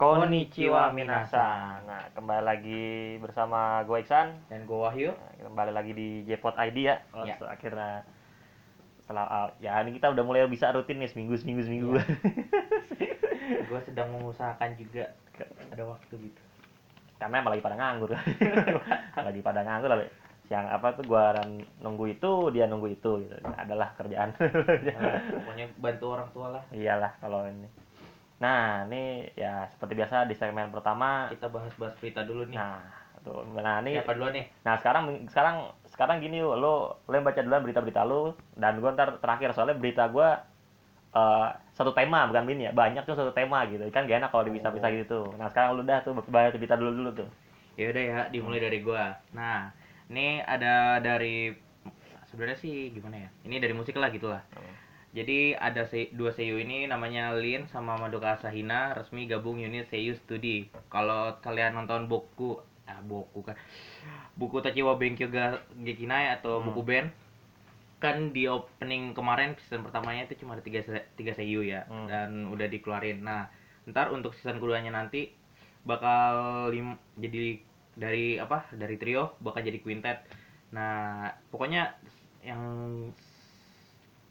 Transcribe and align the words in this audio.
Konnichiwa 0.00 0.96
minasan. 0.96 1.84
Nah, 1.84 2.08
kembali 2.16 2.40
lagi 2.40 2.84
bersama 3.20 3.84
gue 3.84 4.00
Iksan. 4.00 4.48
Dan 4.48 4.64
gue 4.64 4.72
Wahyu. 4.80 5.12
Nah, 5.12 5.32
kembali 5.44 5.72
lagi 5.76 5.92
di 5.92 6.24
Jpot 6.24 6.56
ID 6.56 6.88
ya. 6.88 7.04
Oh, 7.12 7.20
setelah- 7.28 7.52
akhirnya 7.52 7.90
setelah 9.04 9.24
ah, 9.28 9.48
ya 9.60 9.76
ini 9.84 9.92
kita 10.00 10.08
udah 10.08 10.24
mulai 10.24 10.48
bisa 10.48 10.72
rutin 10.72 11.04
nih 11.04 11.10
seminggu 11.12 11.36
seminggu 11.36 11.68
seminggu. 11.68 12.00
gue 13.68 13.80
sedang 13.84 14.08
mengusahakan 14.16 14.72
juga 14.80 15.12
ada 15.68 15.84
waktu 15.84 16.32
gitu. 16.32 16.42
Karena 17.20 17.44
emang 17.44 17.52
lagi 17.52 17.60
pada 17.68 17.76
nganggur. 17.76 18.10
lagi 19.28 19.40
pada 19.44 19.60
nganggur 19.68 19.90
lalu 19.92 20.08
siang 20.48 20.66
apa 20.66 20.96
tuh 20.96 21.04
gua 21.06 21.36
nunggu 21.78 22.16
itu, 22.16 22.48
dia 22.56 22.64
nunggu 22.64 22.88
itu 22.88 23.20
gitu. 23.28 23.36
Adalah 23.52 23.92
kerjaan. 24.00 24.32
Nah, 24.32 25.44
pokoknya 25.44 25.66
bantu 25.76 26.06
orang 26.08 26.28
tua 26.32 26.46
lah. 26.56 26.62
Iyalah 26.72 27.12
kalau 27.20 27.44
ini. 27.44 27.68
Nah, 28.40 28.88
ini 28.88 29.28
ya 29.36 29.68
seperti 29.68 29.92
biasa 30.00 30.24
di 30.24 30.34
segmen 30.34 30.72
pertama. 30.72 31.28
Kita 31.28 31.52
bahas-bahas 31.52 31.94
berita 32.00 32.24
dulu 32.24 32.48
nih. 32.48 32.56
Nah, 32.56 32.80
tuh. 33.20 33.44
Nah, 33.52 33.84
ini 33.84 34.00
Siapa 34.00 34.16
dulu 34.16 34.32
nih? 34.32 34.44
Nah 34.64 34.74
sekarang 34.80 35.04
sekarang 35.28 35.56
sekarang 35.92 36.16
gini 36.24 36.40
lo 36.40 36.96
lo 37.04 37.12
yang 37.12 37.26
baca 37.26 37.44
duluan 37.44 37.60
berita-berita 37.60 38.02
lo 38.08 38.32
dan 38.56 38.80
gua 38.80 38.96
ntar 38.96 39.20
terakhir 39.20 39.52
soalnya 39.52 39.76
berita 39.76 40.08
gua 40.08 40.40
eh, 41.12 41.48
satu 41.76 41.92
tema 41.92 42.24
bukan 42.24 42.48
ini 42.48 42.70
ya 42.70 42.72
banyak 42.72 43.04
tuh 43.04 43.12
satu 43.18 43.32
tema 43.36 43.68
gitu 43.68 43.84
kan 43.92 44.08
gak 44.08 44.24
enak 44.24 44.30
kalau 44.32 44.48
dipisah-pisah 44.48 44.88
Oh. 44.88 44.96
gitu 45.04 45.20
nah 45.36 45.52
sekarang 45.52 45.76
lu 45.76 45.82
udah 45.84 46.00
tuh 46.00 46.16
baca 46.16 46.56
berita 46.56 46.80
dulu 46.80 46.92
dulu 46.96 47.10
tuh 47.24 47.30
Ya 47.78 47.88
udah 47.88 48.02
ya, 48.04 48.20
dimulai 48.28 48.60
dari 48.60 48.84
gua. 48.84 49.16
Nah, 49.32 49.72
ini 50.12 50.42
ada 50.44 51.00
dari 51.00 51.48
sebenarnya 52.28 52.58
sih 52.60 52.92
gimana 52.92 53.24
ya? 53.24 53.28
Ini 53.46 53.56
dari 53.56 53.72
musik 53.72 53.96
lah 53.96 54.12
gitu 54.12 54.28
lah. 54.28 54.44
Jadi 55.10 55.58
ada 55.58 55.82
se- 55.90 56.14
dua 56.14 56.30
seiyu 56.30 56.62
ini 56.62 56.86
namanya 56.86 57.34
Lin 57.34 57.66
sama 57.66 57.98
Madoka 57.98 58.38
Asahina 58.38 58.94
resmi 58.94 59.26
gabung 59.26 59.58
unit 59.58 59.90
Seiyu 59.90 60.14
Studi. 60.14 60.70
Kalau 60.86 61.34
kalian 61.42 61.74
nonton 61.74 62.06
Boku, 62.06 62.62
ah 62.86 63.02
Boku 63.02 63.42
kan, 63.42 63.58
buku 64.38 64.62
Tachiwa 64.62 64.94
Benkyo 64.94 65.26
ga 65.34 65.58
Gekinai 65.82 66.30
atau 66.38 66.62
Hmm. 66.62 66.70
buku 66.70 66.80
band, 66.86 67.08
kan 67.98 68.30
di 68.30 68.46
opening 68.46 69.10
kemarin 69.10 69.58
season 69.58 69.82
pertamanya 69.82 70.30
itu 70.30 70.46
cuma 70.46 70.54
ada 70.54 70.62
tiga 70.62 70.78
se- 70.86 71.06
tiga 71.18 71.34
seiyu 71.34 71.66
ya, 71.66 71.90
Hmm. 71.90 72.06
dan 72.06 72.30
udah 72.46 72.70
dikeluarin. 72.70 73.26
Nah, 73.26 73.50
ntar 73.90 74.14
untuk 74.14 74.30
season 74.38 74.62
keduanya 74.62 74.94
nanti 74.94 75.34
bakal 75.82 76.70
lim- 76.70 77.02
jadi 77.18 77.58
dari 77.98 78.38
apa? 78.38 78.62
Dari 78.78 78.94
trio 78.94 79.34
bakal 79.42 79.66
jadi 79.66 79.82
quintet. 79.82 80.22
Nah, 80.70 81.34
pokoknya 81.50 81.98
yang 82.46 82.62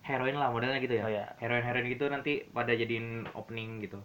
heroin 0.10 0.36
lah 0.42 0.50
modelnya 0.50 0.82
gitu 0.82 0.98
ya. 0.98 1.04
Oh, 1.06 1.12
iya. 1.12 1.26
heroin-heroin 1.38 1.86
gitu 1.86 2.10
nanti 2.10 2.42
pada 2.50 2.74
jadiin 2.74 3.30
opening 3.38 3.86
gitu. 3.86 4.02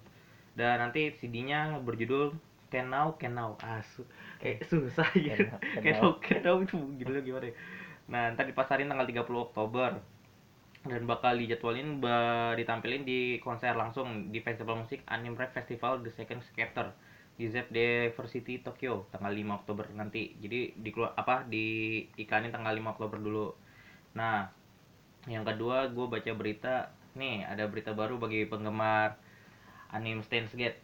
Dan 0.52 0.78
nanti 0.84 1.10
CD-nya 1.16 1.80
berjudul 1.80 2.36
Can 2.68 2.92
Now 2.92 3.16
Can 3.16 3.32
Now. 3.32 3.56
Ah 3.64 3.80
su- 3.80 4.06
eh, 4.44 4.60
susah 4.68 5.08
gitu 5.16 5.48
Can 5.48 5.48
Now, 5.48 5.58
Can 5.72 5.82
Can 5.82 5.94
Now. 5.96 6.12
Can 6.20 6.40
Now 6.44 6.56
itu 6.60 6.76
gitu 7.00 7.10
gimana 7.24 7.48
ya? 7.48 7.54
Nah 8.12 8.22
ntar 8.36 8.44
dipasarin 8.44 8.86
tanggal 8.92 9.08
30 9.08 9.48
Oktober. 9.48 9.90
Dan 10.84 11.08
bakal 11.08 11.40
dijadwalin 11.40 12.04
ba- 12.04 12.52
ditampilin 12.52 13.08
di 13.08 13.40
konser 13.40 13.72
langsung 13.72 14.28
di 14.28 14.44
festival 14.44 14.84
musik 14.84 15.00
Anime 15.08 15.40
Rap 15.40 15.56
Festival 15.56 16.04
The 16.04 16.12
Second 16.12 16.44
Chapter 16.52 16.92
di 17.34 17.48
ZEP 17.50 17.72
Diversity 17.72 18.60
Tokyo 18.60 19.08
tanggal 19.08 19.32
5 19.32 19.58
Oktober 19.64 19.88
nanti. 19.96 20.36
Jadi 20.36 20.76
di 20.76 20.90
apa 21.16 21.42
di 21.48 21.98
iklanin 22.20 22.52
tanggal 22.52 22.76
5 22.76 22.92
Oktober 22.94 23.16
dulu. 23.16 23.48
Nah 24.12 24.44
yang 25.24 25.44
kedua 25.44 25.88
gue 25.88 26.06
baca 26.08 26.32
berita 26.36 26.92
nih 27.16 27.46
ada 27.46 27.64
berita 27.70 27.96
baru 27.96 28.20
bagi 28.20 28.44
penggemar 28.44 29.16
anime 29.94 30.24
Steins 30.26 30.52
Gate. 30.52 30.80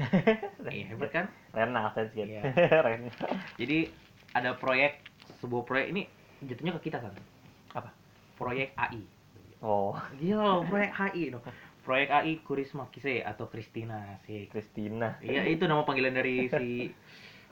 Iya 0.70 0.96
hebat 0.96 1.10
kan? 1.12 1.26
Rena 1.52 1.92
fans 1.92 2.12
gitu 2.12 2.24
Iya. 2.24 2.42
Rena. 2.86 3.12
Jadi 3.60 3.90
ada 4.32 4.56
proyek 4.56 5.04
sebuah 5.40 5.62
proyek 5.66 5.86
ini 5.92 6.02
jatuhnya 6.44 6.72
ke 6.80 6.90
kita 6.90 6.98
kan? 7.00 7.12
Apa? 7.76 7.90
Proyek 8.36 8.72
AI 8.76 9.04
oh. 9.60 9.92
Gila 10.16 10.40
loh, 10.40 10.60
proyek 10.68 10.90
AI 10.96 11.22
dong. 11.32 11.44
Proyek 11.84 12.08
AI 12.12 12.32
Kurisma 12.44 12.88
Kise 12.92 13.24
atau 13.24 13.48
Christina 13.48 14.20
sih 14.28 14.46
Christina 14.52 15.16
iya 15.24 15.48
itu 15.48 15.64
nama 15.64 15.84
panggilan 15.84 16.12
dari 16.12 16.48
si 16.48 16.92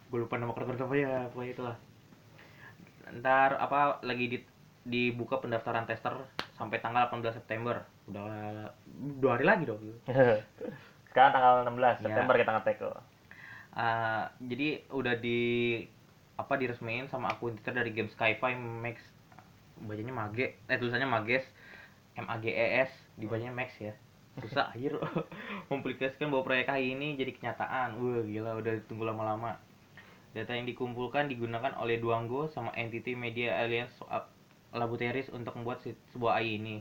gue 0.08 0.18
lupa 0.20 0.40
nama 0.40 0.52
keren 0.56 0.76
apa 0.76 0.94
ya 0.96 1.28
pokoknya 1.32 1.52
itulah. 1.52 1.76
Ntar 3.12 3.56
apa 3.60 4.00
lagi 4.04 4.24
di 4.28 4.38
dibuka 4.88 5.36
pendaftaran 5.38 5.84
tester 5.84 6.16
sampai 6.56 6.80
tanggal 6.80 7.06
18 7.06 7.36
September. 7.36 7.84
Udah 8.08 8.72
dua 9.20 9.36
hari 9.36 9.44
lagi 9.44 9.68
dong. 9.68 9.78
Sekarang 11.12 11.30
tanggal 11.30 11.52
16 11.68 11.76
Iya. 11.76 11.92
September 12.00 12.34
kita 12.34 12.52
ngetek 12.56 12.78
tuh 12.80 12.96
Uh, 13.68 14.26
jadi 14.42 14.82
udah 14.90 15.14
di 15.22 15.38
apa 16.34 16.58
diresmiin 16.58 17.06
sama 17.06 17.30
akun 17.30 17.54
Twitter 17.54 17.78
dari 17.78 17.94
game 17.94 18.10
Skyfi 18.10 18.58
Max. 18.58 18.98
Bacanya 19.78 20.10
Mage 20.10 20.58
eh 20.66 20.76
tulisannya 20.80 21.06
Mages. 21.06 21.46
M 22.18 22.26
A 22.26 22.42
G 22.42 22.50
E 22.50 22.82
S 22.82 22.90
dibacanya 23.14 23.54
Max 23.54 23.78
ya. 23.78 23.94
Susah 24.42 24.66
akhir 24.74 24.98
mempublikasikan 25.70 26.26
bahwa 26.26 26.42
proyek 26.42 26.66
AI 26.66 26.98
ini 26.98 27.14
jadi 27.14 27.30
kenyataan. 27.30 28.02
Wah 28.02 28.26
gila 28.26 28.58
udah 28.58 28.82
ditunggu 28.82 29.06
lama-lama. 29.06 29.54
Data 30.34 30.58
yang 30.58 30.66
dikumpulkan 30.66 31.30
digunakan 31.30 31.70
oleh 31.78 32.02
Duango 32.02 32.50
sama 32.50 32.74
Entity 32.74 33.14
Media 33.14 33.62
Alliance 33.62 33.94
uh, 34.72 34.76
Laboratories 34.76 35.32
untuk 35.32 35.56
membuat 35.56 35.84
sebuah 36.12 36.40
AI 36.40 36.60
ini 36.60 36.76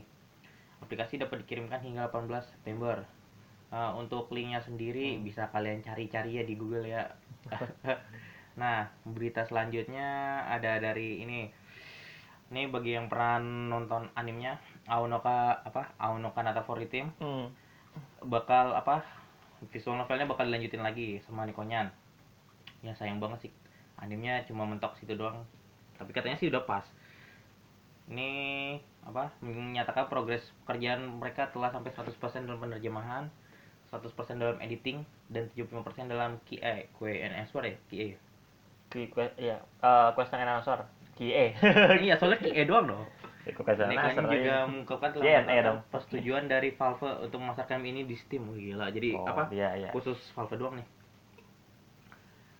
aplikasi 0.78 1.18
dapat 1.18 1.42
dikirimkan 1.44 1.82
hingga 1.82 2.10
18 2.10 2.54
September 2.54 3.02
Uh, 3.68 3.92
untuk 4.00 4.32
linknya 4.32 4.64
sendiri 4.64 5.12
Hmm. 5.12 5.28
bisa 5.28 5.44
kalian 5.52 5.84
cari-cari 5.84 6.40
ya 6.40 6.44
di 6.48 6.56
Google 6.56 6.88
ya. 6.88 7.04
nah, 8.60 8.88
berita 9.04 9.44
selanjutnya 9.44 10.40
ada 10.48 10.80
dari 10.80 11.20
ini. 11.20 11.52
Ini 12.48 12.72
bagi 12.72 12.96
yang 12.96 13.12
pernah 13.12 13.36
nonton 13.44 14.08
animenya 14.16 14.56
Aonoka 14.88 15.60
apa? 15.68 15.92
Aonoka 16.00 16.40
Nata 16.40 16.64
Fori 16.64 16.88
Team 16.88 17.12
hmm. 17.20 17.52
bakal 18.24 18.72
apa? 18.72 19.04
Visual 19.68 20.00
novelnya 20.00 20.24
bakal 20.24 20.48
dilanjutin 20.48 20.80
lagi 20.80 21.20
sama 21.28 21.44
Nikonyan. 21.44 21.92
Ya 22.80 22.96
sayang 22.96 23.20
banget 23.20 23.44
sih. 23.44 23.52
Animenya 24.00 24.48
cuma 24.48 24.64
mentok 24.64 24.96
situ 24.96 25.12
doang. 25.12 25.44
Tapi 26.00 26.08
katanya 26.16 26.40
sih 26.40 26.48
udah 26.48 26.64
pas. 26.64 26.88
Ini 28.08 28.30
apa? 29.04 29.32
Menyatakan 29.44 30.08
progres 30.08 30.44
pekerjaan 30.64 31.20
mereka 31.20 31.48
telah 31.52 31.68
sampai 31.68 31.92
100% 31.92 32.48
dalam 32.48 32.60
penerjemahan, 32.60 33.28
100% 33.92 34.40
dalam 34.40 34.56
editing 34.60 35.04
dan 35.28 35.48
75% 35.52 36.08
dalam 36.08 36.40
QA, 36.48 36.88
QA 36.96 37.14
and 37.28 37.34
answer 37.36 37.60
ya, 37.64 37.76
QA. 37.88 38.08
Ki- 38.88 39.12
que- 39.12 39.36
iya 39.36 39.60
eh, 39.84 40.08
question 40.16 40.40
and 40.40 40.48
answer 40.48 40.80
QA 41.12 41.52
iya, 42.04 42.16
soalnya 42.16 42.40
QA 42.40 42.64
doang 42.64 42.88
loh. 42.88 43.04
Nikonyan 43.48 44.00
answer 44.00 44.24
juga 44.28 44.54
mengungkapkan 44.68 45.10
telah 45.12 45.24
dong. 45.64 45.78
persetujuan 45.88 46.44
dari 46.48 46.68
Valve 46.72 47.08
untuk 47.24 47.38
memasarkan 47.40 47.80
ini 47.84 48.04
di 48.04 48.16
Steam. 48.16 48.44
Gila. 48.48 48.92
Jadi 48.92 49.16
oh, 49.16 49.24
apa? 49.24 49.48
iya 49.52 49.72
iya 49.76 49.88
khusus 49.92 50.16
Valve 50.36 50.56
doang 50.56 50.76
nih. 50.80 50.86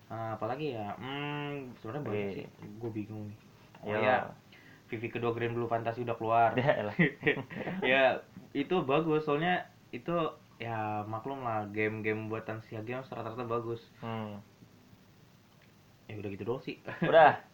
Ah, 0.09 0.33
apalagi 0.33 0.73
ya? 0.73 0.97
Hmm, 0.97 1.69
sebenarnya 1.77 2.01
banyak 2.01 2.29
sih. 2.41 2.45
Gue 2.81 2.89
bingung 2.89 3.29
nih. 3.29 3.37
Oh 3.85 3.93
Iya. 3.95 4.01
ya, 4.01 4.15
Vivi 4.89 5.07
kedua 5.13 5.31
Grand 5.37 5.53
Blue 5.53 5.69
Fantasy 5.69 6.01
udah 6.01 6.17
keluar. 6.17 6.49
Ya 6.57 6.89
ya, 7.93 8.03
itu 8.57 8.81
bagus 8.81 9.29
soalnya 9.29 9.69
itu 9.93 10.13
ya 10.59 11.05
maklum 11.05 11.45
lah 11.45 11.69
game-game 11.69 12.27
buatan 12.27 12.59
Sia 12.65 12.81
Games 12.81 13.07
rata-rata 13.07 13.45
bagus. 13.45 13.79
hmm. 14.01 14.41
Ya 16.09 16.17
udah 16.17 16.29
gitu 16.33 16.43
doang 16.43 16.61
sih. 16.65 16.81
udah 17.05 17.37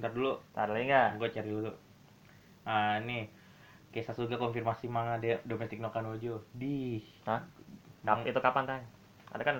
Ntar 0.00 0.14
dulu, 0.14 0.38
Ntar 0.54 0.70
lagi 0.70 0.84
nggak? 0.88 1.08
gue 1.18 1.28
cari 1.28 1.50
dulu. 1.50 1.72
Ah, 2.62 3.02
nih. 3.02 3.26
Kisah 3.90 4.14
juga 4.14 4.38
konfirmasi 4.38 4.86
manga 4.86 5.18
de 5.18 5.42
Domestic 5.42 5.82
no 5.82 5.90
Kanojo. 5.90 6.40
Di 6.54 7.02
Hah? 7.26 7.42
Kap, 8.06 8.22
itu 8.24 8.38
kapan 8.38 8.64
tang? 8.64 8.82
Ada 9.34 9.42
kan? 9.44 9.56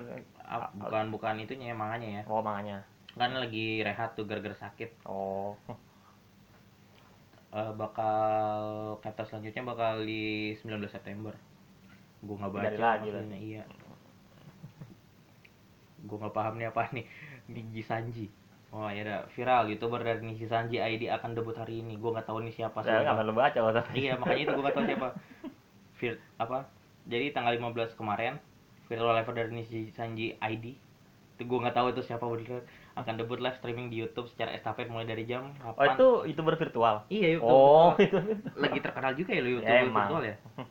ah, 0.47 0.71
bukan 0.73 1.13
bukan 1.13 1.35
itunya 1.43 1.73
ya 1.73 1.75
manganya 1.77 2.09
ya. 2.09 2.23
Oh 2.25 2.41
manganya. 2.41 2.81
Kan 3.13 3.35
lagi 3.35 3.83
rehat 3.83 4.15
tuh 4.15 4.25
gara-gara 4.25 4.55
sakit. 4.55 5.05
Oh. 5.05 5.53
Eh, 7.49 7.71
bakal 7.73 8.61
chapter 9.01 9.25
selanjutnya 9.25 9.65
bakal 9.65 10.05
di 10.05 10.53
19 10.53 10.85
September. 10.85 11.33
Gue 12.21 12.35
nggak 12.37 12.53
baca 12.53 12.77
lagi 12.77 13.09
maksudnya, 13.09 13.39
iya. 13.41 13.63
Gue 16.05 16.17
nggak 16.21 16.35
paham 16.35 16.61
nih 16.61 16.69
apa 16.69 16.93
nih 16.93 17.05
Niji 17.49 17.81
Sanji. 17.81 18.27
Oh 18.69 18.85
ya 18.85 19.01
udah 19.01 19.25
viral 19.33 19.65
youtuber 19.65 20.05
dari 20.05 20.21
Niji 20.21 20.45
Sanji 20.45 20.77
ID 20.77 21.09
akan 21.09 21.33
debut 21.33 21.57
hari 21.57 21.81
ini. 21.81 21.97
Gue 21.97 22.13
nggak 22.13 22.29
tahu 22.29 22.45
nih 22.45 22.53
siapa 22.53 22.85
Saya 22.85 23.01
nggak 23.01 23.17
perlu 23.17 23.33
baca. 23.33 23.59
Iya 23.97 24.13
makanya 24.21 24.41
itu 24.45 24.51
gue 24.53 24.63
nggak 24.69 24.77
tahu 24.77 24.85
siapa. 24.85 25.07
Vir 25.97 26.13
apa? 26.37 26.59
Jadi 27.09 27.25
tanggal 27.33 27.57
15 27.57 27.97
kemarin 27.97 28.37
viral 28.85 29.17
live 29.17 29.33
dari 29.33 29.49
Niji 29.57 29.89
Sanji 29.89 30.37
ID 30.37 30.77
itu 31.39 31.47
gue 31.47 31.59
nggak 31.63 31.71
tahu 31.71 31.95
itu 31.95 32.03
siapa 32.03 32.27
bener 32.27 32.67
akan 32.99 33.15
debut 33.15 33.37
live 33.37 33.55
streaming 33.55 33.87
di 33.87 33.97
YouTube 33.97 34.27
secara 34.27 34.51
estafet 34.51 34.85
mulai 34.85 35.05
dari 35.05 35.23
jam 35.23 35.55
8 35.57 35.73
Oh 35.73 35.85
itu 35.85 36.07
youtuber 36.27 36.55
virtual. 36.55 37.07
iya 37.07 37.33
YouTube 37.33 37.49
Oh 37.49 37.91
virtual 37.93 38.23
itu. 38.35 38.49
lagi 38.55 38.79
terkenal 38.79 39.11
juga 39.13 39.31
ya 39.31 39.39
lo 39.39 39.49
YouTube 39.51 39.69
Ya, 39.69 39.81
emang. 39.81 40.05
virtual 40.05 40.23
ya 40.23 40.35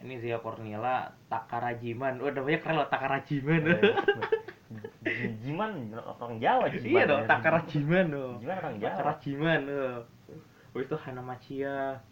ini 0.00 0.14
Zia 0.16 0.38
Cornila 0.38 0.96
Takarajiman 1.26 2.18
oh 2.18 2.28
namanya 2.28 2.58
keren 2.58 2.76
loh 2.76 2.86
Takarajiman 2.86 3.60
Eh, 5.02 5.32
Jiman 5.40 5.72
orang 5.96 6.36
Jawa 6.36 6.68
Jiman. 6.68 6.86
iya 6.86 7.02
dong 7.04 7.24
Takarajiman 7.24 8.06
loh 8.08 8.30
Jiman 8.38 8.56
orang 8.58 8.74
Jawa. 8.76 8.88
Takarajiman 8.92 9.60
loh 9.64 9.96
oh 10.68 10.80
itu 10.80 10.94
Hanamachiya 10.94 12.04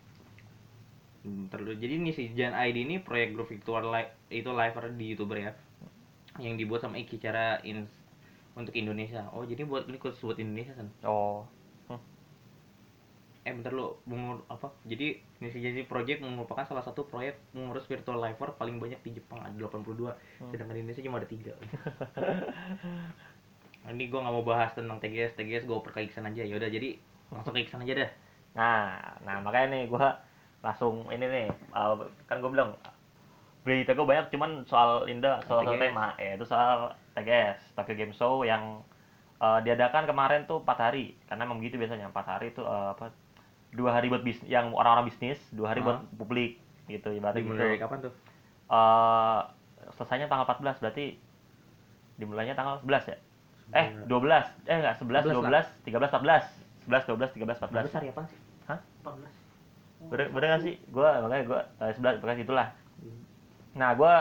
Hmm, 1.18 1.50
terlalu 1.50 1.74
jadi 1.76 1.94
ini 1.96 2.10
si 2.10 2.30
Jan 2.30 2.54
ID 2.54 2.86
ini 2.86 2.96
proyek 2.96 3.34
grup 3.34 3.50
virtual 3.50 3.90
li- 3.90 4.14
itu 4.32 4.46
liver 4.46 4.94
di 4.94 5.10
youtuber 5.10 5.34
ya 5.40 5.52
yang 6.38 6.54
dibuat 6.54 6.78
sama 6.80 6.96
Iki 6.96 7.18
cara 7.18 7.58
in 7.60 7.90
untuk 8.56 8.72
Indonesia. 8.72 9.28
Oh 9.30 9.44
jadi 9.44 9.62
buat 9.62 9.84
ini 9.84 9.96
khusus 9.96 10.18
buat 10.22 10.36
Indonesia 10.36 10.72
kan 10.72 10.88
Oh. 11.04 11.44
eh 13.42 13.54
bentar 13.54 13.70
lu 13.70 13.94
mengur 14.04 14.42
apa? 14.46 14.74
Jadi 14.82 15.14
ini 15.38 15.48
si 15.48 15.62
jadi 15.62 15.86
project 15.86 16.18
merupakan 16.18 16.66
salah 16.66 16.82
satu 16.82 17.06
proyek 17.06 17.38
mengurus 17.54 17.86
virtual 17.86 18.18
liver 18.18 18.50
paling 18.52 18.82
banyak 18.82 18.98
di 19.00 19.14
Jepang 19.14 19.38
ada 19.38 19.54
82 19.54 20.10
Hmm. 20.42 20.50
sedangkan 20.50 20.74
di 20.74 20.80
Indonesia 20.82 20.98
cuma 21.00 21.22
ada 21.22 21.30
tiga. 21.30 21.54
Ini 23.86 24.10
gua 24.10 24.26
nggak 24.26 24.34
mau 24.34 24.42
bahas 24.42 24.74
tentang 24.74 24.98
TGS 24.98 25.38
TGS 25.38 25.62
gue 25.62 25.76
oper 25.78 25.94
ke 25.94 26.02
Iksan 26.02 26.26
aja. 26.26 26.42
Ya 26.42 26.58
udah 26.58 26.66
jadi 26.66 26.98
langsung 27.30 27.54
ke 27.54 27.62
Iksan 27.62 27.86
aja 27.86 27.94
dah. 27.96 28.10
Nah, 28.58 28.98
nah 29.22 29.38
makanya 29.38 29.78
nih 29.78 29.82
gua 29.86 30.18
langsung 30.58 31.06
ini 31.06 31.22
nih 31.22 31.46
uh, 31.70 31.94
kan 32.26 32.42
gue 32.42 32.50
bilang 32.50 32.74
berita 33.62 33.94
gue 33.94 34.02
banyak 34.02 34.26
cuman 34.26 34.66
soal 34.66 35.06
Indah 35.06 35.38
soal 35.46 35.62
TGS. 35.62 35.82
tema. 35.86 36.18
Ya 36.18 36.34
itu 36.34 36.42
soal 36.42 36.90
TGS 37.16 37.72
Tokyo 37.72 37.96
Game 37.96 38.12
Show 38.12 38.44
yang 38.44 38.84
uh, 39.40 39.58
diadakan 39.64 40.04
kemarin 40.04 40.44
tuh 40.44 40.60
empat 40.60 40.78
hari. 40.92 41.16
Karena 41.24 41.48
emang 41.48 41.58
begitu 41.58 41.80
biasanya 41.80 42.12
empat 42.12 42.26
hari 42.28 42.52
tuh 42.52 42.68
uh, 42.68 42.92
apa 42.92 43.10
dua 43.72 43.96
hari 43.96 44.12
buat 44.12 44.22
bisnis 44.24 44.48
yang 44.48 44.72
orang-orang 44.72 45.10
bisnis 45.10 45.36
dua 45.52 45.74
hari 45.74 45.84
buat 45.84 46.04
publik 46.16 46.60
gitu 46.86 47.10
ibaratnya 47.12 47.42
gitu 47.42 47.50
dimulai 47.50 47.76
dari 47.76 47.80
kapan 47.82 47.98
tuh? 48.08 48.12
Eh, 48.66 49.40
selesainya 49.94 50.26
tanggal 50.26 50.46
14 50.48 50.82
berarti 50.82 51.14
dimulainya 52.18 52.54
tanggal 52.58 52.82
11 52.82 53.12
ya? 53.14 53.18
Eh 53.74 53.86
12 54.06 54.70
eh 54.70 54.76
enggak 54.78 54.96
11 55.02 55.30
12 55.30 55.86
13 55.86 56.14
14 56.22 56.86
11 56.86 57.10
12 57.10 57.34
13 57.42 57.62
14 57.66 57.86
besar 57.90 58.02
ya 58.02 58.12
apa 58.14 58.22
sih? 58.30 58.38
Hah? 58.66 58.80
14 59.02 60.10
bener 60.10 60.26
bener 60.30 60.46
gak 60.54 60.62
sih? 60.62 60.74
Gue 60.90 61.06
makanya 61.06 61.44
gue 61.46 61.60
uh, 61.82 61.90
sebelah 61.94 62.12
pokoknya 62.22 62.44
itulah. 62.46 62.68
Nah 63.74 63.90
gue 63.94 64.14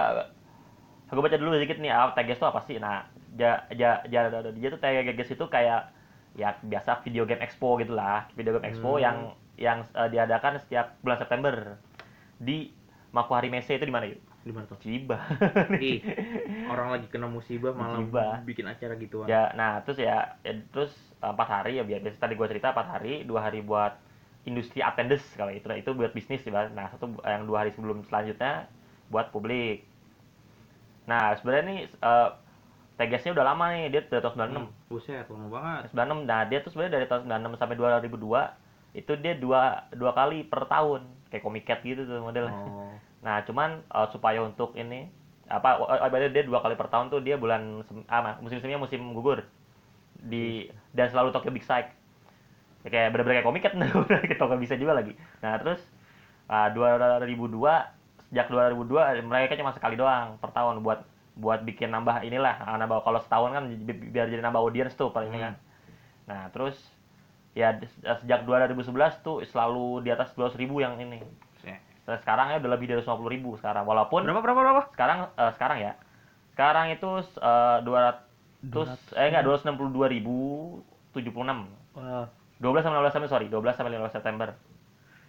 gue 1.10 1.22
baca 1.22 1.38
dulu 1.38 1.54
sedikit 1.54 1.78
nih 1.78 1.92
ah, 1.92 2.12
TGS 2.12 2.40
itu 2.42 2.48
apa 2.48 2.62
sih? 2.66 2.78
Nah 2.82 3.06
ja, 3.36 3.68
ja, 3.70 4.02
ja, 4.08 4.32
ja, 4.32 4.40
dia 4.52 4.70
tuh 4.72 4.80
TGS 4.80 5.36
itu 5.36 5.46
kayak 5.46 5.92
ya 6.36 6.52
biasa 6.60 7.00
video 7.06 7.24
game 7.24 7.40
expo 7.40 7.80
gitulah 7.80 8.28
video 8.36 8.58
game 8.58 8.68
expo 8.68 8.98
Hmm. 8.98 9.04
yang 9.04 9.18
yang 9.56 9.78
uh, 9.96 10.10
diadakan 10.10 10.60
setiap 10.60 11.00
bulan 11.00 11.20
September. 11.20 11.56
Di 12.36 12.72
Makuhari 13.16 13.48
Messe 13.48 13.72
itu 13.72 13.88
di 13.88 13.96
mana 13.96 14.12
yuk 14.12 14.20
di 14.46 14.54
mana 14.54 14.68
tuh? 14.68 14.78
Ciba. 14.78 15.18
Ih, 15.82 16.04
orang 16.74 16.94
lagi 16.94 17.08
kena 17.10 17.26
musibah 17.26 17.74
malah 17.74 17.98
Musibah. 17.98 18.44
bikin 18.46 18.68
acara 18.68 18.94
gituan. 19.00 19.26
Ya 19.26 19.50
nah 19.56 19.82
terus 19.82 19.98
ya, 19.98 20.36
ya, 20.44 20.54
terus 20.70 20.92
uh, 21.24 21.32
empat 21.34 21.48
hari 21.50 21.80
ya 21.80 21.84
biar 21.88 22.04
biasa 22.04 22.20
tadi 22.22 22.36
gue 22.36 22.46
cerita 22.46 22.70
empat 22.76 22.88
hari 22.88 23.24
dua 23.26 23.48
hari 23.48 23.64
buat 23.66 23.96
industri 24.46 24.86
attendance 24.86 25.26
kalau 25.34 25.50
itu. 25.50 25.66
Nah, 25.66 25.80
itu 25.80 25.90
buat 25.96 26.12
bisnis 26.14 26.46
ya 26.46 26.70
nah 26.76 26.92
satu 26.94 27.16
yang 27.26 27.48
dua 27.50 27.66
hari 27.66 27.72
sebelum 27.74 28.06
selanjutnya 28.06 28.70
buat 29.10 29.34
publik 29.34 29.88
nah 31.06 31.38
sebenarnya 31.38 31.66
nih 31.66 31.80
uh, 32.02 32.30
TGS-nya 32.96 33.36
udah 33.36 33.46
lama 33.46 33.66
nih 33.76 33.92
dia 33.92 34.02
dari 34.08 34.24
tahun 34.24 34.36
96 34.40 34.56
Hmm, 34.56 34.68
buset 34.88 35.26
lama 35.28 35.48
banget. 35.52 35.82
96 35.92 36.26
nah 36.26 36.42
dia 36.48 36.60
tuh 36.64 36.72
sebenarnya 36.72 36.94
dari 36.96 37.06
tahun 37.06 37.22
96 37.28 37.60
sampai 37.60 37.76
2002 37.76 38.64
itu 38.96 39.12
dia 39.20 39.34
dua 39.36 39.62
dua 39.92 40.12
kali 40.16 40.48
per 40.48 40.64
tahun. 40.66 41.04
Kayak 41.28 41.44
Comic-Cat 41.44 41.80
gitu 41.84 42.02
tuh 42.08 42.24
modelnya. 42.24 42.56
Oh. 42.56 42.90
Nah, 43.26 43.42
cuman 43.42 43.82
uh, 43.90 44.06
supaya 44.14 44.38
untuk 44.38 44.78
ini 44.78 45.10
apa 45.50 45.82
ibaratnya 46.06 46.30
dia 46.30 46.46
dua 46.46 46.62
kali 46.62 46.78
per 46.78 46.94
tahun 46.94 47.10
tuh 47.10 47.26
dia 47.26 47.42
bulan 47.42 47.82
sem- 47.90 48.06
ah, 48.06 48.38
musim 48.38 48.62
semnya 48.62 48.78
musim 48.78 49.02
gugur. 49.18 49.42
Di 50.22 50.70
dan 50.94 51.10
selalu 51.10 51.34
Tokyo 51.34 51.50
Big 51.50 51.66
Sight. 51.66 51.90
Ya, 52.86 52.94
kayak 52.94 53.18
bener-bener 53.18 53.42
kayak 53.42 53.48
komik 53.50 53.66
kan 53.66 53.74
kayak 54.30 54.38
Tokyo 54.38 54.62
bisa 54.62 54.78
juga 54.78 54.94
lagi. 54.94 55.18
Nah, 55.42 55.58
terus 55.58 55.82
uh, 56.54 56.70
2002 56.70 57.58
sejak 58.36 58.52
2002 58.52 58.92
mereka 59.24 59.56
cuma 59.56 59.72
sekali 59.72 59.96
doang 59.96 60.36
per 60.44 60.52
tahun 60.52 60.84
buat 60.84 61.08
buat 61.36 61.64
bikin 61.64 61.88
nambah 61.88 62.20
inilah 62.22 62.60
ah, 62.60 62.76
nambah 62.76 63.00
kalau 63.00 63.24
setahun 63.24 63.56
kan 63.56 63.64
bi- 63.88 64.12
biar 64.12 64.28
jadi 64.28 64.44
nambah 64.44 64.60
audiens 64.60 64.92
tuh 64.92 65.08
paling 65.10 65.32
ini 65.32 65.40
Hmm. 65.40 65.46
kan. 65.48 65.54
Nah, 66.26 66.42
terus 66.52 66.76
ya 67.52 67.72
des- 67.72 67.96
sejak 68.04 68.44
2011 68.44 68.84
tuh 69.20 69.40
selalu 69.46 70.04
di 70.04 70.12
atas 70.12 70.36
12.000 70.36 70.76
yang 70.76 71.00
ini. 71.00 71.24
buset. 71.56 71.80
Nah, 72.04 72.20
sekarang 72.20 72.52
ya 72.52 72.60
udah 72.60 72.72
lebih 72.76 72.88
dari 72.88 73.00
50 73.00 73.32
ribu 73.32 73.56
sekarang. 73.56 73.88
Walaupun 73.88 74.28
berapa 74.28 74.44
berapa 74.44 74.60
berapa 74.60 74.82
sekarang 74.92 75.32
eh, 75.32 75.52
sekarang 75.56 75.78
ya, 75.80 75.94
sekarang 76.52 76.92
itu 76.92 77.08
eh, 77.40 77.78
200 77.80 79.16
eh 79.16 79.28
enggak 79.32 79.44
262 79.48 80.12
ribu 80.12 80.38
76. 81.16 81.32
Wah. 81.96 82.28
12 82.56 82.84
sampai 82.84 83.00
15 83.00 83.12
September 83.12 83.30
sorry, 83.30 83.48
12 83.48 83.76
sampai 83.76 83.92
15 83.92 84.12
September. 84.12 84.48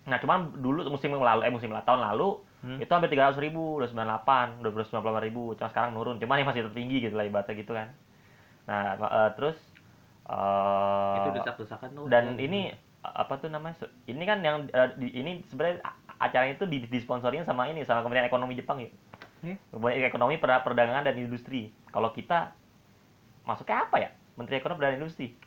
Nah, 0.07 0.23
cuman 0.23 0.55
dulu 0.55 0.87
musim 0.87 1.11
yang 1.11 1.19
lalu 1.21 1.43
eh 1.43 1.51
musim 1.51 1.69
lah 1.69 1.83
tahun 1.83 1.99
lalu 2.01 2.39
Hmm. 2.67 2.83
itu 2.83 2.91
hampir 2.91 3.09
300 3.09 3.39
ribu, 3.39 3.79
udah 3.79 3.87
98, 3.87 4.59
udah 4.59 4.71
98 4.75 5.23
ribu. 5.23 5.55
Cuma 5.55 5.71
sekarang 5.71 5.95
nurun, 5.95 6.19
cuman 6.19 6.37
yang 6.37 6.51
masih 6.51 6.67
tertinggi 6.67 6.99
gitu 7.01 7.15
lah 7.15 7.23
ibaratnya 7.23 7.55
gitu 7.55 7.71
kan. 7.71 7.95
Nah, 8.67 8.83
eh, 8.99 9.31
terus 9.33 9.55
eh 10.27 11.15
itu 11.17 11.31
desak-desakan 11.33 11.89
tuh 11.95 12.05
dan 12.07 12.35
ini 12.37 12.75
apa 13.01 13.39
tuh 13.39 13.47
namanya 13.47 13.79
ini 14.05 14.25
kan 14.27 14.43
yang 14.43 14.67
eh, 14.67 14.91
di, 14.97 15.15
ini 15.15 15.39
sebenarnya 15.47 15.79
acara 16.19 16.51
itu 16.51 16.67
di, 16.67 16.83
disponsorin 16.85 17.47
sama 17.47 17.71
ini 17.71 17.87
sama 17.87 18.03
Kementerian 18.03 18.27
Ekonomi 18.27 18.53
Jepang 18.53 18.83
ya 18.83 18.91
Eh? 19.45 19.55
Kementerian 19.71 20.11
Ekonomi 20.11 20.35
Perda- 20.35 20.67
Perdagangan 20.67 21.07
dan 21.07 21.15
Industri 21.15 21.71
kalau 21.87 22.11
kita 22.11 22.51
masuknya 23.45 23.87
apa 23.87 23.97
ya 24.01 24.11
Menteri 24.35 24.59
Ekonomi 24.59 24.83
dan 24.83 24.99
Industri 24.99 25.39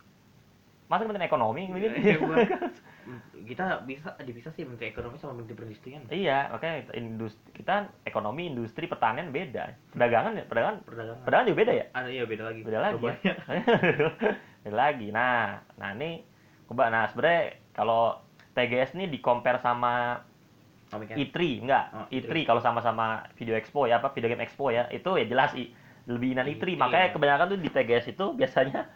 masuk 0.88 1.03
Kementerian 1.03 1.27
Ekonomi 1.27 1.61
Iya, 1.67 2.15
gua- 2.17 2.39
kita 3.47 3.83
bisa 3.85 4.13
dipisah 4.21 4.51
sih 4.53 4.63
menteri 4.63 4.93
ekonomi 4.93 5.17
sama 5.17 5.37
menteri 5.37 5.55
perindustrian. 5.57 6.05
Iya 6.09 6.53
makanya 6.53 6.93
industri 6.95 7.49
kita 7.55 7.89
ekonomi 8.05 8.49
industri 8.49 8.85
pertanian 8.85 9.33
beda. 9.33 9.73
Perdagangan 9.93 10.33
ya 10.37 10.43
perdagangan. 10.45 10.77
Perdagangan. 10.85 11.23
Perdagangan 11.25 11.47
juga 11.49 11.59
beda 11.61 11.73
ya? 11.73 11.85
Ada 11.93 12.09
iya 12.09 12.23
beda 12.25 12.43
lagi. 12.49 12.61
Beda 12.61 12.79
lagi 12.79 13.03
ya. 13.05 13.15
Beda 14.67 14.75
lagi. 14.75 15.07
Nah 15.09 15.63
nah 15.79 15.89
ini 15.95 16.21
coba 16.67 16.91
nah 16.91 17.07
sebenarnya 17.09 17.57
kalau 17.71 18.19
TGS 18.53 18.99
ini 18.99 19.07
di 19.07 19.23
compare 19.23 19.57
sama 19.63 20.19
kan? 20.89 21.15
E3 21.15 21.37
enggak? 21.63 21.85
Oh, 21.93 22.05
E3 22.09 22.29
E3. 22.33 22.49
kalau 22.49 22.61
sama-sama 22.61 23.23
video 23.37 23.53
expo 23.53 23.85
ya 23.85 24.01
apa 24.01 24.09
video 24.11 24.33
game 24.33 24.43
expo 24.43 24.73
ya 24.73 24.89
itu 24.89 25.09
ya 25.15 25.25
jelas 25.29 25.53
i 25.53 25.69
lebih 26.09 26.33
inan 26.33 26.49
E3 26.49 26.73
E3, 26.73 26.81
makanya 26.81 27.07
ya. 27.07 27.13
kebanyakan 27.13 27.45
tuh 27.53 27.59
di 27.61 27.69
TGS 27.69 28.05
itu 28.17 28.25
biasanya 28.33 28.89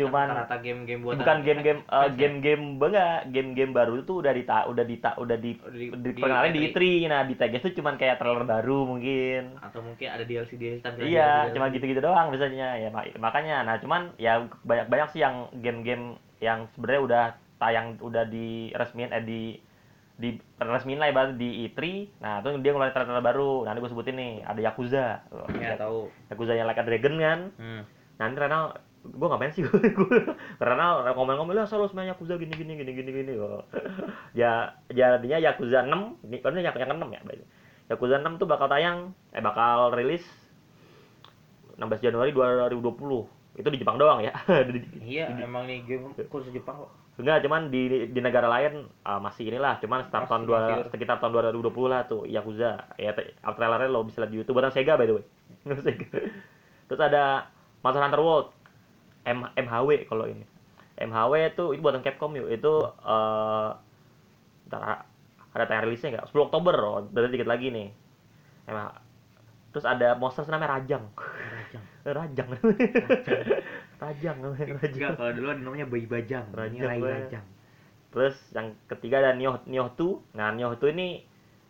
cuman 0.00 0.26
rata 0.32 0.56
game-game 0.58 1.00
buatan 1.00 1.18
bukan 1.18 1.38
game-game 1.42 1.80
ya? 1.82 2.06
game-game 2.20 2.62
enggak 2.76 3.18
game-game 3.28 3.72
baru 3.72 3.92
itu 3.98 4.12
udah 4.14 4.30
di 4.30 4.42
udah 4.44 4.84
di 4.84 4.96
udah 4.96 5.36
di, 5.36 5.50
di- 5.74 5.90
diperkenalin 6.14 6.50
di 6.50 6.60
di 6.60 6.68
E3 6.68 6.78
nah 7.06 7.22
di 7.22 7.34
TGS 7.34 7.62
itu 7.64 7.78
cuman 7.78 7.94
kayak 7.94 8.16
trailer 8.16 8.42
baru 8.42 8.84
mungkin 8.84 9.58
atau 9.58 9.80
mungkin 9.80 10.08
ada 10.08 10.22
DLC 10.22 10.54
DLC 10.54 10.80
tampilan 10.80 11.06
Iya, 11.06 11.30
cuma 11.50 11.66
gitu-gitu 11.68 11.98
doang 11.98 12.28
biasanya 12.28 12.76
ya 12.76 12.88
mak- 12.88 13.16
makanya. 13.16 13.62
Nah, 13.62 13.76
cuman 13.76 14.14
ya 14.16 14.32
banyak-banyak 14.62 15.08
sih 15.10 15.20
yang 15.20 15.50
game-game 15.54 16.14
yang 16.38 16.70
sebenarnya 16.70 17.02
udah 17.02 17.24
tayang 17.58 17.98
udah 17.98 18.22
di 18.24 18.70
resmin 18.72 19.10
eh 19.10 19.20
di 19.20 19.42
di 20.14 20.34
resmin 20.56 20.98
lah 20.98 21.08
ibarat 21.08 21.34
di 21.34 21.64
E3. 21.64 21.78
Nah, 22.18 22.38
itu 22.38 22.58
dia 22.58 22.70
ngeluarin 22.70 22.90
trailer 22.90 23.22
baru. 23.22 23.62
Nanti 23.62 23.78
gue 23.78 23.86
sebutin 23.88 24.14
nih, 24.14 24.32
ada 24.42 24.58
Yakuza. 24.60 25.22
Iya, 25.52 25.78
tahu 25.78 26.10
Yakuza 26.26 26.52
yang 26.52 26.66
like 26.66 26.74
a 26.74 26.82
Dragon 26.82 27.14
kan. 27.16 27.40
hmm. 27.54 27.82
Nanti 28.18 28.34
Renal 28.36 28.64
gue 29.04 29.26
ngapain 29.30 29.52
sih 29.54 29.62
gue 29.62 29.78
Renal 30.58 31.06
ngomel-ngomel 31.14 31.54
lah 31.54 31.66
selalu 31.66 31.90
semuanya 31.90 32.14
Yakuza 32.16 32.34
gini 32.36 32.54
gini 32.54 32.72
gini 32.78 32.92
gini 32.92 33.10
gini 33.10 33.32
oh. 33.38 33.62
ya 34.34 34.74
jadinya 34.90 35.38
Yakuza 35.38 35.86
6 35.86 36.26
ini 36.28 36.36
kan 36.42 36.52
ini 36.54 36.66
yang 36.66 36.74
6 36.74 37.14
ya 37.14 37.20
way. 37.22 37.46
Yakuza 37.88 38.20
6 38.20 38.40
tuh 38.42 38.46
bakal 38.50 38.66
tayang 38.66 39.14
eh 39.30 39.40
bakal 39.40 39.94
rilis 39.94 40.26
16 41.78 42.04
Januari 42.04 42.34
2020 42.34 42.82
itu 43.58 43.68
di 43.74 43.78
Jepang 43.78 43.98
doang 43.98 44.22
ya 44.22 44.34
Di- 44.70 45.02
iya 45.02 45.30
emang 45.42 45.66
nih 45.66 45.82
game 45.86 46.14
khusus 46.30 46.50
Jepang 46.54 46.86
kok 46.86 46.90
enggak 47.18 47.42
cuman 47.42 47.74
di 47.74 48.14
di 48.14 48.20
negara 48.22 48.46
lain 48.46 48.86
ah, 49.02 49.18
masih 49.18 49.50
inilah 49.50 49.82
cuman 49.82 50.06
start 50.06 50.30
tahun 50.30 50.46
dua 50.46 50.86
sekitar 50.86 51.18
tahun 51.18 51.50
2020 51.50 51.90
lah 51.90 52.06
tuh 52.06 52.22
Yakuza 52.30 52.94
ya 52.94 53.10
trailernya 53.42 53.90
lo 53.90 54.06
bisa 54.06 54.22
lihat 54.22 54.30
di 54.30 54.38
YouTube 54.38 54.54
buatan 54.62 54.70
Sega 54.70 54.94
by 54.94 55.06
the 55.10 55.14
way 55.18 55.24
terus 56.86 57.02
ada 57.02 57.50
Monster 57.82 58.02
Hunter 58.02 58.22
World 58.22 58.46
M 59.28 59.44
MHW 59.52 60.08
kalau 60.08 60.24
ini. 60.24 60.44
MHW 60.98 61.54
itu 61.54 61.64
itu 61.76 61.80
buatan 61.84 62.02
Capcom 62.02 62.32
yuk. 62.34 62.48
Itu 62.48 62.88
eh 63.04 63.68
ntar 64.68 65.04
ada 65.52 65.64
tayang 65.64 65.88
rilisnya 65.88 66.18
nggak? 66.18 66.26
10 66.32 66.46
Oktober 66.48 66.74
oh, 66.84 67.00
berarti 67.08 67.34
dikit 67.36 67.48
lagi 67.48 67.68
nih. 67.72 67.88
MH 68.68 68.80
terus 69.68 69.84
ada 69.84 70.16
monster 70.16 70.48
namanya 70.48 70.80
Rajang. 70.80 71.04
Rajang. 71.12 71.84
Rajang. 72.16 72.48
Rajang. 74.00 74.36
Namanya 74.40 74.66
Rajang. 74.80 74.96
Enggak, 74.96 75.12
kalau 75.20 75.32
dulu 75.36 75.48
ada 75.52 75.60
namanya 75.60 75.86
Bayi 75.86 76.06
Bajang. 76.08 76.46
Rajang, 76.56 76.88
Rai. 76.88 77.00
Rajang. 77.00 77.46
Terus 78.08 78.36
yang 78.56 78.72
ketiga 78.88 79.20
ada 79.20 79.32
Nioh 79.36 79.60
Nioh 79.68 79.92
2. 79.92 80.36
Nah, 80.36 80.48
Nioh 80.56 80.72
2 80.80 80.94
ini 80.96 81.08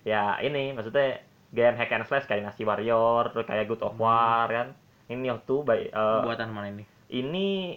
ya 0.07 0.39
ini 0.41 0.73
maksudnya 0.73 1.21
game 1.51 1.75
hack 1.75 1.91
and 1.91 2.07
slash 2.07 2.27
kayak 2.31 2.47
Nasi 2.47 2.63
Warrior, 2.63 3.35
terus 3.35 3.45
kayak 3.45 3.67
God 3.67 3.83
of 3.83 3.99
War 3.99 4.47
kan. 4.47 4.79
Ini 5.11 5.19
Nioh 5.19 5.41
2 5.43 5.67
by, 5.67 5.81
eh, 5.91 6.21
buatan 6.23 6.55
mana 6.55 6.71
ini 6.71 6.98
ini 7.09 7.77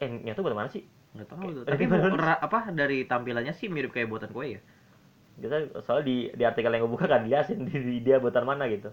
eh 0.00 0.08
Nioh 0.08 0.34
2 0.34 0.44
buatan 0.44 0.58
mana 0.58 0.70
sih? 0.72 0.82
nggak 1.12 1.28
tahu 1.28 1.48
tuh 1.52 1.62
Eh, 1.68 1.76
tapi 1.76 1.84
ra- 2.16 2.40
apa 2.40 2.58
dari 2.72 3.04
tampilannya 3.04 3.52
sih 3.52 3.68
mirip 3.68 3.92
kayak 3.92 4.08
buatan 4.08 4.32
kue 4.32 4.56
ya 4.56 4.60
Kita 5.36 5.80
soalnya 5.84 6.04
di 6.08 6.16
di 6.32 6.44
artikel 6.44 6.72
yang 6.72 6.84
gue 6.88 6.92
buka 6.92 7.04
kan 7.08 7.24
jelasin 7.28 7.64
di, 7.68 7.76
di- 7.76 8.02
dia 8.04 8.16
buatan 8.16 8.44
mana 8.48 8.64
gitu. 8.68 8.88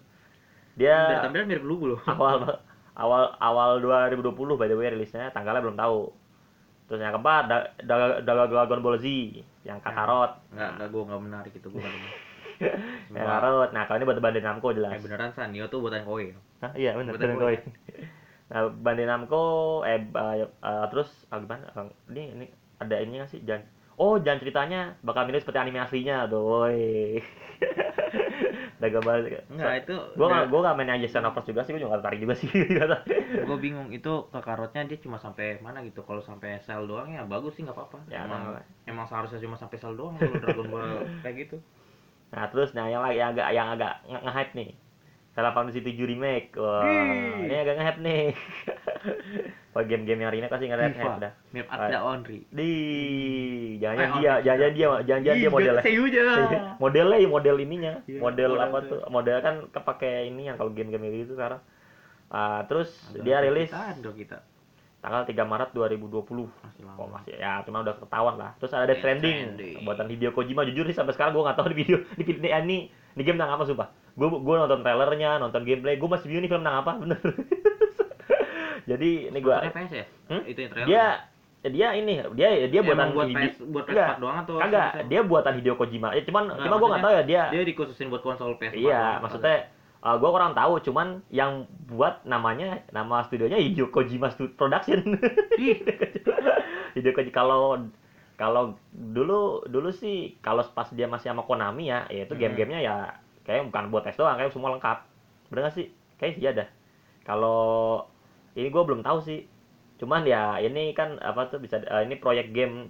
dari 0.75 0.79
Dia 0.79 1.23
tampilan 1.23 1.47
mirip 1.47 1.63
lu 1.63 1.75
loh 1.95 1.99
awal 2.03 2.59
awal 2.99 3.23
awal 3.39 3.69
2020 3.79 4.59
by 4.59 4.67
the 4.67 4.75
way 4.75 4.91
rilisnya 4.91 5.31
tanggalnya 5.31 5.63
belum 5.63 5.79
tahu. 5.79 6.11
Terus 6.91 6.99
yang 6.99 7.13
keempat 7.15 7.43
Dragon 8.51 8.79
Ball 8.83 8.97
Z 8.99 9.07
yang 9.63 9.79
Kakarot. 9.79 10.41
nggak 10.51 10.69
nggak 10.75 10.87
gue 10.91 11.01
nggak 11.07 11.21
menarik 11.23 11.53
itu 11.55 11.67
gue 11.71 11.79
Kakarot. 11.79 13.71
Nah, 13.71 13.83
kalau 13.87 13.97
ini 13.99 14.05
buat 14.05 14.19
Bandai 14.19 14.43
Namco 14.43 14.75
jelas. 14.75 14.91
eh 14.91 14.99
beneran 14.99 15.31
san 15.31 15.55
Nio 15.55 15.71
tuh 15.71 15.79
buatan 15.79 16.03
Hah, 16.59 16.75
iya 16.75 16.91
benar 16.91 17.15
Buatan 17.15 17.39
Koi. 17.39 17.55
Nah, 18.49 18.65
Bandai 18.69 19.05
Namco 19.05 19.43
eh 19.85 20.01
uh, 20.13 20.35
uh, 20.65 20.85
terus 20.89 21.09
ah, 21.29 21.37
gimana? 21.37 21.69
Uh, 21.77 21.89
ini 22.13 22.23
ini 22.33 22.45
ada 22.81 22.95
ini 22.97 23.21
nggak 23.21 23.31
sih? 23.31 23.41
Jangan 23.45 23.65
Oh, 23.99 24.15
jangan 24.15 24.39
ceritanya 24.39 24.95
bakal 25.03 25.27
mirip 25.27 25.43
seperti 25.43 25.59
anime 25.59 25.83
aslinya, 25.83 26.23
doi. 26.31 27.19
Dagang 28.79 29.03
banget. 29.03 29.43
Enggak, 29.51 29.73
itu 29.83 29.95
Gua 30.15 30.27
nggak 30.31 30.45
gua 30.47 30.59
nggak 30.63 30.75
main 30.79 30.91
aja 30.95 31.07
Xenoverse 31.11 31.51
juga 31.51 31.61
sih, 31.67 31.71
gua 31.75 31.81
juga 31.83 31.89
nggak 31.91 31.99
tertarik 31.99 32.19
juga 32.23 32.35
sih. 32.39 32.47
gue 33.49 33.57
bingung 33.59 33.89
itu 33.91 34.11
ke 34.31 34.39
karotnya 34.39 34.87
dia 34.87 34.97
cuma 35.03 35.17
sampai 35.19 35.59
mana 35.59 35.83
gitu 35.83 36.05
kalau 36.07 36.23
sampai 36.23 36.63
sel 36.63 36.85
doang 36.87 37.11
ya 37.11 37.27
bagus 37.27 37.57
sih 37.57 37.65
nggak 37.65 37.75
apa-apa 37.75 37.99
Ya, 38.07 38.23
emang 38.23 38.55
nggak 38.55 38.63
emang 38.87 39.05
seharusnya 39.09 39.39
cuma 39.41 39.57
sampai 39.59 39.77
sel 39.81 39.93
doang 39.99 40.15
kalau 40.15 40.37
Dragon 40.37 40.67
Ball 40.69 41.03
kayak 41.23 41.35
gitu 41.47 41.57
nah, 42.29 42.45
terus 42.53 42.77
nah 42.77 42.85
yang 42.85 43.01
lagi 43.01 43.17
yang 43.17 43.33
agak 43.33 43.47
yang 43.57 43.67
agak 43.73 43.93
nge- 44.05 44.23
nge-hype 44.23 44.53
nih. 44.53 44.69
Final 45.39 45.55
Fantasy 45.55 45.79
7 45.79 45.95
Remake. 46.03 46.51
Wah, 46.53 46.83
Ih. 46.83 47.47
ini 47.47 47.55
agak 47.55 47.75
nge-hype 47.79 48.01
nih. 48.03 48.23
Wah, 49.73 49.83
game-game 49.85 50.19
yang 50.19 50.31
remake 50.35 50.51
pasti 50.51 50.67
nge-hype 50.67 50.91
FIFA 50.93 51.15
dah. 51.17 51.31
mirip 51.49 51.67
Ada 51.69 51.99
Onry 52.03 52.43
Di, 52.51 52.71
jangan 53.79 53.95
Eh, 53.95 54.09
dia, 54.19 54.33
jangan 54.41 54.69
dia, 54.73 54.87
jangan 55.07 55.21
dia 55.23 55.47
modelnya. 55.47 55.79
Seyuja 55.79 56.23
modelnya 56.75 57.17
ya 57.17 57.27
model 57.29 57.55
ininya 57.57 57.93
Iya, 58.03 58.19
model 58.19 58.51
apa 58.59 58.77
tuh. 58.83 58.99
model 59.07 59.37
kan 59.39 59.55
kepake 59.71 60.27
ini 60.27 60.51
yang 60.51 60.59
kalau 60.59 60.75
game-game 60.75 61.07
gitu 61.15 61.33
sekarang 61.33 61.63
Ah, 62.27 62.67
terus 62.67 62.91
dia 63.15 63.39
rilis 63.39 63.71
Nintendo 63.71 64.11
kita 64.11 64.37
tanggal 64.99 65.23
3 65.23 65.31
Maret 65.31 65.69
2020 65.71 66.19
masih 66.43 66.83
lama 66.83 66.99
Oh 66.99 67.07
masih 67.07 67.31
ya 67.39 67.63
cuma 67.63 67.79
udah 67.81 67.95
ketahuan 67.95 68.35
lah. 68.35 68.51
Terus 68.59 68.71
ada 68.75 68.83
Death 68.83 68.99
Death 68.99 68.99
Stranding, 68.99 69.37
buatan 69.87 70.07
Hideo 70.11 70.31
Kojima 70.35 70.67
jujur 70.67 70.83
sih 70.85 70.95
sampai 70.95 71.15
sekarang 71.15 71.31
gue 71.31 71.43
nggak 71.47 71.55
tahu 71.55 71.67
di 71.71 71.77
video 71.79 71.97
di 72.19 72.23
video 72.27 72.41
ini, 72.43 72.49
ini 72.51 72.77
ini 73.15 73.21
game 73.23 73.39
tentang 73.39 73.55
apa 73.55 73.63
sumpah. 73.63 73.87
Gue 74.19 74.27
gue 74.27 74.55
nonton 74.59 74.83
trailernya, 74.83 75.39
nonton 75.39 75.63
gameplay, 75.63 75.95
gue 75.95 76.09
masih 76.11 76.27
bingung 76.27 76.43
nih 76.43 76.51
film 76.51 76.61
tentang 76.67 76.79
apa 76.83 76.91
bener. 76.99 77.19
Jadi 78.89 79.09
ini 79.29 79.39
gue 79.39 79.55
PS 79.55 79.91
ya 79.93 80.05
Hmm? 80.29 80.43
itu 80.45 80.59
yang 80.61 80.71
trailer 80.71 80.87
dia 80.87 81.05
dia 81.59 81.87
ini 81.91 82.13
dia 82.39 82.49
dia 82.71 82.81
buatan 82.85 83.11
Emang 83.11 83.17
buat 83.17 83.27
PS 83.35 83.55
buat 83.67 83.83
PS4 83.83 83.91
Enggak, 83.91 84.15
doang 84.23 84.37
atau 84.39 84.53
kagak 84.63 84.91
dia 85.11 85.21
buatan 85.23 85.53
Hideo 85.59 85.75
Kojima. 85.75 86.09
Ya 86.15 86.21
cuman 86.23 86.43
Enggak, 86.47 86.63
cuma 86.67 86.75
gue 86.75 86.87
nggak 86.87 87.03
tahu 87.03 87.13
ya 87.13 87.23
dia 87.23 87.41
dia 87.51 87.63
dikhususin 87.67 88.07
buat 88.07 88.23
konsol 88.23 88.55
PS4 88.59 88.75
Iya, 88.79 89.03
maksudnya 89.19 89.57
uh, 90.01 90.15
gue 90.17 90.29
kurang 90.29 90.53
tahu, 90.55 90.79
cuman 90.81 91.19
yang 91.29 91.65
buat 91.87 92.23
namanya 92.23 92.83
nama 92.91 93.23
studionya 93.23 93.57
Hideo 93.57 93.89
Kojima 93.89 94.31
Stu- 94.31 94.53
Production. 94.53 94.99
Hideo 96.95 97.13
Kojima 97.13 97.33
kalau 97.33 97.63
kalau 98.39 98.63
dulu 98.91 99.67
dulu 99.67 99.91
sih 99.91 100.39
kalau 100.39 100.63
pas 100.71 100.87
dia 100.95 101.11
masih 101.11 101.31
sama 101.35 101.43
Konami 101.43 101.91
ya, 101.91 102.07
ya 102.07 102.23
itu 102.23 102.33
Hmm. 102.35 102.41
game-gamenya 102.41 102.79
ya 102.79 102.95
kayak 103.43 103.67
bukan 103.67 103.91
buat 103.91 104.07
tes 104.07 104.15
doang, 104.15 104.39
kayak 104.39 104.53
semua 104.55 104.71
lengkap. 104.77 104.97
Bener 105.51 105.67
nggak 105.67 105.75
sih? 105.75 105.87
Kayak 106.15 106.33
iya 106.39 106.51
dah. 106.55 106.69
Kalau 107.27 108.05
ini 108.55 108.71
gue 108.71 108.83
belum 108.83 109.03
tahu 109.03 109.19
sih. 109.21 109.43
Cuman 109.99 110.23
ya 110.23 110.55
ini 110.63 110.95
kan 110.95 111.19
apa 111.19 111.51
tuh 111.51 111.59
bisa 111.59 111.83
uh, 111.83 111.99
ini 111.99 112.15
proyek 112.15 112.55
game 112.55 112.87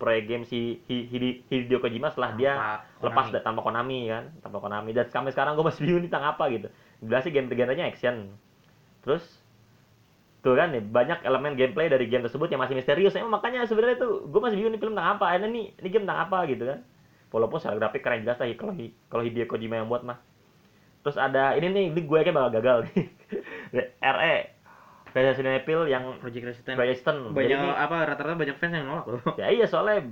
proyek 0.00 0.24
game 0.24 0.44
si 0.44 0.80
Hi- 0.88 1.04
Hide- 1.06 1.40
Hideo 1.46 1.78
Kojima 1.78 2.08
setelah 2.08 2.32
dia 2.32 2.52
Tanpa 2.56 3.04
lepas 3.04 3.24
Konami. 3.28 3.34
da- 3.36 3.44
tanpa 3.44 3.60
Konami 3.60 3.98
kan? 4.08 4.24
Tanpa 4.40 4.58
Konami. 4.58 4.90
Dan 4.90 5.06
sampai 5.08 5.30
sekarang 5.30 5.52
gue 5.54 5.64
masih 5.64 5.80
bingung 5.84 6.04
tentang 6.04 6.24
apa 6.26 6.44
gitu. 6.48 6.68
Jelas 7.04 7.22
sih 7.22 7.32
game 7.32 7.48
genrenya 7.48 7.84
action. 7.84 8.32
Terus 9.04 9.24
tuh 10.40 10.56
kan 10.56 10.72
nih 10.72 10.80
banyak 10.80 11.20
elemen 11.20 11.52
gameplay 11.52 11.86
dari 11.86 12.08
game 12.08 12.24
tersebut 12.24 12.48
yang 12.48 12.60
masih 12.60 12.72
misterius. 12.72 13.12
Emang 13.12 13.36
makanya 13.36 13.68
sebenarnya 13.68 14.00
tuh 14.00 14.24
gue 14.24 14.40
masih 14.40 14.56
bingung 14.56 14.72
nih 14.72 14.80
film 14.80 14.96
tentang 14.96 15.20
apa. 15.20 15.36
Ini 15.36 15.46
nih 15.46 15.64
ini 15.76 15.88
game 15.88 16.04
tentang 16.08 16.20
apa 16.24 16.38
gitu 16.48 16.64
kan? 16.64 16.80
Walaupun 17.30 17.60
secara 17.60 17.76
grafik 17.76 18.00
keren 18.00 18.24
jelas 18.24 18.40
lah 18.40 18.48
kalau 18.56 18.72
Hi- 18.72 18.96
kalau 19.06 19.22
Hideo 19.22 19.44
Kojima 19.44 19.76
yang 19.76 19.86
buat 19.86 20.02
mah. 20.02 20.18
Terus 21.00 21.16
ada 21.16 21.52
ini 21.54 21.68
nih 21.68 21.84
ini 21.92 22.00
gue 22.00 22.18
kayak 22.18 22.32
bakal 22.32 22.50
gagal 22.56 22.78
nih. 22.88 23.04
RE 24.16 24.34
Resident 25.14 25.58
Evil 25.58 25.86
yang 25.86 26.04
Project 26.18 26.44
Resistance 26.54 26.78
Resistance 26.78 27.20
Jadi 27.26 27.34
banyak 27.34 27.58
ini- 27.58 27.78
apa 27.78 27.96
rata-rata 28.06 28.38
banyak 28.38 28.56
fans 28.58 28.74
yang 28.74 28.86
nolak 28.86 29.06
loh. 29.10 29.22
Ya 29.36 29.50
iya 29.50 29.66
soalnya 29.66 30.06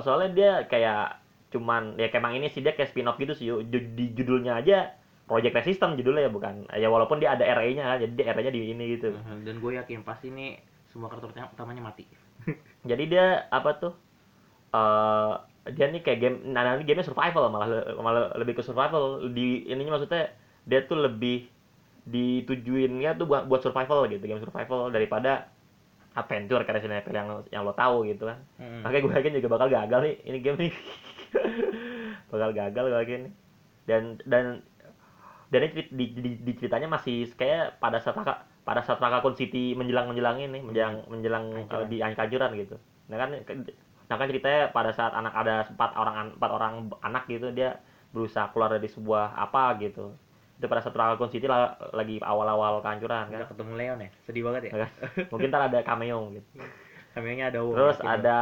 soalnya 0.00 0.30
dia 0.32 0.50
kayak 0.66 1.20
cuman 1.50 1.94
ya 1.98 2.10
kayak 2.10 2.22
emang 2.22 2.34
ini 2.34 2.50
sih 2.50 2.62
dia 2.62 2.74
kayak 2.74 2.90
spin 2.90 3.06
off 3.06 3.18
gitu 3.18 3.34
sih 3.34 3.46
di 3.70 4.04
judulnya 4.10 4.58
aja 4.58 4.90
Project 5.24 5.54
Resistance 5.54 5.94
judulnya 5.96 6.26
ya 6.26 6.30
bukan? 6.30 6.54
Ya 6.74 6.88
walaupun 6.90 7.22
dia 7.22 7.32
ada 7.32 7.46
RE-nya 7.46 7.84
kan 7.86 7.98
jadi 7.98 8.12
dia 8.12 8.26
RE-nya 8.34 8.52
di 8.52 8.60
ini 8.70 8.84
gitu. 8.98 9.14
Dan 9.46 9.62
gue 9.62 9.72
yakin 9.78 10.02
pasti 10.04 10.28
ini 10.28 10.58
semua 10.90 11.08
karakter 11.10 11.32
utamanya 11.50 11.90
mati. 11.90 12.04
Jadi 12.90 13.08
dia 13.08 13.48
apa 13.50 13.70
tuh 13.80 13.92
eh 14.74 15.32
dia 15.72 15.88
nih 15.88 16.04
kayak 16.04 16.18
game 16.20 16.36
nah 16.52 16.60
nanti 16.60 16.84
gamenya 16.84 17.08
survival 17.08 17.48
malah 17.48 17.68
malah 17.96 18.36
lebih 18.36 18.60
ke 18.60 18.62
survival. 18.62 19.24
Di 19.32 19.64
ininya 19.64 19.96
maksudnya 19.96 20.28
dia 20.68 20.84
tuh 20.84 21.00
lebih 21.00 21.48
ditujuinnya 22.04 23.14
tuh 23.14 23.24
buat 23.24 23.44
buat 23.44 23.60
survival 23.60 24.04
gitu 24.06 24.20
game 24.22 24.38
survival 24.38 24.88
daripada 24.88 25.48
adventure 26.12 26.62
Resident 26.62 27.00
Evil 27.00 27.12
yang 27.12 27.28
yang 27.50 27.62
lo 27.62 27.72
tahu 27.72 28.04
gitu 28.04 28.24
kan 28.24 28.38
Hmm. 28.54 28.84
Makanya 28.84 29.00
gue 29.00 29.12
yakin 29.14 29.32
juga 29.34 29.48
bakal 29.50 29.68
gagal 29.68 30.00
nih 30.00 30.14
ini 30.24 30.38
game 30.38 30.58
nih. 30.58 30.72
bakal 32.30 32.50
gagal 32.50 32.84
gue 32.84 32.98
yakin. 33.00 33.22
Dan 33.84 34.02
dan 34.22 34.44
dan 35.48 35.58
ini 35.60 35.70
cerit- 35.72 35.92
di, 35.92 36.04
di, 36.12 36.30
di 36.40 36.52
ceritanya 36.54 36.88
masih 36.88 37.28
kayak 37.30 37.78
pada 37.78 37.98
saat 37.98 38.14
Raka, 38.14 38.34
pada 38.62 38.80
saat 38.80 38.98
Rakakun 38.98 39.34
City 39.34 39.72
menjelang 39.72 40.06
menjelang 40.06 40.38
ini 40.38 40.58
menjelang 40.58 41.04
menjelang 41.06 41.44
Kanjuran. 41.66 41.82
uh, 41.82 41.86
di 41.86 41.96
kanjuran 42.00 42.50
gitu. 42.56 42.76
Nah 43.08 43.16
kan 43.16 43.28
nah 44.04 44.16
kan 44.16 44.26
ceritanya 44.28 44.68
pada 44.68 44.92
saat 44.92 45.12
anak 45.12 45.32
ada 45.34 45.64
empat 45.66 45.90
orang 45.94 46.16
an- 46.16 46.34
empat 46.36 46.50
orang 46.50 46.72
anak 47.00 47.24
gitu 47.26 47.48
dia 47.50 47.80
berusaha 48.12 48.52
keluar 48.52 48.70
dari 48.70 48.86
sebuah 48.86 49.34
apa 49.34 49.74
gitu. 49.80 50.14
Itu 50.54 50.66
pada 50.66 50.80
saat 50.80 50.94
Rakakun 50.94 51.30
City 51.30 51.44
la- 51.44 51.74
lagi 51.90 52.22
awal-awal 52.22 52.78
kanjuran 52.80 53.26
kan. 53.26 53.38
Udah 53.42 53.50
ketemu 53.50 53.72
Leon 53.74 53.98
ya 54.00 54.10
sedih 54.22 54.42
banget 54.46 54.62
ya 54.70 54.70
Kan? 54.74 54.90
Mungkin 55.32 55.48
ntar 55.50 55.62
ada 55.66 55.78
cameo 55.82 56.30
gitu. 56.30 56.48
Kamenya 57.14 57.50
ada 57.54 57.62
Wong, 57.62 57.74
Terus 57.78 57.96
gitu. 57.98 58.10
ada 58.10 58.38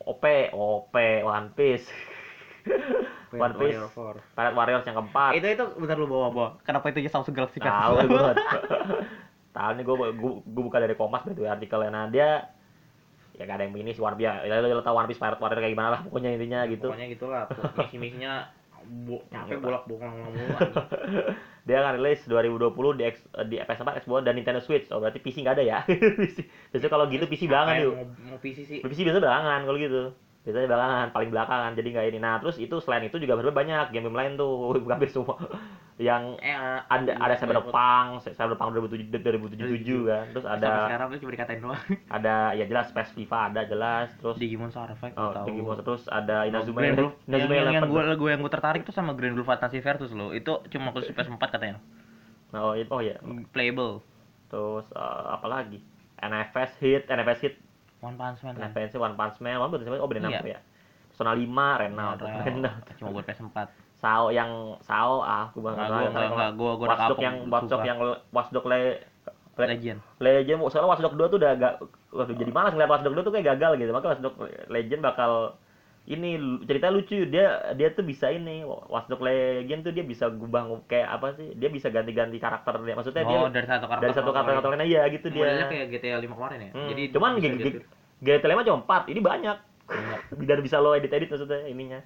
OP, 0.00 0.24
OP, 0.56 0.94
One 1.20 1.52
Piece, 1.52 1.84
One 3.36 3.52
Piece, 3.60 3.76
Warrior. 3.76 4.16
Pirate 4.32 4.56
Warriors 4.56 4.84
yang 4.88 4.96
keempat. 4.96 5.30
itu 5.36 5.46
itu 5.52 5.64
bentar 5.76 5.96
lu 6.00 6.08
bawa 6.08 6.28
bawa 6.32 6.48
kenapa 6.64 6.88
itu 6.88 7.04
aja 7.04 7.12
Samsung 7.12 7.36
Galaxy 7.36 7.60
Tahu 7.60 8.08
gue. 8.08 8.20
Tahu 9.56 9.70
nih 9.76 9.84
gue 9.84 9.96
gue 10.16 10.32
buka 10.46 10.80
dari 10.80 10.96
Kompas 10.96 11.28
itu 11.28 11.44
artikelnya. 11.44 11.92
Nah 11.92 12.04
dia 12.08 12.48
ya 13.36 13.44
gak 13.48 13.56
ada 13.60 13.64
yang 13.68 13.76
sih 13.92 14.00
One 14.00 14.16
Piece. 14.16 14.28
Ya 14.48 14.60
lo 14.60 14.80
tau 14.80 14.96
One 14.96 15.08
Piece 15.08 15.20
Pirate 15.20 15.36
Warrior 15.36 15.60
kayak 15.60 15.72
gimana 15.76 15.88
lah 15.92 16.00
pokoknya 16.04 16.30
intinya 16.36 16.60
gitu. 16.64 16.88
pokoknya 16.88 17.08
gitulah 17.12 17.44
misi-misinya 17.76 18.48
bo 18.86 19.22
capek 19.28 19.58
bolak 19.60 19.84
bolang 19.86 20.14
mulu 20.24 20.44
Dia 21.68 21.84
akan 21.84 22.00
rilis 22.00 22.24
2020 22.24 22.98
di 22.98 23.04
X, 23.04 23.16
di 23.46 23.56
PS4, 23.60 24.02
Xbox 24.02 24.20
dan 24.24 24.34
Nintendo 24.34 24.64
Switch. 24.64 24.88
Oh 24.90 24.98
berarti 24.98 25.20
PC 25.20 25.44
nggak 25.44 25.60
ada 25.60 25.64
ya? 25.64 25.78
PC. 26.20 26.48
Biasanya 26.72 26.90
kalau 26.90 27.04
gitu 27.12 27.24
PC 27.28 27.46
belakangan 27.46 27.76
yuk. 27.84 27.94
mau, 27.94 28.06
mau 28.32 28.38
PC 28.40 28.58
sih 28.64 28.78
PC 28.80 29.04
biasa 29.04 29.20
belakangan 29.20 29.60
kalau 29.68 29.78
gitu. 29.78 30.02
Biasanya 30.40 30.66
belakangan, 30.72 31.06
paling 31.12 31.30
belakangan. 31.30 31.70
Jadi 31.76 31.88
nggak 31.92 32.06
ini. 32.10 32.18
Nah 32.18 32.34
terus 32.40 32.56
itu 32.56 32.76
selain 32.80 33.04
itu 33.04 33.20
juga 33.20 33.36
banyak 33.38 33.92
game-game 33.92 34.16
lain 34.16 34.32
tuh. 34.40 34.72
Hampir 34.92 35.12
semua. 35.12 35.36
Yang 36.00 36.40
eh 36.40 36.56
ada 36.88 37.12
ada 37.12 37.34
Cyberpunk, 37.36 38.24
Cyberpunk 38.24 38.72
2007 38.72 39.12
2077 39.12 40.08
kan. 40.08 40.24
Terus 40.32 40.44
sampai 40.48 40.64
ada 40.64 40.88
sekarang 40.88 41.06
tuh 41.12 41.18
cuma 41.20 41.30
dikatain 41.36 41.60
doang 41.60 41.82
ada 42.16 42.34
ya 42.56 42.64
jelas 42.64 42.88
PES 42.88 43.10
FIFA 43.20 43.38
ada 43.52 43.60
jelas. 43.68 44.08
Terus 44.16 44.36
Digimon 44.40 44.72
Survive 44.72 45.12
oh, 45.20 45.32
tahu 45.36 45.46
Digimon, 45.52 45.76
terus 45.84 46.08
ada 46.08 46.48
Inazuma 46.48 46.80
Grand 46.80 46.96
Eleven. 46.96 47.28
Inazuma 47.28 47.52
yang, 47.52 47.68
yang 47.76 47.84
gue 47.84 48.02
gue 48.16 48.30
yang 48.32 48.40
gue 48.40 48.52
tertarik 48.52 48.82
tuh 48.88 48.96
sama 48.96 49.12
Grand 49.12 49.36
Blue 49.36 49.44
Fantasy 49.44 49.84
Versus 49.84 50.16
loh 50.16 50.32
itu 50.32 50.56
cuma 50.72 50.88
khusus 50.96 51.12
PS4 51.12 51.44
katanya 51.52 51.76
Oh, 52.50 52.74
itu 52.74 52.90
oh 52.90 52.98
ya. 53.04 53.20
playable 53.54 54.02
Terus 54.50 54.88
eh, 54.96 55.24
apa 55.30 55.46
lagi? 55.46 55.78
NFS 56.20 56.70
Hit, 56.82 57.02
NFS 57.08 57.40
Hit, 57.44 57.54
One 58.00 58.16
Punch 58.16 58.40
Man 58.40 58.56
kan 58.56 58.72
NFS 58.72 58.96
One 58.96 59.16
Punch 59.16 59.36
Man, 59.40 59.56
One 59.60 59.68
Punch 59.68 59.84
Man, 59.84 60.00
oh 60.00 60.08
bener 60.08 60.32
Iya. 60.32 60.56
ya. 60.56 60.60
Persona 61.12 61.36
5, 61.36 61.44
Renault, 61.84 62.18
Real. 62.24 62.40
Renault. 62.48 62.76
cuma 62.96 63.08
buat 63.12 63.24
PS4 63.28 63.89
Sao 64.00 64.32
yang 64.32 64.80
Sao? 64.80 65.20
Ah, 65.20 65.52
aku 65.52 65.60
banget. 65.60 65.84
Nggak, 65.84 66.00
gua 66.16 66.28
nggak 66.32 66.52
gue 66.56 66.70
gue 66.72 66.88
Watchdog 66.88 67.16
kapok 67.20 67.24
yang 67.24 67.36
Watchdog 67.52 67.80
sumpah. 67.80 67.88
yang 67.88 67.98
Watchdog 68.32 68.64
le, 68.64 68.80
le, 69.60 69.66
Legend. 69.76 69.98
Legend 70.24 70.58
soalnya 70.72 70.88
Watchdog 70.88 71.14
2 71.20 71.32
tuh 71.32 71.38
udah 71.38 71.50
agak 71.52 71.72
waduh 72.10 72.34
jadi 72.34 72.50
malas 72.50 72.72
ngeliat 72.72 72.90
Watchdog 72.90 73.14
2 73.14 73.26
tuh 73.28 73.32
kayak 73.36 73.46
gagal 73.56 73.72
gitu. 73.76 73.90
Makanya 73.92 74.10
Watchdog 74.16 74.34
Legend 74.72 75.00
bakal 75.04 75.32
ini 76.08 76.40
cerita 76.64 76.88
lucu. 76.88 77.28
Dia 77.28 77.76
dia 77.76 77.88
tuh 77.92 78.02
bisa 78.02 78.32
ini 78.32 78.64
Watch 78.64 79.12
Dogs 79.12 79.20
Legion 79.20 79.84
tuh 79.84 79.92
dia 79.92 80.02
bisa 80.02 80.32
gubah 80.32 80.64
kayak 80.88 81.08
apa 81.20 81.36
sih? 81.36 81.52
Dia 81.54 81.68
bisa 81.68 81.92
ganti-ganti 81.92 82.40
karakter 82.40 82.80
dia. 82.82 82.96
Maksudnya 82.96 83.22
dia 83.28 83.36
oh 83.36 83.52
dari 83.52 83.68
satu 83.68 83.84
karakter 83.84 84.04
dari 84.08 84.14
satu 84.16 84.30
karakter 84.32 84.52
karakter 84.58 84.70
lain. 84.74 84.86
Aja 84.88 85.00
gitu 85.12 85.26
dia. 85.28 85.44
Modelnya 85.44 85.66
kayak 85.68 85.86
GTA 85.92 86.18
5 86.24 86.38
kemarin 86.40 86.58
ya. 86.58 86.70
Hmm, 86.72 86.88
jadi 86.96 87.02
cuman. 87.12 87.30
GTA 88.20 88.48
5 88.48 88.66
cuma 88.66 88.78
4 89.04 89.12
ini 89.12 89.20
banyak. 89.20 89.56
Dan 90.40 90.58
bisa 90.66 90.76
lo 90.80 90.96
edit 90.96 91.12
edit 91.12 91.28
maksudnya 91.28 91.68
ininya. 91.68 92.00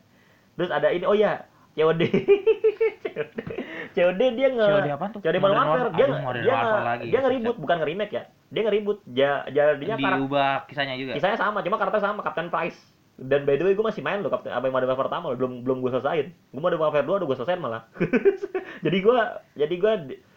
Terus 0.58 0.70
ada 0.74 0.90
ini 0.90 1.04
oh 1.06 1.14
ya 1.14 1.46
COD 1.74 2.02
COD 3.94 4.20
dia 4.34 4.48
nge 4.50 4.66
COD 4.66 4.88
apaan 4.90 5.10
tuh? 5.10 5.20
COD 5.22 5.36
Modern 5.38 5.56
Warfare. 5.56 5.90
Dia 5.90 6.04
Aduh, 6.04 6.14
nge- 6.14 6.42
dia 6.42 6.54
nge- 6.54 6.84
lagi. 6.84 7.04
dia 7.10 7.18
nge-reboot 7.20 7.56
bukan 7.58 7.76
nge-remake 7.82 8.12
ya. 8.12 8.22
Dia 8.50 8.60
nge-reboot. 8.62 8.98
Ja, 9.10 9.30
jadinya 9.46 9.96
diubah 9.98 10.52
kisahnya 10.66 10.94
juga. 10.94 11.12
Kisahnya 11.14 11.38
sama 11.38 11.62
cuma 11.62 11.76
karakter 11.76 12.00
sama 12.00 12.20
Captain 12.22 12.48
Price. 12.48 12.78
Dan 13.14 13.46
by 13.46 13.54
the 13.54 13.62
way 13.62 13.74
gue 13.74 13.84
masih 13.84 14.02
main 14.02 14.18
loh 14.18 14.30
Captain 14.30 14.50
apa 14.50 14.66
yang 14.66 14.74
Modern 14.74 14.90
Warfare 14.90 15.06
pertama 15.06 15.24
loh, 15.30 15.36
belum 15.38 15.62
belum 15.62 15.78
gue 15.86 15.90
selesain 15.94 16.34
gue 16.34 16.58
Modern 16.58 16.82
Warfare 16.82 17.06
2 17.06 17.22
udah 17.22 17.26
gue 17.30 17.38
selesain 17.38 17.60
malah. 17.62 17.86
Jadi 18.84 18.98
gue 18.98 19.18
jadi 19.54 19.74
gue 19.78 19.92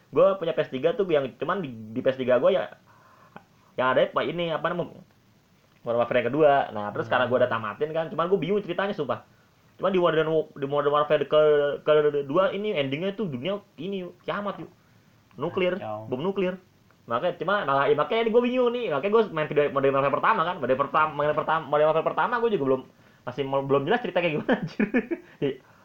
gue 0.08 0.28
punya 0.38 0.54
PS3 0.54 0.94
tuh 0.94 1.10
yang 1.10 1.26
cuman 1.42 1.58
di, 1.60 1.74
di 1.74 2.06
PS3 2.06 2.38
gue 2.38 2.52
ya 2.54 2.70
yang 3.78 3.98
ada 3.98 4.06
pak 4.08 4.24
ini 4.24 4.54
apa 4.54 4.70
namanya 4.70 4.94
Modern 5.82 6.00
Warfare 6.02 6.22
yang 6.22 6.30
kedua. 6.30 6.52
Nah 6.70 6.94
terus 6.94 7.10
karena 7.10 7.26
gue 7.26 7.34
udah 7.34 7.50
tamatin 7.50 7.90
kan. 7.90 8.06
Cuman 8.14 8.30
gue 8.30 8.38
bingung 8.38 8.62
ceritanya 8.62 8.94
sumpah 8.94 9.26
cuman 9.78 9.92
di 9.94 10.00
Modern 10.02 10.30
di 10.58 10.66
Modern 10.66 10.94
Warfare 10.94 11.26
ke 11.26 11.42
kedua 11.86 12.50
ini 12.50 12.74
endingnya 12.74 13.14
tuh 13.14 13.30
dunia 13.30 13.62
ini 13.78 14.06
kiamat 14.26 14.58
yuk. 14.58 14.72
Nuklir 15.38 15.78
Kacau. 15.78 16.10
bom 16.10 16.18
nuklir. 16.18 16.58
Makanya 17.08 17.40
cuma 17.40 17.64
malah 17.64 17.88
ya, 17.88 17.96
makanya 17.96 18.28
gue 18.28 18.42
bingung 18.42 18.74
nih. 18.74 18.92
Makanya 18.92 19.12
gue 19.14 19.24
main 19.32 19.48
video 19.48 19.70
Modern 19.72 19.96
Warfare 19.96 20.16
pertama 20.18 20.42
kan. 20.44 20.56
Modern 20.58 20.80
pertama 20.82 21.10
Modern 21.14 21.38
pertama 21.38 21.62
Modern 21.64 21.88
Warfare 21.94 22.08
pertama 22.10 22.34
gue 22.42 22.50
juga 22.52 22.66
belum 22.68 22.82
masih 23.24 23.44
belum 23.46 23.82
jelas 23.86 24.00
cerita 24.02 24.20
kayak 24.20 24.34
gimana 24.42 24.54
anjir. 24.60 24.86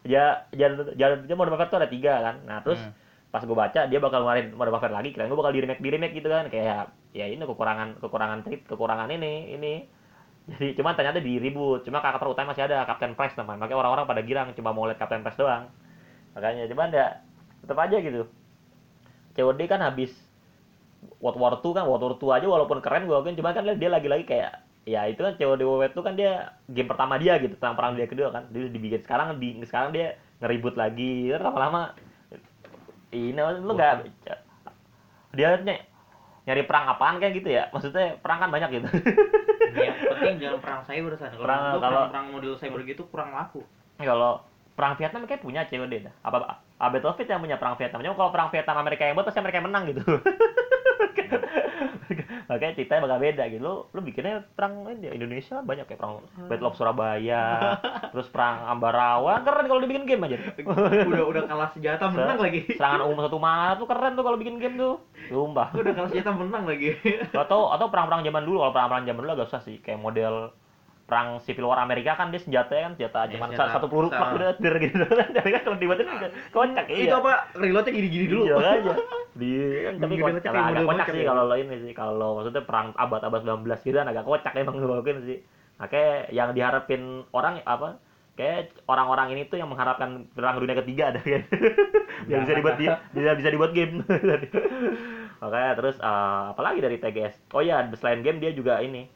Ya 0.02 0.50
jalan 0.50 0.98
jalan 0.98 1.30
jalan 1.30 1.38
Modern 1.38 1.52
Warfare 1.54 1.70
tuh 1.70 1.78
ada 1.78 1.86
tiga 1.86 2.12
kan. 2.18 2.36
Nah 2.42 2.58
terus 2.66 2.80
Hmm. 2.82 2.90
pas 3.30 3.40
gue 3.40 3.54
baca 3.54 3.80
dia 3.86 3.98
bakal 4.02 4.18
ngeluarin 4.24 4.50
Modern 4.50 4.74
Warfare 4.74 4.90
lagi. 4.90 5.14
Kira 5.14 5.30
gue 5.30 5.38
bakal 5.38 5.54
di 5.54 5.60
remake 5.62 5.78
di 5.78 5.90
remake 5.94 6.14
gitu 6.18 6.26
kan. 6.26 6.50
Kayak 6.50 6.90
ya 7.14 7.30
ini 7.30 7.38
kekurangan 7.38 8.02
kekurangan 8.02 8.42
trip 8.42 8.66
kekurangan 8.66 9.06
ini 9.14 9.54
ini 9.54 9.72
jadi 10.42 10.74
cuman 10.74 10.92
ternyata 10.98 11.22
di 11.22 11.38
reboot. 11.38 11.86
Cuma 11.86 12.02
karakter 12.02 12.26
utama 12.26 12.50
masih 12.50 12.66
ada 12.66 12.82
Captain 12.82 13.14
Price 13.14 13.38
namanya 13.38 13.66
makanya 13.66 13.78
orang-orang 13.86 14.06
pada 14.10 14.22
girang 14.26 14.48
cuma 14.58 14.74
mau 14.74 14.90
lihat 14.90 14.98
Captain 14.98 15.22
Price 15.22 15.38
doang. 15.38 15.70
Makanya 16.34 16.66
cuman 16.66 16.88
ya 16.90 17.06
tetap 17.62 17.78
aja 17.78 17.96
gitu. 18.02 18.26
COD 19.32 19.60
kan 19.70 19.80
habis 19.80 20.12
World 21.22 21.38
War 21.38 21.54
2 21.62 21.78
kan 21.78 21.84
World 21.86 22.02
War 22.02 22.14
2 22.18 22.38
aja 22.42 22.46
walaupun 22.50 22.78
keren 22.82 23.06
gue 23.06 23.16
kan 23.16 23.34
cuma 23.38 23.54
kan 23.54 23.64
dia 23.64 23.90
lagi-lagi 23.90 24.26
kayak 24.26 24.52
ya 24.82 25.06
itu 25.06 25.22
kan 25.22 25.38
COD 25.38 25.62
WW 25.62 25.82
itu 25.94 26.02
kan 26.02 26.14
dia 26.18 26.58
game 26.66 26.90
pertama 26.90 27.14
dia 27.22 27.38
gitu 27.38 27.54
tentang 27.54 27.78
perang 27.78 27.94
dunia 27.94 28.10
kedua 28.10 28.28
kan. 28.34 28.50
Dia 28.50 28.66
dibikin 28.66 29.02
sekarang 29.06 29.38
di 29.38 29.62
sekarang 29.62 29.94
dia 29.94 30.18
ngeribut 30.42 30.74
lagi. 30.74 31.30
Lama-lama 31.30 31.94
ini 33.14 33.38
lu 33.38 33.72
nggak 33.78 34.10
dia 35.32 35.60
nyari 36.42 36.62
perang 36.62 36.84
apaan 36.88 37.16
kayak 37.16 37.34
gitu 37.38 37.48
ya? 37.48 37.70
Maksudnya 37.70 38.18
perang 38.18 38.38
kan 38.38 38.50
banyak 38.50 38.70
gitu. 38.72 38.88
Yang 39.72 39.98
penting 40.04 40.34
jangan 40.38 40.58
perang 40.58 40.80
cyber 40.82 41.12
san. 41.14 41.30
Kalau 41.30 41.42
Perang- 41.42 41.62
kalau- 41.62 41.80
perang, 41.80 42.10
perang 42.10 42.26
model 42.30 42.54
cyber 42.56 42.80
gitu 42.82 43.02
kurang 43.06 43.30
laku. 43.32 43.62
Kalau 43.96 44.42
perang 44.72 44.96
Vietnam 44.96 45.24
kayak 45.24 45.40
punya 45.40 45.62
COD 45.64 45.94
dah 46.02 46.14
apa 46.24 46.58
Battlefield 46.82 47.28
yang 47.28 47.40
punya 47.40 47.56
perang 47.56 47.76
Vietnam. 47.76 48.02
Cuma 48.02 48.16
kalau 48.16 48.30
perang 48.30 48.48
Vietnam 48.50 48.76
Amerika 48.76 49.02
yang 49.04 49.14
buat 49.14 49.24
pasti 49.24 49.38
Amerika 49.38 49.58
yang 49.58 49.68
menang 49.68 49.84
gitu 49.86 50.02
makanya 52.50 52.72
ceritanya 52.76 53.00
bakal 53.08 53.18
beda 53.20 53.44
gitu. 53.48 53.62
Lu, 53.62 53.74
lu 53.90 54.00
bikinnya 54.04 54.44
perang 54.54 54.84
ini, 54.88 55.08
Indonesia 55.12 55.62
banyak 55.62 55.84
kayak 55.88 56.00
perang 56.00 56.24
Battle 56.48 56.68
of 56.68 56.76
Surabaya 56.76 57.76
terus 58.12 58.28
perang 58.28 58.68
Ambarawa. 58.68 59.40
Keren 59.42 59.66
kalau 59.68 59.80
dibikin 59.80 60.04
game 60.04 60.24
aja. 60.28 60.38
Udah 61.10 61.24
udah 61.28 61.42
kalah 61.48 61.68
senjata 61.72 62.08
menang 62.12 62.38
lagi. 62.40 62.64
serangan 62.74 63.08
umum 63.08 63.24
satu 63.24 63.38
Maret 63.40 63.76
tuh 63.80 63.88
keren 63.88 64.12
tuh 64.14 64.24
kalau 64.24 64.38
bikin 64.38 64.56
game 64.60 64.76
tuh. 64.76 65.00
Sumpah. 65.28 65.72
Udah 65.72 65.92
kalah 65.92 66.08
senjata 66.12 66.32
menang 66.34 66.64
lagi. 66.68 66.96
Atau 67.32 67.72
atau 67.72 67.86
perang-perang 67.88 68.22
zaman 68.24 68.42
dulu. 68.44 68.64
Kalau 68.64 68.72
perang-perang 68.74 69.04
zaman 69.08 69.20
dulu 69.24 69.32
agak 69.32 69.48
susah 69.48 69.62
sih. 69.64 69.76
Kayak 69.80 70.00
model 70.02 70.34
perang 71.02 71.44
Civil 71.44 71.68
War 71.68 71.82
Amerika 71.82 72.16
kan 72.16 72.32
dia 72.32 72.40
senjatanya 72.40 72.88
kan 72.88 72.92
senjata 72.96 73.18
Ya, 73.28 73.36
cuma 73.36 73.44
senjata 73.52 73.76
satu 73.76 73.86
peluru 73.90 74.08
plak 74.08 74.56
der 74.64 74.74
gitu 74.80 75.04
kan 75.04 75.60
kalau 75.60 75.76
dibuatin 75.76 76.08
kan 76.08 76.32
kocak 76.54 76.86
iya. 76.88 77.04
itu 77.04 77.14
apa 77.20 77.32
reloadnya 77.52 77.92
gini-gini 77.92 78.26
dulu. 78.32 78.42
Iya 78.48 78.56
aja 78.64 78.92
di 79.32 79.50
kan 79.88 79.94
tapi 79.96 80.14
kocak, 80.20 80.44
kocak 80.44 80.52
kayak 80.52 80.66
agak 80.68 80.84
model 80.84 80.88
kocak 80.92 81.06
sih 81.08 81.22
ya. 81.24 81.28
kalau 81.32 81.42
lo 81.48 81.56
ini 81.56 81.76
sih. 81.80 81.92
Kalau 81.96 82.28
maksudnya 82.36 82.62
perang 82.68 82.88
abad-abad 82.96 83.40
19 83.40 83.86
gitu 83.86 83.96
kan 83.96 84.08
agak 84.12 84.24
kocak 84.28 84.52
emang 84.60 84.76
mungkin 84.92 85.16
sih. 85.24 85.38
Makanya 85.80 86.12
yang 86.30 86.50
diharapin 86.52 87.24
orang 87.32 87.64
apa 87.64 87.96
kayak 88.36 88.76
orang-orang 88.88 89.36
ini 89.36 89.42
tuh 89.48 89.60
yang 89.60 89.68
mengharapkan 89.68 90.28
perang 90.32 90.60
dunia 90.60 90.76
ketiga 90.84 91.12
ada 91.12 91.20
kan. 91.20 91.44
Yang 92.30 92.40
bisa 92.46 92.54
dibuat 92.54 92.76
dia 92.78 92.90
bisa 93.12 93.30
bisa 93.34 93.48
dibuat 93.50 93.72
game. 93.74 94.04
Makanya 95.42 95.72
terus 95.74 95.96
eh, 95.98 96.42
apalagi 96.54 96.78
dari 96.80 96.96
TGS 97.02 97.50
oh 97.56 97.64
ya 97.64 97.82
selain 97.96 98.22
game 98.22 98.38
dia 98.40 98.52
juga 98.52 98.78
ini. 98.84 99.08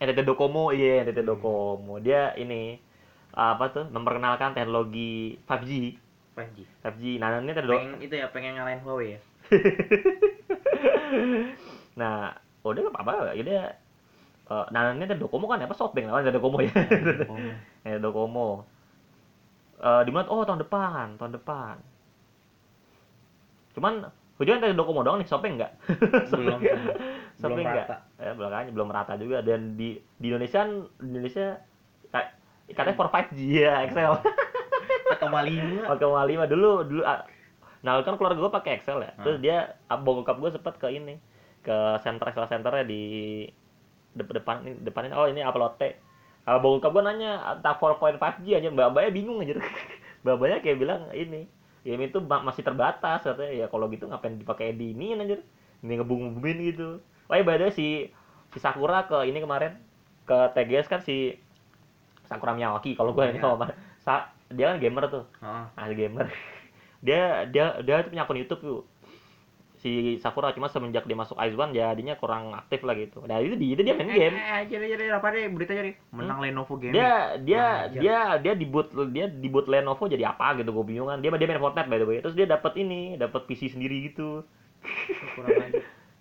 NTT 0.00 0.24
Docomo 0.24 0.72
iya 0.72 1.04
NTT 1.04 1.24
Docomo. 1.24 2.00
Dia 2.00 2.32
ini 2.40 2.78
apa 3.30 3.70
tuh 3.70 3.84
memperkenalkan 3.90 4.56
teknologi 4.58 5.38
5G 5.46 5.70
5G 6.38 6.58
5G 6.82 7.02
nah 7.18 7.36
ini 7.38 7.52
Do- 7.52 7.74
pengen 7.74 7.98
itu 8.00 8.14
ya 8.14 8.26
pengen 8.30 8.52
ngalahin 8.56 8.80
Huawei 8.86 9.18
ya? 9.18 9.20
Nah 11.98 12.32
oh 12.62 12.70
dia 12.76 12.86
apa 12.86 13.34
ya 13.34 13.42
dia 13.42 13.62
eh, 14.50 14.66
nah 14.70 14.90
ini 14.94 15.06
NTT 15.06 15.20
Docomo 15.22 15.46
kan? 15.46 15.62
Apa 15.62 15.74
Softbank 15.74 16.06
lah 16.10 16.22
NTT 16.22 16.38
Docomo 16.38 16.58
ya? 16.62 16.70
Docomo. 18.04 18.48
Eh 19.80 20.00
di 20.06 20.10
mana? 20.12 20.26
Oh 20.30 20.44
tahun 20.46 20.60
depan 20.62 21.16
tahun 21.18 21.32
depan. 21.34 21.76
Cuman 23.74 24.06
hujan 24.38 24.58
NTT 24.62 24.74
Docomo 24.78 25.02
doang 25.02 25.18
nih 25.18 25.28
Softbank 25.28 25.54
enggak 25.58 25.72
belum 26.30 26.58
belum. 26.62 26.82
Softbank 27.38 27.66
enggak 27.66 27.86
rata. 27.90 27.98
Ya 28.22 28.32
belakangnya 28.36 28.72
belum 28.72 28.86
merata 28.88 29.14
juga. 29.18 29.38
Dan 29.42 29.74
di 29.74 29.98
di 30.18 30.26
Indonesia 30.30 30.62
di 30.98 31.06
Indonesia 31.10 31.58
ka- 32.10 32.32
katanya 32.70 32.96
for 32.96 33.08
5G 33.10 33.38
ya 33.66 33.82
Excel 33.84 34.14
koma 35.18 35.40
lima 35.42 35.88
pakai 35.88 36.06
lima 36.28 36.44
dulu 36.44 36.84
dulu 36.84 37.02
ah, 37.02 37.26
nah 37.80 37.96
kan 38.00 38.14
keluarga 38.14 38.38
gue 38.38 38.52
pakai 38.52 38.72
Excel 38.76 39.00
ya. 39.00 39.10
Terus 39.18 39.36
Hmm. 39.36 39.44
dia 39.44 39.56
abang 39.88 40.20
bokap 40.20 40.36
gue 40.36 40.50
sempat 40.50 40.76
ke 40.76 40.86
ini 40.88 41.16
ke 41.60 41.72
center 42.00 42.28
Excel 42.28 42.46
centernya 42.46 42.84
di 42.84 43.02
depan 44.10 44.34
depan 44.36 44.54
ini 44.62 44.76
depan 44.80 45.02
ini 45.06 45.14
oh 45.14 45.26
ini 45.26 45.40
upload 45.40 45.74
T. 45.76 45.96
Abang 46.44 46.76
bokap 46.76 46.92
gue 46.92 47.02
nanya 47.02 47.30
tak 47.58 47.78
4.5G 47.78 48.46
aja. 48.54 48.68
Mbak 48.68 48.86
mbaknya 48.92 49.10
bingung 49.10 49.38
aja 49.40 49.56
mbak 50.22 50.34
mbaknya 50.36 50.58
kayak 50.60 50.78
bilang 50.78 51.02
ini 51.10 51.48
game 51.80 52.04
itu 52.04 52.20
ma- 52.20 52.44
masih 52.44 52.60
terbatas 52.60 53.24
katanya. 53.24 53.52
Ya 53.54 53.66
kalau 53.66 53.88
gitu 53.88 54.04
ngapain 54.04 54.36
dipakai 54.36 54.76
di 54.76 54.92
ini 54.92 55.16
anjir? 55.16 55.40
Ini 55.80 55.96
ngebum-ngebumin 55.96 56.58
gitu. 56.68 57.00
Oh 57.26 57.34
iya 57.34 57.40
by 57.40 57.56
the 57.56 57.66
way, 57.66 57.72
si 57.72 57.86
si 58.50 58.58
Sakura 58.58 59.06
ke 59.06 59.24
ini 59.24 59.38
kemarin 59.38 59.80
ke 60.22 60.36
TGS 60.52 60.86
kan 60.86 61.00
si 61.00 61.40
Sakura 62.22 62.52
Miyawaki 62.52 62.92
kalau 62.92 63.10
gue 63.10 63.24
ini 63.24 63.38
Iya. 63.38 63.48
sama 63.48 63.66
Sa- 63.98 64.28
dia 64.50 64.74
kan 64.74 64.76
gamer 64.82 65.04
tuh. 65.08 65.24
Heeh. 65.40 65.64
ahli 65.78 65.94
gamer. 65.96 66.26
Dia 67.00 67.48
dia 67.48 67.80
dia 67.80 68.04
tuh 68.04 68.12
punya 68.12 68.28
akun 68.28 68.36
YouTube 68.36 68.60
tuh 68.60 68.80
si 69.80 70.20
Sakura 70.20 70.52
cuma 70.52 70.68
semenjak 70.68 71.08
dia 71.08 71.16
masuk 71.16 71.40
Ice 71.40 71.56
One 71.56 71.72
jadinya 71.72 72.12
kurang 72.20 72.52
aktif 72.52 72.84
lah 72.84 72.92
gitu. 72.92 73.24
Nah 73.24 73.40
itu 73.40 73.56
dia 73.56 73.72
itu 73.72 73.80
dia 73.80 73.96
main 73.96 74.12
game. 74.12 74.36
Eh, 74.36 74.68
jadi 74.68 74.84
jadi 74.92 75.04
apa 75.16 75.32
deh 75.32 75.48
berita 75.48 75.72
jadi 75.72 75.96
menang 76.12 76.44
Lenovo 76.44 76.76
Gaming. 76.76 77.00
dia 77.00 77.40
dia 77.40 77.64
anjir. 77.88 78.00
dia 78.04 78.18
dia 78.36 78.52
di 78.52 78.66
boot 78.68 78.92
dia 79.16 79.32
di 79.32 79.48
boot 79.48 79.64
Lenovo 79.72 80.04
jadi 80.04 80.28
apa 80.28 80.60
gitu 80.60 80.68
gue 80.76 80.84
bingung 80.84 81.08
kan. 81.08 81.24
Dia 81.24 81.32
dia 81.32 81.48
main 81.48 81.56
Fortnite 81.56 81.88
by 81.88 81.96
the 81.96 82.04
way. 82.04 82.20
Terus 82.20 82.36
dia 82.36 82.44
dapat 82.44 82.76
ini 82.76 83.16
dapat 83.16 83.48
PC 83.48 83.72
sendiri 83.72 84.12
gitu. 84.12 84.44
Kurang 85.40 85.56
aja. 85.56 85.80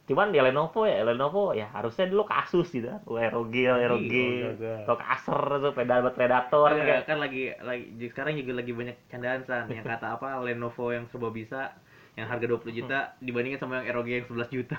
Cuman 0.09 0.33
ya 0.33 0.41
Lenovo 0.41 0.89
ya 0.89 1.05
Lenovo 1.05 1.53
ya 1.53 1.69
harusnya 1.69 2.09
dulu 2.09 2.25
kasus 2.25 2.73
gitu 2.73 2.89
kan. 2.89 3.01
ROG 3.05 3.53
ROG 3.53 4.09
Iya, 4.09 4.57
iya. 4.57 4.75
atau 4.81 4.97
Acer 4.97 5.37
tuh 5.61 5.71
predator 5.77 6.09
predator 6.17 6.69
Kan, 6.73 7.05
kan 7.05 7.17
lagi 7.21 7.53
lagi 7.61 8.09
sekarang 8.09 8.33
juga 8.41 8.57
lagi 8.57 8.73
banyak 8.73 8.97
candaan 9.05 9.45
san. 9.45 9.69
Yang 9.69 9.85
kata 9.85 10.17
apa 10.17 10.41
Lenovo 10.41 10.89
yang 10.89 11.05
serba 11.13 11.29
bisa 11.29 11.77
yang 12.17 12.25
harga 12.25 12.49
20 12.49 12.73
juta 12.73 13.13
dibandingin 13.21 13.61
sama 13.61 13.85
yang 13.85 14.01
ROG 14.01 14.09
yang 14.09 14.25
11 14.25 14.49
juta. 14.49 14.77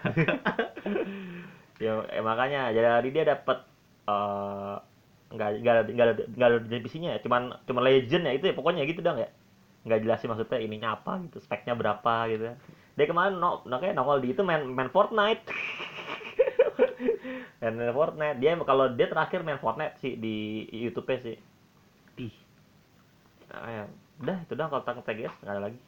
ya 1.85 2.05
eh, 2.11 2.21
makanya 2.27 2.75
jadi 2.75 3.07
dia 3.07 3.25
dapat 3.39 3.63
eh 4.11 4.77
nggak 5.31 5.51
nggak 5.63 5.75
nggak 5.95 6.07
nggak 6.35 6.49
ada 6.51 6.79
PC-nya 6.83 7.11
ya. 7.15 7.19
Cuman 7.23 7.55
cuman 7.71 7.83
legend 7.87 8.27
ya 8.27 8.35
itu 8.35 8.51
ya 8.51 8.55
pokoknya 8.59 8.83
gitu 8.83 8.99
dong 8.99 9.23
ya. 9.23 9.31
Nggak 9.87 10.03
jelasin 10.03 10.29
maksudnya 10.35 10.59
ininya 10.59 10.99
apa 10.99 11.23
gitu 11.23 11.39
speknya 11.39 11.79
berapa 11.79 12.27
gitu 12.35 12.51
dia 13.01 13.09
kemarin 13.09 13.41
no, 13.41 13.65
no 13.65 13.81
kayak 13.81 13.97
nongol 13.97 14.21
di 14.21 14.37
itu 14.37 14.45
main 14.45 14.61
main 14.69 14.93
Fortnite 14.93 15.41
main, 17.65 17.73
main 17.81 17.95
Fortnite 17.97 18.37
dia 18.37 18.53
kalau 18.61 18.93
dia 18.93 19.09
terakhir 19.09 19.41
main 19.41 19.57
Fortnite 19.57 19.97
sih 19.97 20.21
di 20.21 20.69
YouTube 20.69 21.09
sih 21.09 21.41
Ih, 22.21 22.35
nah, 23.49 23.65
ya. 23.65 23.85
udah 24.21 24.37
itu 24.45 24.53
doang 24.53 24.69
kalau 24.69 24.85
tentang 24.85 25.01
TGS 25.09 25.33
nggak 25.41 25.55
ada 25.57 25.63
lagi 25.73 25.81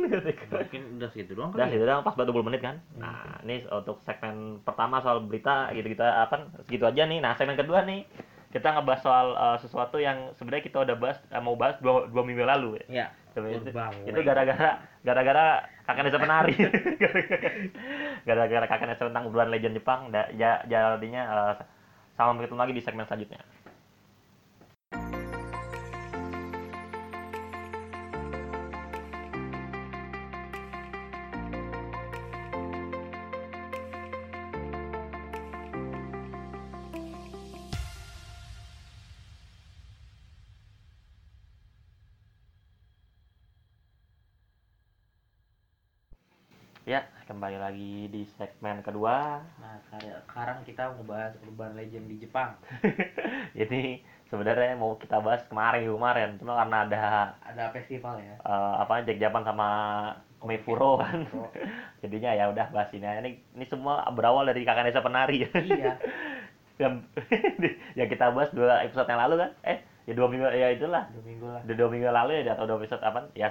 mungkin 0.52 0.82
udah 0.96 1.08
segitu 1.12 1.32
doang 1.36 1.52
Udah 1.52 1.68
kali. 1.68 1.76
itu 1.76 1.84
Ya? 1.84 1.88
doang 1.92 2.04
pas 2.06 2.16
20 2.16 2.46
menit 2.46 2.60
kan. 2.64 2.80
Nah, 2.96 3.36
ini 3.44 3.68
untuk 3.68 4.00
segmen 4.00 4.56
pertama 4.64 4.96
soal 5.04 5.20
berita 5.20 5.68
gitu-gitu 5.76 6.00
apa 6.00 6.48
segitu 6.64 6.88
aja 6.88 7.04
nih. 7.04 7.20
Nah, 7.20 7.36
segmen 7.36 7.58
kedua 7.58 7.84
nih. 7.84 8.08
kita 8.50 8.66
ngebahas 8.74 9.02
soal 9.04 9.26
uh, 9.38 9.58
sesuatu 9.62 10.00
yang 10.02 10.34
sebenarnya 10.34 10.64
kita 10.66 10.82
udah 10.82 10.96
bahas 10.98 11.22
uh, 11.30 11.38
mau 11.38 11.54
bahas 11.54 11.78
dua, 11.78 12.10
dua 12.10 12.22
minggu 12.26 12.42
lalu 12.42 12.82
ya. 12.82 13.06
ya 13.06 13.06
Itu, 14.04 14.20
gara-gara 14.26 14.70
gara-gara 15.06 15.46
kakak 15.86 16.02
desa 16.06 16.18
penari. 16.18 16.54
gara-gara 18.28 18.64
kakak 18.66 18.88
desa 18.94 19.08
tentang 19.08 19.30
bulan 19.30 19.48
legend 19.48 19.78
Jepang. 19.78 20.10
Da, 20.10 20.28
ja, 20.34 20.60
jadinya 20.66 21.22
uh, 21.30 21.54
sama 22.18 22.36
begitu 22.36 22.54
lagi 22.58 22.72
di 22.76 22.82
segmen 22.82 23.06
selanjutnya. 23.06 23.40
Ya, 46.90 47.06
kembali 47.30 47.54
lagi 47.54 48.10
di 48.10 48.26
segmen 48.34 48.82
kedua. 48.82 49.38
nah 49.62 49.78
kar- 49.94 50.26
sekarang 50.26 50.58
kita 50.66 50.90
mau 50.98 51.06
bahas 51.06 51.38
urban 51.46 51.78
legend 51.78 52.10
di 52.10 52.18
Jepang 52.18 52.58
Ini 53.62 54.02
sebenarnya 54.26 54.74
mau 54.74 54.98
kita 54.98 55.22
bahas 55.22 55.46
kemarin 55.46 55.86
kemarin, 55.86 56.34
cuma 56.42 56.58
karena 56.58 56.76
ada 56.90 57.02
ada 57.46 57.64
festival 57.70 58.18
ya 58.18 58.34
eh, 58.42 58.74
apa 58.82 59.06
Jack 59.06 59.22
Japan 59.22 59.46
sama 59.46 59.68
Meifuro 60.42 60.98
kan. 60.98 61.30
Jadinya 62.02 62.34
ya 62.34 62.50
udah 62.50 62.66
bahas 62.74 62.90
ini. 62.90 63.06
aja. 63.06 63.22
Ini 63.22 63.30
ini 63.54 63.64
semua 63.70 64.02
berawal 64.10 64.50
dari 64.50 64.66
kakak 64.66 64.90
desa 64.90 64.98
penari. 64.98 65.46
iya 65.70 65.94
yang, 66.80 67.04
yang 67.94 68.08
kita 68.10 68.34
bahas 68.34 68.50
dua 68.50 68.82
episode 68.82 69.06
yang 69.06 69.20
lalu 69.30 69.46
kan? 69.46 69.50
Eh, 69.62 69.78
ya 70.10 70.12
dua 70.18 70.26
minggu 70.26 70.48
ya 70.50 70.74
itulah. 70.74 71.06
dua 71.14 71.22
minggu 71.22 71.46
lah 71.46 71.60
Udah 71.62 71.76
dua 71.78 71.88
minggu 71.92 72.08
lalu 72.10 72.30
ya 72.42 72.58
atau 72.58 72.66
dua 72.66 72.82
episode 72.82 73.02
apa? 73.06 73.30
Ya 73.38 73.46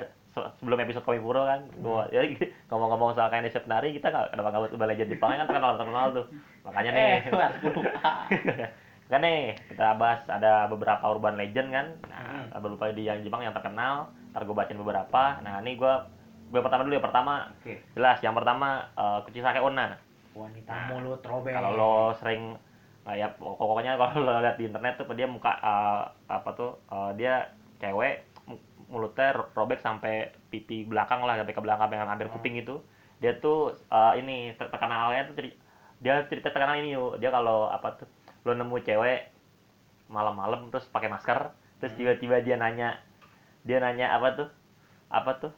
sebelum 0.58 0.80
episode 0.80 1.06
Komifuro 1.06 1.43
kan. 1.43 1.65
Gua 1.80 2.08
ya 2.10 2.23
ngomong-ngomong 2.69 3.13
soal 3.13 3.28
kakak 3.28 3.47
desa 3.47 3.62
penari 3.62 3.91
kita 3.91 4.10
nggak 4.10 4.32
kenapa 4.32 4.47
nggak 4.49 4.62
buat 4.75 4.89
legend 4.89 5.10
Jepang 5.12 5.30
kan 5.34 5.47
terkenal 5.47 5.71
terkenal 5.75 6.06
tuh. 6.12 6.25
Makanya 6.63 6.91
nih. 6.91 7.04
eh 7.04 7.19
lupa 7.25 7.47
kan 9.10 9.25
nih 9.25 9.58
kita 9.65 9.97
bahas 9.97 10.21
ada 10.30 10.69
beberapa 10.69 11.02
urban 11.10 11.34
legend 11.34 11.73
kan 11.73 11.88
Hmm. 12.06 12.45
nah, 12.45 12.54
ada 12.54 12.62
beberapa 12.62 12.93
di 12.93 13.10
yang 13.10 13.25
Jepang 13.25 13.41
yang 13.41 13.58
terkenal 13.58 14.13
ntar 14.30 14.45
gue 14.45 14.54
bacain 14.54 14.78
beberapa 14.78 15.41
nah 15.41 15.58
ini 15.65 15.73
gue 15.73 15.93
gue 16.54 16.62
pertama 16.62 16.86
dulu 16.86 16.93
ya 16.93 17.02
pertama 17.02 17.34
jelas 17.97 18.21
yang 18.21 18.38
pertama 18.38 18.86
uh, 18.93 19.25
Kuchisake 19.25 19.58
Onna 19.58 19.97
wanita 20.38 20.69
Nah, 20.69 20.86
mulut 20.93 21.25
robek 21.25 21.58
kalau 21.58 21.73
lo 21.73 21.93
sering 22.21 22.54
uh, 23.10 23.15
ya 23.17 23.34
pokoknya 23.34 23.97
kalau 23.97 24.21
lo 24.21 24.45
lihat 24.45 24.62
di 24.62 24.69
internet 24.69 25.02
tuh 25.02 25.10
dia 25.17 25.25
muka 25.25 25.58
uh, 25.58 26.06
apa 26.30 26.49
tuh 26.54 26.78
uh, 26.93 27.10
dia 27.17 27.49
cewek 27.82 28.28
mulutnya 28.89 29.38
ro- 29.38 29.49
robek 29.54 29.80
sampai 29.80 30.34
pipi 30.49 30.84
belakang 30.84 31.21
lah 31.23 31.38
sampai 31.38 31.54
ke 31.54 31.62
belakang 31.62 31.89
yang 31.93 32.10
hampir 32.10 32.28
Hmm. 32.28 32.36
kuping 32.38 32.58
itu 32.58 32.82
dia 33.21 33.38
tuh 33.38 33.78
uh, 33.93 34.13
ini 34.17 34.58
ter- 34.58 34.69
terkenalnya 34.73 35.30
tuh 35.30 35.36
dia 35.99 36.25
cerita 36.25 36.49
terkenal 36.49 36.80
ini 36.82 36.95
yuk 36.97 37.21
dia 37.21 37.30
kalau 37.30 37.69
apa 37.69 38.02
tuh 38.02 38.08
lo 38.47 38.56
nemu 38.56 38.82
cewek 38.82 39.30
malam-malam 40.10 40.73
terus 40.73 40.89
pakai 40.89 41.10
masker 41.12 41.54
terus 41.80 41.93
Hmm. 41.93 41.99
tiba-tiba 42.02 42.41
dia 42.41 42.56
nanya 42.58 42.97
dia 43.63 43.78
nanya 43.84 44.15
apa 44.15 44.28
tuh? 44.39 44.49
Apa 45.12 45.32
tuh? 45.38 45.52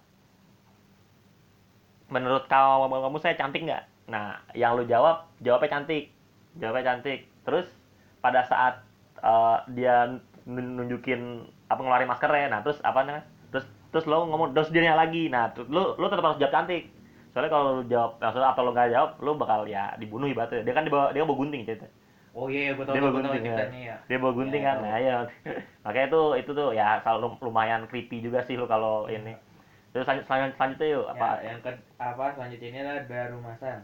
Menurut 2.12 2.50
kamu 2.52 2.91
kamu 2.91 3.17
saya 3.22 3.39
cantik 3.39 3.63
nggak? 3.63 3.84
Nah 4.12 4.41
yang 4.58 4.76
lu 4.76 4.84
jawab 4.84 5.30
jawabnya 5.39 5.80
cantik. 5.80 6.12
Jawabnya 6.60 6.84
cantik. 6.98 7.30
Terus 7.48 7.67
pada 8.20 8.44
saat 8.44 8.84
eh, 9.22 9.58
dia 9.78 10.20
nunjukin 10.45 11.45
apa 11.67 11.80
ngeluarin 11.82 12.10
maskernya. 12.10 12.47
Nah 12.49 12.60
terus 12.62 12.80
apa 12.82 13.04
namanya? 13.04 13.25
Terus 13.51 13.65
terus 13.91 14.06
lo 14.08 14.25
ngomong 14.27 14.54
terus 14.56 14.69
dia 14.69 14.82
nanya 14.82 14.97
lagi. 14.97 15.27
Nah 15.27 15.51
terus 15.54 15.67
lu 15.67 15.95
lu 15.95 16.06
tetap 16.08 16.25
harus 16.25 16.39
jawab 16.39 16.54
cantik. 16.54 16.89
Soalnya 17.32 17.51
kalau 17.51 17.80
lu 17.80 17.84
jawab 17.88 18.19
maksudnya 18.19 18.49
atau 18.51 18.62
lu 18.63 18.71
nggak 18.71 18.89
jawab 18.91 19.12
lu 19.19 19.32
bakal 19.36 19.62
ya 19.65 19.95
dibunuh 19.97 20.27
ibaratnya. 20.27 20.63
Dia 20.63 20.73
kan 20.73 20.84
dibawa 20.84 21.12
dia 21.12 21.23
bawa 21.23 21.38
gunting 21.38 21.63
cerita. 21.63 21.88
Oh 22.32 22.47
iya 22.47 22.71
gue 22.71 22.84
tau 22.88 22.95
dia 22.95 23.04
bawa 23.04 23.13
gunting 23.19 23.43
ya. 23.43 23.56
ceritanya 23.56 23.80
ya. 23.80 23.95
Dia 24.08 24.17
bawa 24.19 24.34
gunting 24.34 24.63
Ya, 24.63 24.67
kan? 24.71 24.75
tahu. 24.80 24.86
nah 24.88 24.97
ya 24.99 25.15
makanya 25.84 26.08
itu 26.08 26.21
itu 26.39 26.51
tuh 26.56 26.69
ya 26.71 26.88
selalu 27.04 27.27
lumayan 27.43 27.82
creepy 27.88 28.23
juga 28.23 28.39
sih 28.43 28.56
lu 28.56 28.65
kalau 28.67 29.08
ini. 29.08 29.36
Terus 29.91 30.08
selanjut, 30.08 30.23
selanjut, 30.23 30.56
selanjutnya 30.56 30.88
yuk 30.95 31.06
apa? 31.12 31.30
Ya, 31.43 31.51
yang 31.51 31.60
ke 31.60 31.71
apa 31.99 32.25
selanjutnya 32.32 32.67
ini 32.71 32.80
adalah 32.80 33.04
Darumasan. 33.12 33.80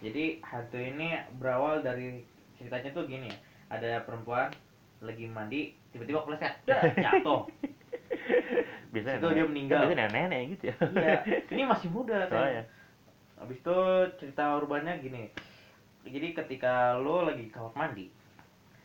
Jadi 0.00 0.24
hantu 0.40 0.78
ini 0.80 1.08
berawal 1.36 1.84
dari 1.84 2.24
ceritanya 2.56 2.90
tuh 2.90 3.04
gini 3.04 3.28
ya. 3.28 3.36
Ada 3.68 4.04
perempuan 4.08 4.48
lagi 5.02 5.26
mandi, 5.26 5.60
tiba-tiba 5.90 6.22
kepleset, 6.22 6.54
jatuh. 7.04 7.42
biasanya 8.88 9.18
Itu 9.18 9.28
dia 9.30 9.44
meninggal. 9.44 9.80
biasanya 9.84 10.06
nenek 10.08 10.42
gitu 10.52 10.64
ya 10.68 10.76
Iya, 10.78 11.16
ini 11.48 11.62
masih 11.64 11.88
muda 11.88 12.18
kan. 12.22 12.38
soalnya 12.38 12.64
Habis 13.34 13.58
itu 13.58 13.76
cerita 14.16 14.54
urbannya 14.54 14.94
gini. 14.96 15.26
Jadi 16.04 16.28
ketika 16.32 16.94
lo 16.94 17.24
lagi 17.24 17.48
kamar 17.48 17.74
mandi, 17.74 18.06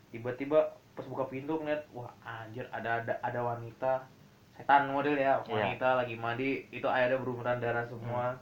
tiba-tiba 0.09 0.57
pas 0.91 1.05
buka 1.05 1.27
pintu 1.27 1.53
ngeliat, 1.55 1.85
wah 1.91 2.09
anjir 2.19 2.65
ada 2.67 2.99
ada, 2.99 3.13
ada 3.21 3.39
wanita 3.39 4.01
setan 4.51 4.89
model 4.89 5.13
ya, 5.13 5.37
Iya. 5.39 5.45
wanita 5.45 5.87
lagi 5.95 6.15
mandi, 6.15 6.65
itu 6.67 6.87
airnya 6.87 7.15
berumuran 7.15 7.59
darah 7.59 7.85
semua. 7.85 8.33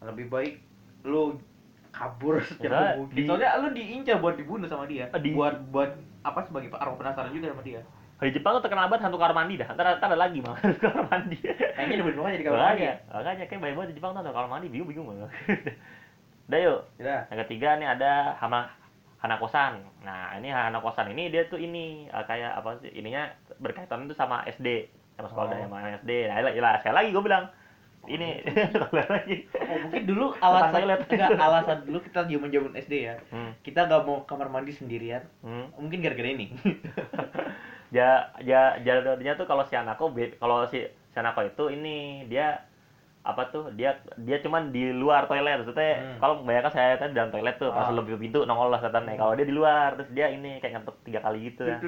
Lebih 0.00 0.26
baik 0.26 0.54
lo 1.02 1.36
kabur 1.90 2.40
secara 2.46 2.96
mungkin. 2.96 3.12
di- 3.14 3.26
Soalnya 3.26 3.50
lo 3.58 3.68
diincar 3.70 4.16
buat 4.16 4.34
dibunuh 4.34 4.64
sama 4.64 4.86
dia. 4.86 5.12
Di- 5.12 5.34
Buat 5.34 5.60
buat 5.68 5.92
apa 6.26 6.42
sebagai 6.42 6.68
arwah 6.72 6.96
penasaran 6.96 7.30
juga 7.30 7.54
sama 7.54 7.62
dia. 7.62 7.80
di 8.16 8.32
Jepang 8.32 8.56
tuh 8.56 8.64
terkenal 8.64 8.88
banget 8.88 9.04
hantu 9.04 9.16
kamar 9.16 9.36
mandi 9.36 9.54
dah 9.56 9.68
ntar, 9.70 9.86
ntar 9.96 10.08
ada 10.08 10.16
lagi 10.16 10.40
malah 10.40 10.56
hantu 10.64 10.78
kamar 10.82 11.04
mandi 11.06 11.36
Kayaknya 11.38 11.94
dibunuh 11.96 12.24
aja 12.24 12.34
di 12.34 12.44
kamar 12.44 12.56
mandi. 12.56 12.66
makanya 12.80 12.92
makanya 13.12 13.44
kayak 13.46 13.60
banyak 13.60 13.76
banget 13.76 13.88
di 13.88 13.96
Jepang 13.96 14.10
tuh 14.10 14.18
hantu 14.18 14.32
kamar 14.32 14.50
mandi 14.50 14.66
bingung 14.66 14.88
bingung 14.88 15.06
banget 15.06 15.30
udah 16.48 16.58
yuk 16.58 16.80
Ya. 16.96 17.16
yang 17.28 17.38
ketiga 17.44 17.68
nih 17.76 17.88
ada 17.90 18.12
hama 18.36 18.70
Hanakosan. 19.16 19.80
Nah, 20.00 20.36
ini 20.36 20.48
Hanakosan 20.48 21.08
ini 21.10 21.28
dia 21.28 21.44
tuh 21.44 21.56
ini 21.56 22.06
eh, 22.06 22.24
kayak 22.24 22.52
apa 22.54 22.78
sih? 22.78 22.92
Ininya 22.92 23.26
berkaitan 23.56 24.04
itu 24.04 24.12
sama 24.12 24.44
SD, 24.46 24.86
sama 25.12 25.26
sekolah 25.26 25.48
Oh. 25.50 25.60
sama 25.66 25.78
SD. 25.96 26.10
Nah, 26.28 26.36
iyalah, 26.36 26.52
iyalah, 26.52 26.72
sekali 26.78 26.94
lagi 26.94 27.08
gue 27.10 27.24
bilang 27.24 27.44
ini 28.08 28.40
lagi. 29.12 29.36
Oh, 29.60 29.76
mungkin 29.80 30.02
dulu 30.04 30.26
alasan 30.36 30.82
enggak 31.06 31.30
alasan 31.32 31.78
dulu 31.82 31.98
kita 32.00 32.24
zaman-zaman 32.24 32.72
SD 32.74 32.94
ya. 33.04 33.14
Hmm, 33.28 33.50
Kita 33.60 33.84
gak 33.84 34.02
mau 34.02 34.22
kamar 34.22 34.48
mandi 34.48 34.70
sendirian. 34.70 35.22
hmm. 35.40 35.76
Mungkin 35.76 35.98
gara-gara 36.00 36.28
ini. 36.28 36.46
Ja, 37.88 38.34
ja, 38.40 38.74
jalurnya 38.78 39.34
tuh 39.34 39.46
kalau 39.46 39.62
si 39.62 39.72
Hanako, 39.72 40.10
be- 40.10 40.34
kalau 40.34 40.66
si, 40.66 40.82
si 40.82 41.16
Hanako 41.16 41.46
itu 41.46 41.64
ini 41.70 41.96
dia 42.26 42.66
apa 43.22 43.46
tuh 43.48 43.70
dia 43.72 43.94
dia 44.16 44.38
cuman 44.38 44.70
di 44.70 44.90
luar 44.92 45.26
toilet 45.26 45.58
maksudnya 45.58 45.98
Hmm. 45.98 46.18
kalau 46.20 46.34
kebanyakan 46.38 46.70
saya 46.72 46.94
kan 46.94 47.10
di 47.10 47.16
dalam 47.16 47.30
toilet 47.30 47.56
tuh 47.56 47.70
pas 47.70 47.86
Ah. 47.86 47.90
lebih 47.90 48.14
pintu 48.16 48.42
nongol 48.42 48.70
lah 48.70 48.78
setannya 48.78 49.14
kalau 49.14 49.34
dia 49.34 49.42
di 49.42 49.50
luar 49.50 49.94
terus 49.94 50.10
dia 50.12 50.30
ini 50.30 50.58
kayak 50.58 50.78
ngetuk 50.78 50.94
tiga 51.02 51.18
kali 51.20 51.38
gitu 51.44 51.66
ya 51.66 51.78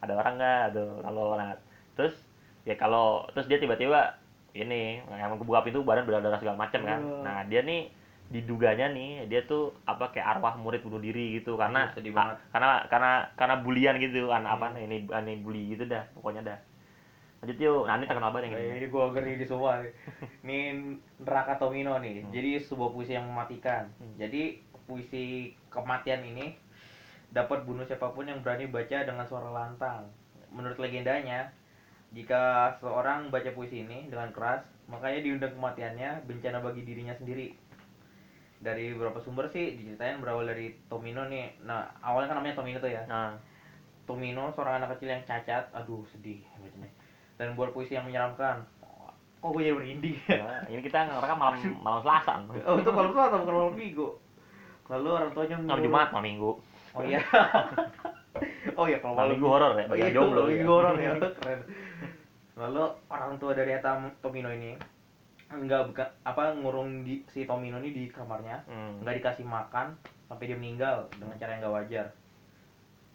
ada 0.00 0.12
orang 0.14 0.34
nggak 0.34 0.64
tuh 0.72 0.88
kalau 1.02 1.36
nah 1.36 1.52
terus 1.94 2.16
ya 2.64 2.74
kalau 2.74 3.06
terus 3.30 3.44
dia 3.44 3.56
tiba-tiba 3.58 4.16
ini 4.56 5.04
yang 5.06 5.36
buka 5.36 5.60
pintu 5.60 5.82
badan 5.82 6.04
berdarah 6.04 6.40
segala 6.40 6.56
macam 6.56 6.80
kan 6.80 7.00
Wah. 7.00 7.20
nah 7.22 7.38
dia 7.44 7.60
nih 7.60 7.92
diduganya 8.26 8.90
nih 8.90 9.30
dia 9.30 9.46
tuh 9.46 9.70
apa 9.86 10.10
kayak 10.10 10.26
arwah 10.26 10.58
murid 10.58 10.82
bunuh 10.82 10.98
diri 10.98 11.38
gitu 11.38 11.54
karena 11.54 11.86
Aduh, 11.86 11.94
sedih 11.94 12.10
a- 12.10 12.16
banget. 12.18 12.36
karena 12.50 12.68
karena 12.90 13.10
karena 13.38 13.54
bulian 13.62 13.94
gitu 13.96 14.28
anak 14.28 14.50
apa 14.56 14.66
Hmm. 14.74 14.82
ini 14.82 14.96
ini 15.06 15.32
bully 15.38 15.62
gitu 15.72 15.86
dah 15.86 16.02
pokoknya 16.10 16.42
dah 16.42 16.58
lanjut 17.38 17.58
yuk 17.60 17.84
nah 17.84 17.94
ini 17.94 18.04
terkenal 18.04 18.32
banget 18.32 18.44
yang 18.48 18.54
ini 18.58 18.76
ini 18.82 18.86
gua 18.88 19.04
ngeri 19.12 19.32
di 19.36 19.46
semua 19.46 19.78
nih. 19.78 19.92
Ini 20.42 20.58
neraka 21.20 21.54
Tomino 21.54 22.00
nih. 22.00 22.24
Hmm. 22.24 22.32
Jadi 22.32 22.50
sebuah 22.58 22.90
puisi 22.90 23.12
yang 23.12 23.28
mematikan. 23.28 23.86
Hmm. 24.00 24.16
Jadi 24.16 24.56
puisi 24.88 25.24
kematian 25.68 26.24
ini 26.24 26.56
dapat 27.28 27.62
bunuh 27.62 27.84
siapa 27.84 28.08
pun 28.10 28.24
yang 28.24 28.40
berani 28.40 28.66
baca 28.66 29.04
dengan 29.04 29.22
suara 29.22 29.52
lantang. 29.52 30.08
Menurut 30.48 30.80
legendanya, 30.80 31.52
jika 32.14 32.74
seorang 32.78 33.28
baca 33.34 33.50
puisi 33.52 33.82
ini 33.82 34.06
dengan 34.06 34.30
keras, 34.30 34.62
makanya 34.86 35.20
diundang 35.22 35.52
kematiannya 35.58 36.26
bencana 36.26 36.62
bagi 36.62 36.86
dirinya 36.86 37.14
sendiri. 37.18 37.54
Dari 38.62 38.94
beberapa 38.96 39.20
sumber 39.20 39.50
sih 39.52 39.76
diceritain 39.76 40.22
berawal 40.22 40.48
dari 40.48 40.72
Tomino 40.88 41.26
nih. 41.28 41.60
Nah, 41.66 41.92
awalnya 42.00 42.32
kan 42.32 42.36
namanya 42.40 42.56
Tomino 42.56 42.78
tuh 42.80 42.90
ya. 42.90 43.04
nah 43.04 43.36
Tomino 44.06 44.54
seorang 44.54 44.80
anak 44.80 44.96
kecil 44.96 45.12
yang 45.12 45.22
cacat, 45.26 45.66
aduh 45.74 46.06
sedih 46.14 46.40
bacanya. 46.62 46.90
Dan 47.36 47.58
buat 47.58 47.74
puisi 47.74 47.98
yang 47.98 48.06
menyeramkan. 48.06 48.64
Kok 49.42 49.52
gue 49.52 49.68
jadi 49.68 49.76
merinding? 49.76 50.16
nah, 50.40 50.64
ini 50.72 50.80
kita 50.80 51.10
ngerekam 51.10 51.36
malam 51.36 51.60
malam 51.84 52.00
selasa 52.00 52.32
oh 52.48 52.80
itu 52.80 52.90
kalau 52.90 53.10
Selasa 53.12 53.34
bukan 53.44 53.54
malam 53.54 53.76
minggu. 53.76 54.08
Lalu 54.86 55.08
orang 55.10 55.30
tuanya 55.34 55.56
malam 55.60 55.82
jumat 55.82 56.08
malam 56.14 56.24
minggu 56.24 56.50
Oh 56.96 57.04
iya. 57.04 57.20
oh 58.78 58.84
iya 58.84 58.98
kalau 58.98 59.14
malam 59.14 59.32
minggu 59.32 59.46
horor 59.46 59.72
ya 59.72 59.84
Oh, 59.84 59.88
bagi 59.88 60.00
iya, 60.00 60.10
jomblo 60.10 60.40
ya. 60.42 60.48
minggu 60.52 60.72
horor 60.72 60.96
ya. 60.96 61.12
Keren. 61.38 61.60
Lalu 62.56 62.82
orang 63.06 63.32
tua 63.36 63.52
dari 63.52 63.70
Eta 63.70 63.92
Tomino 64.18 64.48
ini 64.48 64.72
enggak 65.46 65.86
buka 65.86 66.04
apa 66.20 66.54
ngurung 66.54 67.02
di 67.02 67.22
si 67.28 67.44
Tomino 67.44 67.78
ini 67.78 67.90
di 67.90 68.04
kamarnya 68.08 68.66
Hmm. 68.66 68.98
nggak 68.98 69.16
dikasih 69.16 69.44
makan 69.44 69.94
sampai 70.24 70.44
dia 70.44 70.56
meninggal 70.56 71.06
dengan 71.12 71.36
cara 71.36 71.52
yang 71.52 71.62
nggak 71.62 71.76
wajar 71.76 72.06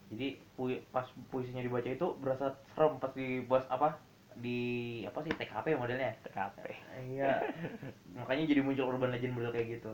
jadi 0.07 0.27
pui- 0.53 0.83
pas 0.89 1.03
puisinya 1.27 1.59
dibaca 1.59 1.85
itu 1.85 2.07
berasa 2.17 2.55
serem 2.69 2.95
pas 2.97 3.11
di 3.11 3.39
bos 3.41 3.63
apa 3.67 3.99
di 4.33 4.59
apa 5.03 5.19
sih 5.21 5.31
TKP 5.31 5.75
modelnya 5.75 6.15
TKP. 6.21 6.57
iya 7.09 7.43
makanya 8.15 8.43
jadi 8.45 8.61
muncul 8.61 8.87
urban 8.87 9.09
legend 9.09 9.33
model 9.33 9.51
kayak 9.51 9.77
gitu 9.77 9.91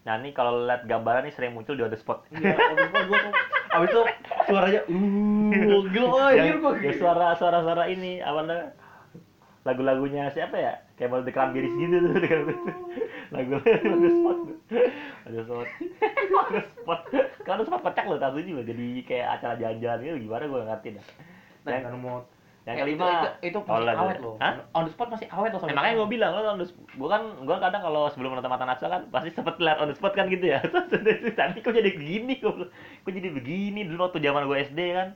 Nah 0.00 0.16
ini 0.16 0.32
kalau 0.32 0.64
lihat 0.64 0.84
gambaran 0.84 1.24
nih 1.24 1.34
sering 1.34 1.52
muncul 1.52 1.72
di 1.72 1.80
on 1.80 1.88
the 1.88 1.96
spot. 1.96 2.24
iya 2.30 2.52
itu 2.52 2.84
gua 3.02 3.18
tuh 3.18 3.32
abis 3.70 3.88
itu 3.90 4.02
suaranya 4.50 4.80
uh 4.90 5.80
gila 5.90 6.06
oh, 6.06 6.12
gua 6.14 6.26
yang 6.34 6.96
suara 6.98 7.26
suara 7.38 7.58
suara 7.62 7.84
ini 7.86 8.18
apa 8.18 8.40
namanya 8.42 8.74
lagu-lagunya 9.60 10.32
siapa 10.32 10.56
ya? 10.56 10.72
Kayak 10.96 11.10
mau 11.12 11.20
dekat 11.20 11.52
biris 11.52 11.72
gitu 11.76 11.96
tuh 12.00 12.12
dekat 12.16 12.40
lagu 13.30 13.56
the 13.60 14.10
spot 14.10 14.38
the 15.28 15.40
spot. 15.44 16.46
The 16.48 16.62
spot. 16.64 17.00
Kalau 17.44 17.54
on 17.56 17.58
the 17.60 17.64
spot 17.68 17.82
kocak 17.84 18.04
loh 18.08 18.16
tahu 18.20 18.40
juga. 18.40 18.62
Jadi 18.64 19.04
kayak 19.04 19.40
acara 19.40 19.54
jalan-jalan 19.60 19.98
gitu 20.00 20.16
gimana 20.28 20.44
gue 20.48 20.60
ngerti 20.64 20.88
dah. 20.96 21.06
Nah 21.64 21.70
yang, 21.76 21.82
kan 21.84 21.94
mau 22.00 22.16
yang 22.70 22.78
Eh, 22.78 22.82
kelima 22.86 23.02
itu, 23.02 23.10
itu, 23.10 23.28
itu 23.42 23.58
oh, 23.58 23.64
masih 23.68 23.82
lagu. 23.84 24.00
awet 24.00 24.18
loh 24.20 24.34
Hah? 24.36 24.54
on 24.70 24.82
the 24.82 24.92
spot 24.92 25.08
masih 25.08 25.26
awet 25.28 25.50
loh 25.50 25.60
Ya, 25.60 25.74
makanya 25.74 25.94
gue 25.96 26.08
bilang 26.08 26.30
lo 26.32 26.40
on 26.44 26.56
the 26.56 26.66
spot. 26.66 26.86
Gue 26.92 27.08
kan, 27.08 27.22
gue 27.40 27.56
kadang 27.58 27.82
kalau 27.82 28.02
sebelum 28.08 28.30
nonton 28.32 28.48
mata 28.48 28.62
Natsa 28.62 28.86
kan 28.86 29.02
pasti 29.08 29.28
sempet 29.28 29.58
lihat 29.58 29.76
on 29.76 29.88
the 29.88 29.96
spot 29.96 30.12
kan 30.12 30.26
gitu 30.26 30.46
ya. 30.46 30.62
Tadi 31.36 31.58
kok 31.58 31.72
jadi 31.72 31.90
begini, 31.90 32.38
kok 32.38 32.54
kok 33.00 33.10
jadi 33.10 33.28
begini 33.28 33.80
dulu 33.84 34.06
waktu 34.06 34.18
zaman 34.18 34.44
gue 34.44 34.56
SD 34.64 34.80
kan. 34.92 35.08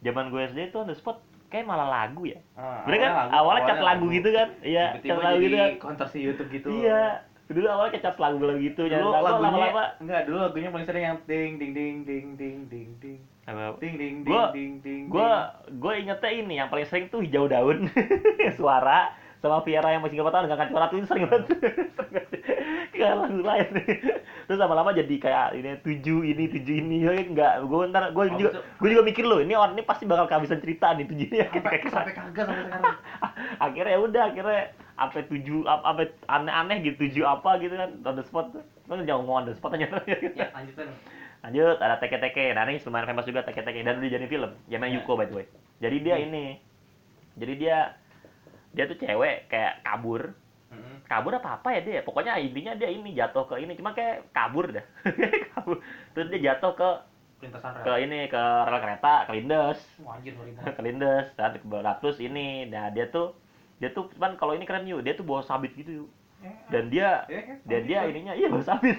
Zaman 0.00 0.28
gue 0.28 0.40
SD 0.44 0.58
itu 0.66 0.76
on 0.76 0.86
the 0.86 0.94
spot 0.94 1.18
kayak 1.46 1.64
malah 1.64 1.88
lagu 1.88 2.22
ya. 2.22 2.36
Ah, 2.54 2.84
Bener 2.84 3.00
kan? 3.02 3.32
Awalnya 3.32 3.62
cat 3.66 3.80
lagu 3.80 4.06
gitu 4.08 4.28
kan? 4.28 4.48
Iya, 4.60 4.84
cat 4.98 5.16
lagu 5.18 5.40
gitu 5.40 5.56
kan. 5.56 5.70
konter 5.78 6.06
si 6.06 6.18
YouTube 6.20 6.50
gitu 6.50 6.68
Iya. 6.68 7.24
Dulu 7.46 7.64
awalnya 7.64 7.92
kayak 7.94 8.04
cat 8.04 8.16
lagu 8.18 8.36
lagu 8.38 8.60
gitu. 8.60 8.84
dulu 8.84 9.08
tahu 9.08 9.24
lagunya 9.24 9.48
lama-lama. 9.48 9.84
enggak 9.96 10.20
dulu 10.24 10.36
lagunya 10.38 10.68
paling 10.68 10.84
sering 10.84 11.04
yang 11.06 11.18
ding 11.24 11.52
ding 11.56 11.72
ding 11.72 11.96
ding 12.04 12.58
ding 12.68 12.88
ding? 12.98 13.20
Ding 13.48 13.94
ding 13.94 13.96
ding 13.96 14.16
Gua- 14.24 14.52
ding 14.52 14.72
ding 14.78 15.02
Gue 15.08 15.30
gue 15.70 15.92
ingetnya 15.98 16.30
ini 16.30 16.54
yang 16.56 16.68
paling 16.68 16.84
sering 16.84 17.08
tuh 17.08 17.18
hijau 17.18 17.46
daun 17.46 17.88
suara 18.58 19.08
sama 19.38 19.62
Viera 19.62 19.88
yang 19.88 20.02
masih 20.02 20.18
nggak 20.18 20.28
tahu 20.28 20.42
nggak 20.44 20.68
suara 20.68 20.86
tuh 20.86 20.98
sering 21.04 21.24
banget. 21.24 21.46
Kayak 22.90 23.14
lagu 23.16 23.38
lain 23.38 23.68
terus 24.44 24.58
lama-lama 24.58 24.90
jadi 24.90 25.14
kayak 25.14 25.46
ini 25.54 25.70
tujuh 25.78 26.26
ini 26.26 26.50
tujuh 26.50 26.74
ini. 26.76 26.96
Enggak 27.06 27.62
gue 27.62 27.82
ntar 27.88 28.10
gue 28.10 28.24
Oh, 28.24 28.34
juga 28.34 28.50
gue 28.58 28.88
juga 28.90 29.02
mikir 29.02 29.22
loh 29.22 29.38
ini 29.38 29.54
orang 29.54 29.72
ini 29.72 29.86
pasti 29.86 30.02
bakal 30.04 30.26
kehabisan 30.26 30.58
cerita 30.58 30.90
nih 30.92 31.06
tujuh 31.06 31.26
ini. 31.30 31.38
Sampai 31.46 31.78
sampai 31.86 32.12
kagak 32.12 32.44
sampai 32.44 32.64
sekarang. 32.66 32.94
Akhirnya 33.64 33.92
ya 33.92 34.00
udah 34.00 34.22
akhirnya 34.26 34.62
sampai 34.90 35.22
tujuh 35.24 35.58
ap- 35.64 35.86
sampai 35.86 36.06
aneh-aneh 36.26 36.76
gitu 36.82 36.96
tujuh 37.00 37.24
apa 37.24 37.50
gitu 37.58 37.72
kan 37.72 37.90
on 38.02 38.14
the 38.14 38.24
spot. 38.24 38.50
Kan 38.84 39.06
jangan 39.06 39.22
ngomong 39.22 39.36
on 39.36 39.46
the 39.46 39.54
spot 39.54 39.70
aja. 39.72 39.86
Ya 40.34 40.50
lanjutin 40.50 40.90
Lanjut, 41.38 41.76
ada 41.78 41.96
Teke 42.02 42.18
Teke. 42.18 42.50
Nah, 42.50 42.66
ini 42.66 42.82
lumayan 42.82 43.06
famous 43.06 43.26
juga 43.26 43.46
Teke 43.46 43.62
Teke 43.62 43.80
dan 43.86 44.02
udah 44.02 44.10
jadi 44.10 44.26
film. 44.26 44.50
Zaman 44.66 44.88
Ya. 44.90 44.94
Yuko 44.98 45.12
by 45.14 45.26
the 45.30 45.34
way. 45.38 45.46
Jadi 45.78 45.96
dia 46.02 46.16
Hmm. 46.18 46.26
ini. 46.30 46.46
Jadi 47.38 47.52
dia 47.56 47.78
dia 48.74 48.84
tuh 48.90 48.98
cewek 48.98 49.46
kayak 49.48 49.80
kabur. 49.86 50.34
Mm-mm. 50.68 51.00
Kabur 51.08 51.32
apa 51.32 51.62
apa 51.62 51.68
ya 51.72 51.80
dia? 51.80 52.00
Pokoknya 52.04 52.36
intinya 52.36 52.74
dia 52.76 52.90
ini 52.90 53.14
jatuh 53.16 53.48
ke 53.48 53.54
ini 53.62 53.72
cuma 53.78 53.94
kayak 53.94 54.28
kabur 54.34 54.68
dah. 54.68 54.84
kabur. 55.56 55.78
Terus 56.12 56.26
dia 56.34 56.52
jatuh 56.52 56.74
ke 56.74 56.90
lintasan 57.38 57.70
ke 57.86 57.92
ini 58.02 58.26
ke 58.26 58.42
rel 58.66 58.78
kereta, 58.82 59.14
ke 59.24 59.32
lindes. 59.32 59.78
Wah, 60.02 60.18
anjir 60.18 60.34
ngeri 60.34 60.52
banget 60.58 60.74
ke. 60.76 60.80
Dan 60.82 60.96
nah, 61.86 61.94
terus 62.02 62.18
ini 62.18 62.66
nah 62.66 62.90
dia 62.90 63.06
tuh 63.08 63.32
dia 63.78 63.94
tuh 63.94 64.10
cuman 64.18 64.34
kalau 64.36 64.58
ini 64.58 64.66
keren 64.66 64.84
yuk, 64.90 65.06
dia 65.06 65.14
tuh 65.14 65.22
bawa 65.22 65.46
sabit 65.46 65.70
gitu 65.78 66.04
yuk. 66.04 66.10
Dan 66.70 66.90
dia 66.90 67.24
Eh, 67.30 67.38
eh, 67.38 67.56
dan 67.66 67.82
dia 67.86 68.04
ininya 68.06 68.34
iya 68.34 68.50
bawa 68.50 68.62
sabit. 68.62 68.98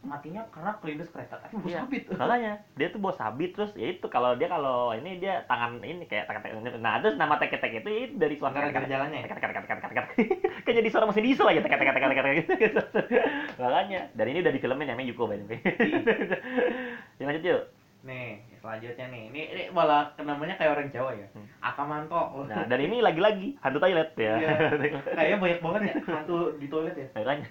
Matinya 0.00 0.40
karena 0.48 0.72
kelindes 0.80 1.12
kereta 1.12 1.36
tapi 1.36 1.60
Iya. 1.68 1.84
sabit. 1.84 2.08
Makanya 2.16 2.52
dia 2.72 2.88
tuh 2.88 3.00
bawa 3.04 3.12
sabit 3.12 3.52
terus 3.52 3.76
ya 3.76 3.92
itu 3.92 4.06
kalau 4.08 4.32
dia 4.32 4.48
kalau 4.48 4.96
ini 4.96 5.20
dia 5.20 5.44
tangan 5.44 5.76
ini 5.84 6.08
kayak 6.08 6.24
tek 6.24 6.40
tek 6.40 6.56
nah 6.80 7.04
terus 7.04 7.20
nama 7.20 7.36
tek 7.36 7.52
tek 7.52 7.68
itu 7.68 7.84
ya 7.84 8.08
dari 8.16 8.40
suara 8.40 8.56
Gara-gara 8.56 8.88
jalannya 8.88 9.22
ya? 9.22 9.28
tek 9.28 9.44
tek 9.44 9.52
tek 9.52 9.66
tek 9.68 9.92
tek 9.92 10.06
kayak 10.64 10.76
jadi 10.80 10.88
suara 10.88 11.04
mesin 11.04 11.24
diesel 11.28 11.44
aja 11.44 11.60
tek 11.60 11.72
tek 11.76 11.84
tek 11.84 12.00
tek 12.00 12.16
tek 12.16 12.36
gitu 12.56 12.80
makanya 13.60 14.00
dan 14.16 14.26
ini 14.26 14.38
udah 14.40 14.52
di 14.52 14.60
filmnya 14.60 14.88
namanya 14.88 15.08
Yuko 15.12 15.24
by 15.28 15.36
the 15.36 15.46
way. 15.46 15.60
Ya 17.20 17.28
lanjut 17.28 17.44
yuk. 17.44 17.62
Nih 18.00 18.40
selanjutnya 18.56 19.06
nih. 19.12 19.22
Ini, 19.28 19.42
ini 19.52 19.62
malah 19.68 20.16
namanya 20.16 20.56
kayak 20.56 20.72
orang 20.72 20.88
Jawa 20.88 21.12
ya? 21.12 21.28
Hmm. 21.36 21.44
Akamanto. 21.60 22.48
Nah 22.48 22.64
dan 22.64 22.80
ini 22.80 23.04
lagi-lagi 23.04 23.60
hantu 23.60 23.76
toilet 23.76 24.16
ya. 24.16 24.40
Iya. 24.40 24.56
kayaknya 25.12 25.36
banyak 25.36 25.58
banget 25.60 25.80
ya 25.84 25.94
hantu 26.08 26.56
di 26.56 26.66
toilet 26.72 26.96
ya? 26.96 27.06
Makanya 27.12 27.46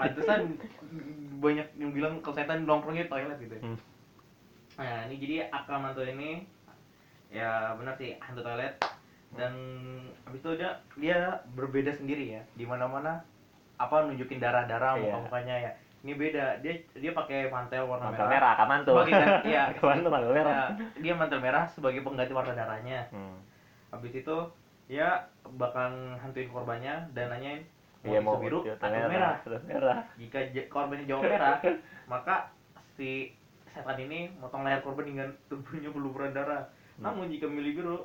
pantesan 0.00 0.40
banyak 1.36 1.66
yang 1.76 1.90
bilang 1.90 2.18
kalau 2.20 2.34
setan 2.34 2.62
nongkrongnya 2.62 3.04
di 3.04 3.10
toilet 3.10 3.38
gitu 3.38 3.54
ya. 3.54 3.62
Hmm. 3.62 3.78
nah 4.76 4.98
ini 5.04 5.14
jadi 5.16 5.34
Akamanto 5.48 6.00
ini 6.00 6.44
ya 7.26 7.72
benar 7.74 7.94
sih 7.94 8.14
hantu 8.16 8.40
toilet 8.40 8.76
dan 9.32 9.52
habis 10.22 10.38
itu 10.38 10.50
dia 10.54 10.70
dia 10.94 11.18
berbeda 11.52 11.90
sendiri 11.90 12.30
ya 12.30 12.42
di 12.52 12.62
mana 12.62 12.84
mana 12.84 13.12
apa 13.76 14.04
nunjukin 14.04 14.38
darah 14.38 14.64
darah 14.64 14.96
Iya. 14.96 15.12
muka 15.12 15.18
mukanya 15.26 15.56
ya 15.58 15.70
ini 16.00 16.14
beda 16.14 16.60
dia 16.60 16.72
dia 16.94 17.10
pakai 17.10 17.48
mantel 17.48 17.84
warna 17.84 18.08
mantel 18.08 18.24
merah, 18.24 18.30
merah 18.30 18.52
kaman 18.56 18.80
tuh 18.82 18.94
Sebagai 18.94 19.14
iya. 19.44 19.62
kaman 19.76 19.98
tuh 20.00 20.12
mantel 20.12 20.32
merah 20.32 20.52
Nah, 20.54 20.68
dia 20.96 21.14
mantel 21.14 21.40
merah 21.40 21.64
sebagai 21.66 22.00
pengganti 22.00 22.32
warna 22.32 22.52
darahnya 22.52 23.00
Hmm. 23.10 23.36
habis 23.90 24.12
itu 24.14 24.36
dia 24.86 25.08
bakal 25.52 25.90
hantuin 26.14 26.46
korbannya 26.46 26.94
dan 27.10 27.26
nanyain 27.26 27.66
mau 28.06 28.14
Iya 28.14 28.20
tisu 28.20 28.24
mau 28.24 28.36
biru 28.38 28.58
atau 28.62 28.86
merah 28.88 29.34
merah 29.66 29.98
jika 30.14 30.38
korbannya 30.66 31.04
jawab 31.04 31.24
merah 31.26 31.54
maka 32.06 32.36
si 32.94 33.34
setan 33.68 33.98
ini 33.98 34.30
motong 34.38 34.62
leher 34.62 34.80
korban 34.80 35.04
dengan 35.04 35.28
tubuhnya 35.46 35.90
belum 35.90 36.12
berdarah 36.12 36.70
Hmm. 36.96 37.04
namun 37.04 37.28
jika 37.28 37.44
milih 37.44 37.72
biru 37.76 37.96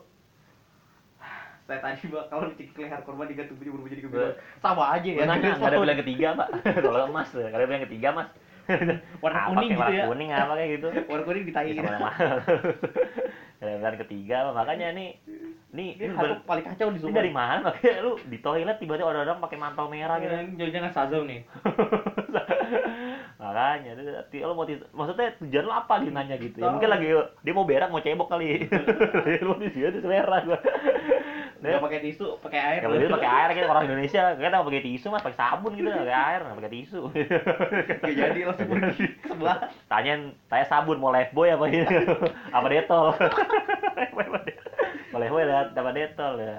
setan 1.64 1.96
ini 1.96 2.12
bakal 2.18 2.44
mencekik 2.44 2.76
leher 2.76 3.00
korban 3.02 3.30
dengan 3.30 3.48
tubuhnya 3.48 3.72
berubah 3.72 3.90
jadi 3.90 4.04
kebiruan 4.04 4.34
sama 4.60 4.84
aja 4.92 5.08
ya 5.08 5.24
nanya, 5.24 5.50
nggak 5.56 5.72
ada 5.72 5.80
bilang 5.80 6.00
ketiga, 6.04 6.28
Pak. 6.36 6.48
Kalau 6.84 7.08
emas, 7.08 7.30
nggak 7.32 7.56
ada 7.56 7.66
bilang 7.66 7.84
ketiga, 7.88 8.08
Mas. 8.12 8.30
Warna 9.24 9.40
Apa 9.40 9.50
kuning 9.54 9.72
gitu 9.72 9.80
warna 9.80 9.96
ya. 9.96 10.04
kuning 10.06 10.30
apa 10.30 10.54
kayak 10.54 10.70
gitu. 10.76 10.88
warna 11.08 11.24
kuning 11.24 11.44
gitu. 11.48 11.56
Nggak 11.72 13.64
ada 13.64 13.78
bilang 13.80 13.98
ketiga, 14.04 14.38
makanya 14.52 14.88
nih, 14.92 15.10
nih, 15.72 15.96
ini 15.96 16.04
ini, 16.04 16.16
ber- 16.20 16.44
paling 16.44 16.66
kacau 16.68 16.92
di 16.92 17.00
ini 17.00 17.16
dari 17.16 17.32
mana? 17.32 17.72
Makanya 17.72 18.04
lu 18.04 18.20
di 18.28 18.38
toilet 18.44 18.76
tiba-tiba 18.76 19.08
orang-orang 19.08 19.40
pakai 19.40 19.58
mantel 19.58 19.88
merah 19.88 20.20
gitu. 20.20 20.36
jangan 20.36 20.72
jangan 20.76 20.92
sazam 20.92 21.24
nih 21.24 21.48
makanya, 23.42 23.92
dia- 23.98 24.46
lu 24.48 24.54
mau 24.54 24.68
maksudnya 24.68 25.34
tujuan 25.42 25.66
lu 25.66 25.74
apa 25.74 25.94
gitu 26.04 26.12
nanya 26.14 26.36
gitu? 26.38 26.58
Ya, 26.62 26.70
mungkin 26.70 26.90
lagi 26.92 27.08
dia 27.16 27.54
mau 27.56 27.66
berak, 27.66 27.90
mau 27.90 28.04
cebok 28.04 28.30
kali. 28.30 28.68
lu 29.48 29.54
di 29.58 29.70
sini 29.74 29.88
tuh 29.98 30.06
merah 30.06 30.40
gua. 30.46 30.60
nggak 31.62 31.78
pakai 31.78 32.00
tisu 32.02 32.42
pakai 32.42 32.58
air 32.58 32.80
boleh 32.90 33.06
pakai 33.06 33.30
air 33.30 33.50
kan 33.54 33.66
orang 33.70 33.84
Indonesia, 33.86 34.34
kita 34.34 34.50
nggak 34.50 34.66
pakai 34.66 34.82
tisu 34.82 35.08
mas, 35.14 35.22
pakai 35.22 35.38
sabun 35.38 35.72
gitu, 35.78 35.94
pakai 35.94 36.18
air, 36.18 36.40
nggak 36.42 36.58
pakai 36.58 36.74
tisu. 36.74 37.02
Gak 38.02 38.14
jadi 38.18 38.40
langsung 38.50 38.66
pergi 38.66 39.06
ke 39.22 39.28
sebelah 39.30 39.58
Tanyain, 39.86 40.34
tanya 40.50 40.66
sabun 40.66 40.98
mau 40.98 41.14
lifeboy 41.14 41.54
apa 41.54 41.66
ini? 41.70 41.86
apa 42.50 42.66
detol? 42.66 43.14
Lifeboy 45.22 45.46
ada 45.46 45.70
apa 45.70 45.92
detol 45.94 46.34
ya? 46.42 46.56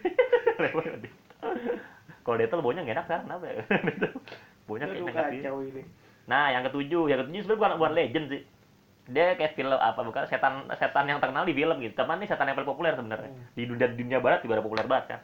Lifebuoy 0.62 0.86
apa 0.92 0.98
detol? 1.00 1.52
Kalau 2.22 2.36
detol 2.36 2.60
baunya 2.60 2.84
nggak 2.84 2.96
enak 3.00 3.06
kan? 3.08 3.20
Kenapa 3.24 3.44
ya? 3.48 3.54
baunya 4.68 4.84
kayak 4.92 5.32
enak 5.40 5.56
ini 5.72 5.82
Nah, 6.26 6.50
yang 6.50 6.66
ketujuh, 6.66 7.06
yang 7.06 7.22
ketujuh 7.22 7.42
sebenarnya 7.46 7.60
bukan 7.62 7.72
bukan 7.78 7.92
legend 7.94 8.26
sih. 8.34 8.42
Dia 9.06 9.38
kayak 9.38 9.54
film 9.54 9.78
apa 9.78 10.02
bukan 10.02 10.26
setan 10.26 10.66
setan 10.74 11.06
yang 11.06 11.22
terkenal 11.22 11.46
di 11.46 11.54
film 11.54 11.78
gitu. 11.78 11.94
Teman 11.94 12.18
nih 12.18 12.26
setan 12.26 12.50
yang 12.50 12.58
paling 12.58 12.70
populer 12.74 12.98
sebenarnya. 12.98 13.30
Hmm. 13.30 13.46
Di 13.54 13.62
dunia 13.62 13.86
dunia 13.94 14.18
barat 14.18 14.42
juga 14.42 14.58
ada 14.58 14.64
populer 14.66 14.86
banget 14.90 15.06
kan. 15.14 15.20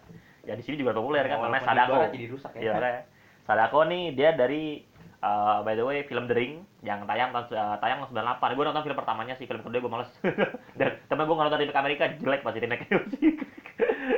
Ya 0.46 0.54
di 0.54 0.62
sini 0.62 0.78
juga 0.78 0.94
populer 0.94 1.26
kan, 1.26 1.42
namanya 1.42 1.66
Sadako. 1.66 2.06
jadi 2.14 2.26
rusak 2.30 2.52
ya. 2.54 2.62
Iya. 2.78 3.02
Sadako 3.42 3.90
nih 3.90 4.14
dia 4.14 4.30
dari 4.38 4.86
uh, 5.22 5.62
by 5.62 5.72
the 5.72 5.82
way 5.82 6.02
film 6.02 6.26
The 6.26 6.34
Ring 6.34 6.52
yang 6.80 7.02
tayang 7.04 7.30
tahun 7.30 7.46
uh, 7.48 7.76
tayang 7.78 8.02
tahun 8.04 8.10
98. 8.36 8.52
Gue 8.52 8.64
nonton 8.64 8.82
film 8.82 8.96
pertamanya 8.96 9.34
sih, 9.34 9.46
film 9.46 9.62
kedua 9.62 9.80
gue 9.80 9.90
males. 9.90 10.10
Dan 10.78 10.98
temen 11.04 11.24
gue 11.24 11.34
nonton 11.34 11.58
remake 11.58 11.78
Amerika 11.78 12.04
jelek 12.12 12.42
pasti 12.42 12.58
remake 12.58 12.86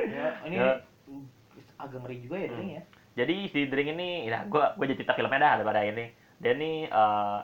Ya, 0.07 0.27
ini 0.43 0.55
Ya. 0.57 0.81
agak 1.75 2.01
ngeri 2.01 2.17
juga 2.19 2.37
ya 2.37 2.49
Hmm. 2.49 2.59
ini 2.59 2.71
ya. 2.71 2.83
Jadi 3.15 3.35
si 3.47 3.59
The 3.63 3.75
Ring 3.75 3.89
ini, 3.91 4.09
ya 4.25 4.43
gue 4.43 4.59
gue 4.75 4.85
jadi 4.85 4.97
cerita 4.99 5.13
filmnya 5.13 5.39
dah 5.39 5.53
daripada 5.57 5.81
ini. 5.81 6.05
Dia 6.35 6.51
nih 6.51 6.89
uh, 6.89 7.39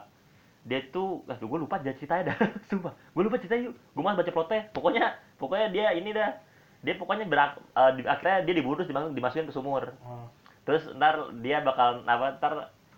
dia 0.62 0.78
tuh, 0.88 1.26
aduh 1.26 1.48
gue 1.48 1.58
lupa 1.60 1.78
jadi 1.78 1.96
ceritanya 1.96 2.34
dah, 2.34 2.36
sumpah. 2.68 2.92
Gue 3.08 3.22
lupa 3.22 3.38
ceritanya 3.38 3.70
yuk. 3.70 3.74
Gue 3.90 4.02
malah 4.02 4.16
baca 4.16 4.30
plotnya. 4.30 4.68
Pokoknya, 4.70 5.04
pokoknya 5.36 5.66
dia 5.70 5.86
ini 5.92 6.10
dah. 6.10 6.30
Dia 6.82 6.94
pokoknya 6.94 7.24
berak, 7.24 7.56
uh, 7.72 7.94
di- 7.94 8.04
akhirnya 8.04 8.42
dia 8.42 8.54
dimasuk- 8.58 9.14
dimasukin 9.14 9.46
ke 9.46 9.54
sumur. 9.54 9.94
Oh, 10.02 10.26
Terus 10.62 10.86
ntar 10.92 11.14
dia 11.38 11.58
bakal 11.58 12.02
apa 12.04 12.38
ntar 12.38 12.52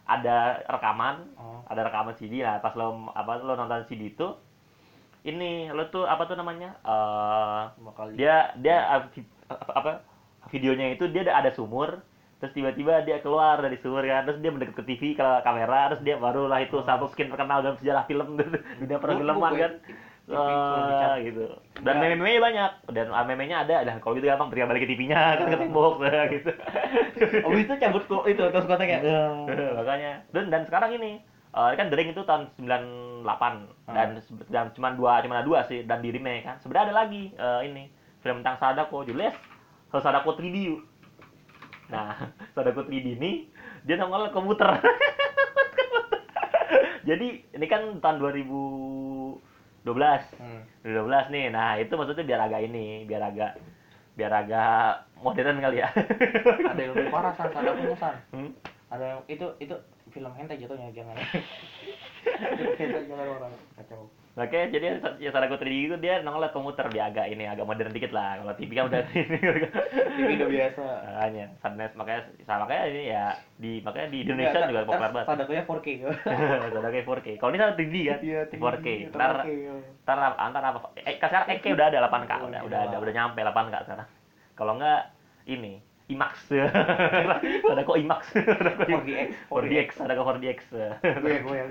ada 0.05 0.61
rekaman, 0.69 1.33
oh. 1.41 1.65
ada 1.69 1.81
rekaman 1.89 2.15
CD 2.21 2.45
lah. 2.45 2.61
Pas 2.61 2.77
lo 2.77 3.09
apa 3.17 3.41
lo 3.41 3.57
nonton 3.57 3.89
CD 3.89 4.13
itu, 4.13 4.37
ini 5.25 5.73
lo 5.73 5.89
tuh 5.89 6.05
apa 6.05 6.29
tuh 6.29 6.37
namanya? 6.37 6.77
eh 6.85 7.63
Bakal 7.81 8.17
dia 8.17 8.53
dia 8.61 9.01
uh, 9.01 9.09
apa, 9.73 10.05
videonya 10.53 10.93
itu 10.95 11.09
dia 11.09 11.25
ada, 11.25 11.45
ada 11.45 11.51
sumur 11.57 12.05
terus 12.45 12.61
tiba-tiba 12.61 13.01
dia 13.09 13.25
keluar 13.25 13.57
dari 13.57 13.81
sumur 13.81 14.05
kan 14.05 14.29
terus 14.29 14.37
dia 14.45 14.53
mendekat 14.53 14.77
ke 14.77 14.85
TV 14.85 15.17
ke 15.17 15.25
kamera 15.49 15.89
terus 15.89 16.05
dia 16.05 16.21
barulah 16.21 16.61
itu 16.61 16.77
Oh. 16.77 16.85
satu 16.85 17.09
skin 17.09 17.33
terkenal 17.33 17.65
dalam 17.65 17.81
sejarah 17.81 18.05
film 18.05 18.37
dunia 18.85 19.01
perfilman 19.01 19.53
kan 19.57 19.73
Bicara. 20.25 21.21
gitu. 21.21 21.45
Dan 21.79 22.01
Enggak. 22.01 22.17
meme-meme 22.17 22.41
banyak. 22.41 22.71
Dan 22.89 23.07
ah, 23.11 23.25
meme-nya 23.25 23.57
ada. 23.61 23.85
Dan 23.85 24.01
kalau 24.01 24.17
gitu 24.17 24.25
gampang. 24.25 24.49
Tinggal 24.49 24.69
balik 24.69 24.83
ke 24.83 24.91
TV-nya 24.91 25.37
kan 25.37 25.47
ke 25.47 25.59
tembok 25.59 26.01
gitu. 26.31 26.51
Abis 27.45 27.61
itu 27.61 27.75
cabut 27.77 28.03
kok. 28.03 28.25
Itu 28.25 28.43
terus 28.43 28.65
kota 28.65 28.83
kayak 28.83 29.05
makanya. 29.75 30.25
Dan 30.31 30.49
dan 30.49 30.65
sekarang 30.65 30.97
ini 30.97 31.21
eh, 31.51 31.71
kan 31.75 31.87
The 31.87 31.95
Ring 31.95 32.11
itu 32.11 32.23
tahun 32.23 32.49
98 32.57 33.25
dan 33.87 34.09
se- 34.19 34.49
dan 34.49 34.73
cuma 34.73 34.93
dua 34.93 35.21
cuma 35.21 35.41
dua 35.41 35.61
sih. 35.63 35.85
Dan 35.85 36.01
di 36.01 36.09
remake 36.09 36.43
kan. 36.43 36.57
Sebenarnya 36.59 36.89
ada 36.89 36.97
lagi 36.99 37.29
eh, 37.31 37.61
ini. 37.67 37.85
Film 38.19 38.41
tentang 38.41 38.57
Sadako. 38.57 39.05
Judulnya 39.05 39.37
Sadako 39.93 40.35
3D 40.35 40.57
yuk. 40.65 40.81
nah 41.85 42.17
Sadako 42.57 42.89
3D 42.89 43.21
ini 43.21 43.53
dia 43.85 44.01
nongol 44.01 44.33
komputer. 44.37 44.73
Jadi 47.05 47.45
ini 47.53 47.67
kan 47.69 48.01
tahun 48.01 48.17
2012 49.85 50.41
Hmm. 50.41 50.61
2012 50.83 51.33
nih 51.33 51.45
nah 51.53 51.77
itu 51.77 51.93
maksudnya 51.93 52.25
biar 52.25 52.41
agak 52.49 52.61
ini 52.65 53.05
biar 53.05 53.23
agak 53.29 53.53
biar 54.15 54.33
agak 54.33 55.05
modern 55.21 55.61
kali 55.61 55.83
ya 55.85 55.89
Ada 56.73 56.81
yang 56.81 56.93
lebih 56.97 57.11
parah 57.11 57.33
san, 57.35 57.51
ada 57.51 57.71
punya 57.75 57.97
san. 57.99 58.15
Hmm? 58.31 58.51
Ada 58.89 59.05
yang 59.05 59.21
itu 59.27 59.47
itu 59.59 59.75
film 60.15 60.31
hentai 60.39 60.55
jatuhnya 60.55 60.95
jangan. 60.95 61.19
Itu 61.19 62.71
hentai 62.79 63.05
jangan 63.11 63.27
orang 63.27 63.53
kacau. 63.75 64.07
Makanya 64.35 64.67
jadi 64.67 64.87
ya 65.23 65.31
Sadako 65.31 65.63
3D 65.63 65.71
itu 65.87 65.97
dia 66.03 66.19
nongol 66.19 66.51
komputer 66.51 66.91
dia 66.91 67.07
agak 67.07 67.31
ini 67.31 67.47
agak 67.47 67.63
modern 67.63 67.95
dikit 67.95 68.11
lah. 68.11 68.43
Kalau 68.43 68.55
TV 68.59 68.75
kan 68.75 68.91
udah 68.91 69.01
ini. 69.15 69.39
Ini 70.19 70.33
udah 70.43 70.49
biasa. 70.51 70.85
Makanya 71.07 71.45
Sadness 71.63 71.93
makanya 71.95 72.21
sama 72.43 72.67
makanya 72.67 72.85
ini 72.91 73.03
ya 73.15 73.25
di 73.55 73.73
makanya 73.81 74.09
di 74.11 74.19
Indonesia 74.27 74.67
juga 74.67 74.83
populer 74.85 75.11
banget. 75.15 75.27
Sadakonya 75.31 75.63
4K. 75.63 75.89
Sadako 76.75 76.99
4K. 77.15 77.29
Kalau 77.39 77.51
ini 77.51 77.59
Sadako 77.63 77.79
3D 77.79 77.97
kan? 78.03 78.19
Iya, 78.27 78.41
4K. 78.51 78.87
Ntar 79.15 79.33
ntar 80.03 80.33
antar 80.35 80.63
apa? 80.67 80.79
Eh 80.99 81.15
sekarang 81.15 81.47
8K 81.47 81.65
udah 81.71 81.87
ada 81.87 81.99
8K 82.03 82.33
Oh, 82.35 82.51
udah 82.51 82.59
gila. 82.59 82.67
udah 82.67 82.79
ada 82.91 82.97
udah 82.99 83.13
nyampe 83.15 83.39
8K 83.39 83.75
sekarang. 83.87 84.09
Kalau 84.55 84.73
enggak 84.75 85.01
ini 85.47 85.79
IMAX. 86.05 86.53
Sadako 87.69 87.97
IMAX. 87.97 88.23
Sadako 88.61 88.81
4DX. 89.01 89.29
4DX, 89.49 89.89
Sadako 89.97 90.21
4DX. 90.37 90.59
Gue 91.25 91.35
gue 91.41 91.57
ya 91.57 91.65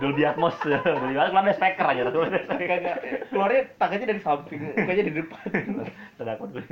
Dolby 0.00 0.22
Atmos. 0.24 0.56
Dolby 1.04 1.16
Atmos 1.20 1.36
keluar 1.36 1.52
speaker 1.52 1.86
aja. 1.92 2.02
Kagak 2.08 2.96
keluarnya 3.28 3.60
tangannya 3.76 4.06
dari 4.08 4.20
samping, 4.24 4.60
mukanya 4.72 5.04
di 5.04 5.12
depan. 5.12 5.46
Sadako 6.16 6.42
dulu. 6.48 6.64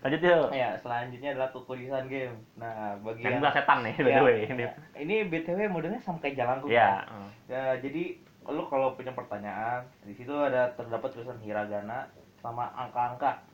Lanjut 0.00 0.20
yuk. 0.24 0.48
ya, 0.56 0.80
selanjutnya 0.80 1.36
adalah 1.36 1.52
kekurisan 1.52 2.08
game. 2.08 2.32
Nah, 2.56 2.96
bagi 3.04 3.20
Yang 3.20 3.36
yang 3.36 3.52
setan 3.52 3.78
nih, 3.84 3.92
by 4.00 4.04
the 4.04 4.12
Ya, 4.16 4.20
way. 4.24 4.38
Ini. 4.48 4.62
ya. 4.64 4.72
Ini 4.96 5.14
BTW 5.28 5.60
modelnya 5.68 6.00
sama 6.00 6.16
kayak 6.24 6.40
jalanku. 6.40 6.72
Iya. 6.72 7.04
kan? 7.04 7.28
Ya, 7.52 7.64
jadi 7.84 8.16
lu 8.48 8.64
kalau 8.72 8.96
punya 8.96 9.12
pertanyaan, 9.12 9.84
di 10.08 10.16
situ 10.16 10.32
ada 10.32 10.72
terdapat 10.72 11.12
tulisan 11.12 11.36
hiragana 11.44 12.08
sama 12.40 12.72
angka-angka. 12.72 13.44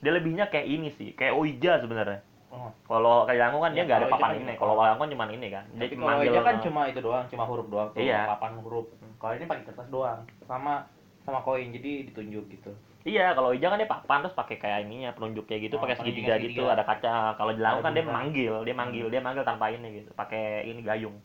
Dia 0.00 0.16
lebihnya 0.16 0.48
kayak 0.48 0.64
ini 0.64 0.88
sih, 0.96 1.12
kayak 1.12 1.36
Oija 1.36 1.84
sebenarnya. 1.84 2.24
Oh. 2.52 2.68
Kalau 2.84 3.24
kayak 3.24 3.40
Yango 3.40 3.58
kan 3.58 3.72
Ya, 3.72 3.74
dia 3.74 3.84
nggak 3.86 3.98
ada 3.98 4.08
papan 4.12 4.28
kan- 4.28 4.38
ini. 4.38 4.52
Kalau 4.54 4.74
Yango 4.76 5.04
cuma 5.08 5.24
ini 5.26 5.48
kan. 5.48 5.64
Dia 5.72 5.80
Tapi 5.82 5.94
kalau 5.94 6.04
manggil. 6.06 6.28
aja 6.28 6.40
kan 6.42 6.56
cuma 6.60 6.80
itu 6.84 7.00
doang, 7.00 7.24
cuma 7.26 7.44
huruf 7.48 7.66
doang 7.66 7.88
tuh, 7.90 7.98
Iya. 7.98 8.20
papan 8.28 8.52
huruf. 8.60 8.86
Kalau 9.16 9.32
ini 9.32 9.44
pakai 9.46 9.64
kertas 9.64 9.88
doang, 9.88 10.18
sama 10.42 10.84
sama 11.22 11.38
koin, 11.40 11.70
jadi 11.70 12.04
ditunjuk 12.04 12.44
gitu. 12.50 12.72
Iya, 13.02 13.32
kalau 13.32 13.50
Oija 13.50 13.66
kan 13.66 13.78
dia 13.78 13.88
papan 13.88 14.20
terus 14.20 14.36
pakai 14.36 14.56
kayak 14.58 14.84
ininya 14.84 15.10
penunjuk 15.10 15.46
kayak 15.46 15.64
gitu, 15.64 15.74
Oh, 15.74 15.80
pakai 15.80 15.96
segitiga 15.96 16.34
segitiga. 16.34 16.50
gitu, 16.52 16.62
ada 16.68 16.82
kaca. 16.82 17.34
Kalau 17.34 17.50
Jelango 17.52 17.80
kan 17.80 17.92
dia 17.92 18.04
manggil, 18.04 18.54
dia 18.62 18.74
manggil, 18.74 19.06
dia 19.08 19.18
manggil 19.18 19.42
tanpa 19.42 19.70
ini 19.70 20.02
gitu. 20.02 20.10
Pakai 20.12 20.62
ini 20.64 20.82
gayung. 20.82 21.16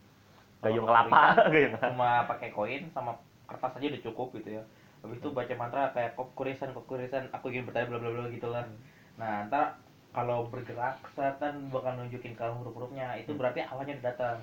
Gayung 0.58 0.86
Kalau 0.86 1.06
kelapa, 1.06 1.22
gayung 1.46 1.72
kelapa. 1.72 1.90
Cuma 1.92 2.10
pakai 2.26 2.48
koin 2.50 2.82
sama 2.88 3.14
kertas 3.44 3.74
aja 3.74 3.86
udah 3.86 4.02
cukup 4.02 4.28
gitu 4.34 4.48
ya. 4.54 4.62
Habis 4.98 5.18
itu 5.18 5.28
baca 5.30 5.54
mantra 5.54 5.82
kayak 5.92 6.10
kokurisan 6.14 6.70
kokurisan 6.72 7.30
aku 7.30 7.46
ingin 7.48 7.62
bertanya 7.64 7.86
bla 7.86 7.98
bla 8.00 8.10
bla 8.12 8.24
gitu 8.28 8.48
lah. 8.48 8.66
Nah, 9.14 9.46
ntar 9.46 9.78
kalau 10.18 10.50
bergerak 10.50 10.98
setan 11.14 11.70
bakal 11.70 11.94
nunjukin 11.94 12.34
kamu 12.34 12.58
huruf-hurufnya. 12.58 13.14
Itu 13.16 13.30
Hmm. 13.30 13.38
berarti 13.38 13.62
awalnya 13.62 14.02
datang. 14.02 14.42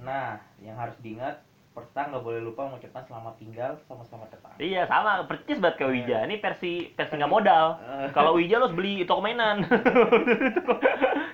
Nah, 0.00 0.40
yang 0.58 0.72
harus 0.74 0.96
diingat 0.98 1.44
pertama 1.72 2.16
nggak 2.16 2.24
boleh 2.24 2.40
lupa 2.42 2.64
mengucapkan 2.64 3.04
selamat 3.04 3.34
tinggal 3.36 3.76
sama 3.84 4.04
selamat 4.04 4.28
datang. 4.30 4.56
Iya 4.56 4.84
sama, 4.84 5.24
percis 5.24 5.56
banget 5.56 5.76
kayak 5.78 5.92
Wija. 5.92 6.18
Ini 6.24 6.36
versi 6.38 6.72
versi 6.90 7.12
nggak 7.14 7.28
modal. 7.30 7.76
Eh. 7.78 8.08
Kalau 8.10 8.32
Wija 8.36 8.56
lo 8.56 8.64
harus 8.66 8.72
beli 8.74 9.04
toko 9.04 9.20
mainan. 9.20 9.60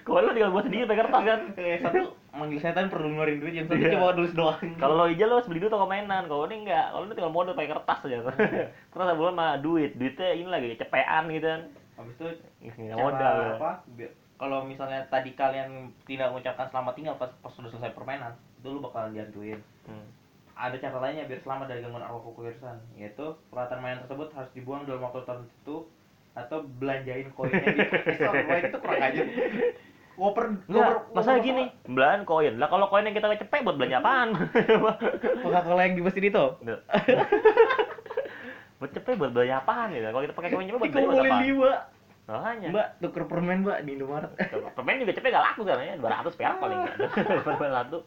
Kalau 0.02 0.24
lo 0.24 0.32
tinggal 0.32 0.50
buat 0.50 0.64
sendiri 0.64 0.82
pakai 0.84 1.02
kertas 1.04 1.22
kan. 1.22 1.40
Eh, 1.54 1.78
satu 1.78 2.00
manggil 2.32 2.58
setan 2.58 2.88
perlu 2.88 3.12
ngeluarin 3.12 3.38
duit, 3.38 3.52
yang 3.52 3.66
satu 3.66 3.78
Iya. 3.78 3.92
cuma 3.94 4.10
nulis 4.12 4.32
doang. 4.32 4.58
Kalau 4.74 4.94
lo 4.96 5.04
Wija 5.06 5.24
lo 5.24 5.34
harus 5.36 5.46
beli 5.46 5.60
dulu 5.60 5.70
toko 5.70 5.86
mainan. 5.86 6.26
Kalau 6.26 6.46
ini 6.46 6.56
enggak, 6.64 6.86
kalau 6.88 7.04
ini 7.04 7.14
tinggal 7.14 7.30
modal 7.32 7.54
pakai 7.54 7.70
kertas 7.70 7.98
aja. 8.02 8.16
Kertas 8.88 9.14
belum 9.14 9.34
mah 9.34 9.58
duit, 9.58 9.94
duitnya 9.94 10.28
ini 10.32 10.48
lagi 10.48 10.74
cepean 10.74 11.30
gitu 11.30 11.46
kan. 11.46 11.62
Habis 11.98 12.14
itu 12.14 12.26
Nggak 12.78 12.94
cara 12.94 13.02
modal. 13.02 13.34
ya. 13.34 13.50
apa? 13.58 13.70
Kalau 14.38 14.58
misalnya 14.62 15.02
tadi 15.10 15.34
kalian 15.34 15.90
tidak 16.06 16.30
mengucapkan 16.30 16.70
selamat 16.70 16.92
tinggal 16.94 17.18
pas 17.18 17.30
pas 17.42 17.50
sudah 17.50 17.66
selesai 17.74 17.90
permainan, 17.90 18.38
itu 18.62 18.70
lu 18.70 18.78
bakal 18.78 19.10
dihantuin. 19.10 19.58
Hmm. 19.82 20.06
Ada 20.54 20.78
cara 20.78 21.02
lainnya 21.02 21.26
biar 21.26 21.42
selamat 21.42 21.66
dari 21.66 21.82
gangguan 21.82 22.06
arwah 22.06 22.22
kekuirsan, 22.22 22.78
yaitu 22.94 23.34
peralatan 23.50 23.82
mainan 23.82 24.02
tersebut 24.06 24.30
harus 24.34 24.50
dibuang 24.54 24.86
dalam 24.86 25.02
waktu 25.02 25.26
tertentu 25.26 25.90
atau 26.38 26.62
belanjain 26.78 27.34
koinnya 27.34 27.66
koin 28.46 28.62
itu 28.70 28.78
kurang 28.78 29.02
aja. 29.02 29.22
Ngoper, 30.18 30.44
Enggak, 30.66 31.14
masalah 31.14 31.38
gini, 31.38 31.70
belahan 31.86 32.26
koin. 32.26 32.58
Lah 32.58 32.66
kalau 32.66 32.90
koin 32.90 33.06
yang 33.06 33.14
kita 33.14 33.38
cepet 33.38 33.62
buat 33.62 33.78
belanja 33.78 34.02
apaan? 34.02 34.34
Coca-Cola 35.46 35.82
yang 35.86 35.94
di 35.94 36.02
mesin 36.02 36.26
itu. 36.26 36.44
Buat 38.78 38.90
cepet 38.94 39.14
buat 39.18 39.30
belanja 39.34 39.54
apaan 39.58 39.88
gitu. 39.90 40.06
Kalau 40.06 40.22
kita 40.22 40.34
pakai 40.34 40.48
cepet 40.48 40.58
buat 40.70 40.90
belanja 40.90 41.08
buat 41.10 41.26
apaan? 41.26 41.42
lima. 41.42 41.72
Makanya. 42.28 42.68
Mbak, 42.68 42.86
tuker 43.00 43.24
permen 43.24 43.58
mbak 43.64 43.78
di 43.88 43.90
Indomaret. 43.96 44.32
Permen 44.76 45.00
juga 45.00 45.12
cepet 45.16 45.30
gak 45.32 45.44
laku 45.48 45.60
sekarang 45.64 45.84
ya, 45.88 45.94
200 45.96 46.36
perak 46.36 46.56
paling 46.60 46.78
enggak. 46.84 46.96
Permen 47.40 47.70
satu. 47.72 47.98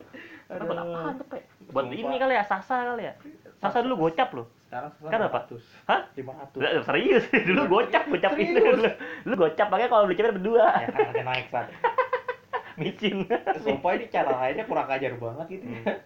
Tapi 0.46 0.62
buat 0.62 0.78
apaan 0.78 1.16
cepet? 1.18 1.42
Buat 1.74 1.86
ini 1.90 2.16
kali 2.22 2.34
ya, 2.38 2.44
sasa 2.46 2.76
kali 2.94 3.04
ya. 3.10 3.14
Sasa 3.58 3.78
dulu 3.82 4.08
gocap 4.08 4.30
loh. 4.38 4.46
Sekarang 4.70 4.94
Kan 5.04 5.20
apa? 5.26 5.40
500. 5.50 5.90
Hah? 5.90 6.02
500. 6.14 6.64
Lah, 6.64 6.72
serius, 6.86 7.24
dulu 7.50 7.62
gocap, 7.68 8.04
gocap 8.08 8.32
Serius? 8.38 8.56
dulu. 8.56 8.84
Lu 9.26 9.34
gocap 9.36 9.68
makanya 9.74 9.90
kalau 9.90 10.04
beli 10.06 10.18
cepet 10.22 10.34
berdua. 10.38 10.66
Ya 10.70 10.88
kan 10.94 11.14
naik 11.26 11.46
saat. 11.50 11.68
Micin. 12.80 13.26
Sumpah 13.60 13.92
ini 13.98 14.06
cara 14.08 14.32
lainnya 14.38 14.64
kurang 14.64 14.88
ajar 14.88 15.12
banget 15.18 15.46
gitu 15.50 15.66
ya. 15.66 15.98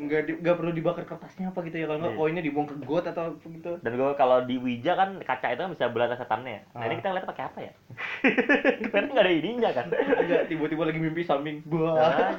Nggak, 0.00 0.22
di, 0.24 0.32
nggak 0.40 0.56
perlu 0.56 0.72
dibakar 0.72 1.04
kertasnya 1.04 1.52
apa 1.52 1.60
gitu 1.68 1.76
ya 1.76 1.84
kalau 1.84 2.00
nggak 2.00 2.14
Iya. 2.16 2.20
koinnya 2.24 2.42
dibuang 2.42 2.66
ke 2.72 2.74
got 2.88 3.04
atau 3.04 3.36
apa 3.36 3.46
gitu. 3.52 3.72
Dan 3.84 3.92
gue 4.00 4.10
kalau 4.16 4.38
di 4.48 4.56
Wija 4.56 4.96
kan 4.96 5.20
kaca 5.20 5.46
itu 5.52 5.60
kan 5.60 5.70
bisa 5.76 5.92
belah 5.92 6.16
setannya 6.16 6.52
ya. 6.56 6.62
Nah 6.72 6.84
ini 6.88 6.94
Ah. 6.94 6.98
kita 7.04 7.08
ngeliat 7.12 7.26
pakai 7.28 7.44
apa 7.44 7.58
ya? 7.60 7.72
Karena 8.92 9.06
nggak 9.12 9.24
ada 9.28 9.32
ininya 9.36 9.70
kan. 9.76 9.86
Enggak, 9.92 10.42
tiba-tiba 10.48 10.82
lagi 10.88 11.00
mimpi 11.04 11.20
samping. 11.20 11.60
Wah. 11.68 12.00
Nah, 12.00 12.32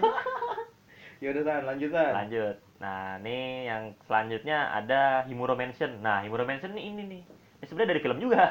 ya 1.21 1.28
udah 1.38 1.43
San, 1.45 1.63
lanjut 1.69 1.89
lanjut. 1.93 2.55
Nah 2.82 3.22
ini 3.22 3.70
yang 3.70 3.93
selanjutnya 4.09 4.74
ada 4.74 5.22
Himuro 5.30 5.53
Mansion. 5.53 6.01
Nah 6.01 6.26
Himuro 6.26 6.49
Mansion 6.49 6.74
ini 6.74 6.82
ini 6.89 7.03
nih. 7.05 7.22
Ini 7.62 7.66
sebenarnya 7.70 7.93
dari 7.93 8.01
film 8.01 8.18
juga. 8.18 8.49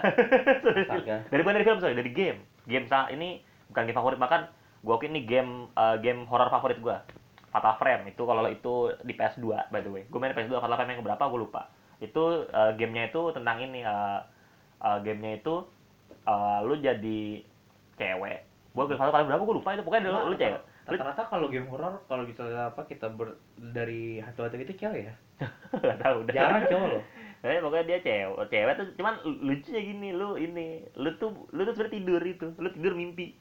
Dari 1.34 1.42
bukan 1.42 1.54
dari 1.58 1.66
film 1.66 1.82
sorry, 1.82 1.98
dari 1.98 2.14
game. 2.14 2.38
Game 2.70 2.86
ini 3.10 3.42
bukan 3.74 3.82
game 3.90 3.98
favorit 3.98 4.22
bahkan 4.22 4.46
gue 4.86 4.96
ini 5.10 5.26
game 5.26 5.66
eh, 5.74 5.96
game 5.98 6.30
horror 6.30 6.46
favorit 6.46 6.78
gue. 6.78 6.94
Fatal 7.50 7.74
Frame 7.82 8.14
itu 8.14 8.22
kalau 8.22 8.46
itu 8.46 8.74
di 9.02 9.12
PS2 9.14 9.74
by 9.74 9.80
the 9.82 9.90
way. 9.90 10.02
Gue 10.06 10.18
main 10.22 10.34
PS2 10.34 10.62
Fatal 10.62 10.78
Frame 10.78 10.94
yang 10.94 11.02
berapa 11.02 11.22
gue 11.26 11.40
lupa. 11.42 11.62
Itu 11.98 12.46
eh, 12.46 12.72
gamenya 12.78 13.10
itu 13.10 13.34
tentang 13.34 13.58
ini 13.58 13.82
eh, 13.82 14.20
eh, 14.82 14.98
gamenya 15.02 15.42
itu 15.42 15.66
eh, 16.26 16.58
lu 16.62 16.74
jadi 16.78 17.20
cewek. 17.98 18.38
Gue 18.70 18.84
Fatal 18.94 19.12
Frame 19.12 19.28
berapa 19.28 19.42
gue 19.42 19.56
lupa 19.58 19.70
itu 19.74 19.82
pokoknya 19.82 20.08
lu, 20.08 20.30
lu 20.30 20.36
cewek. 20.38 20.62
Rata-rata 20.90 21.22
kalau 21.30 21.46
game 21.46 21.70
horror 21.70 22.02
kalau 22.10 22.26
misalnya 22.26 22.74
apa 22.74 22.82
kita 22.86 23.12
ber, 23.14 23.38
dari 23.58 24.18
hantu-hantu 24.22 24.58
itu 24.58 24.74
cewek 24.78 25.10
ya. 25.10 25.14
Gak 25.84 25.98
tahu 26.02 26.26
udah. 26.26 26.34
Jarang 26.34 26.64
cowok 26.70 26.88
loh. 26.98 27.02
Eh, 27.40 27.56
pokoknya 27.56 27.84
dia 27.88 27.98
cewek, 28.04 28.52
cewek 28.52 28.74
tuh 28.76 28.86
cuman 29.00 29.14
lucunya 29.24 29.80
gini, 29.80 30.08
lu 30.12 30.36
ini, 30.36 30.84
lu 30.92 31.08
tuh 31.16 31.48
lu 31.56 31.64
tuh 31.64 31.72
sebenarnya 31.72 31.96
tidur 31.96 32.20
itu, 32.20 32.46
lu 32.60 32.68
tidur 32.68 32.92
mimpi. 32.92 33.32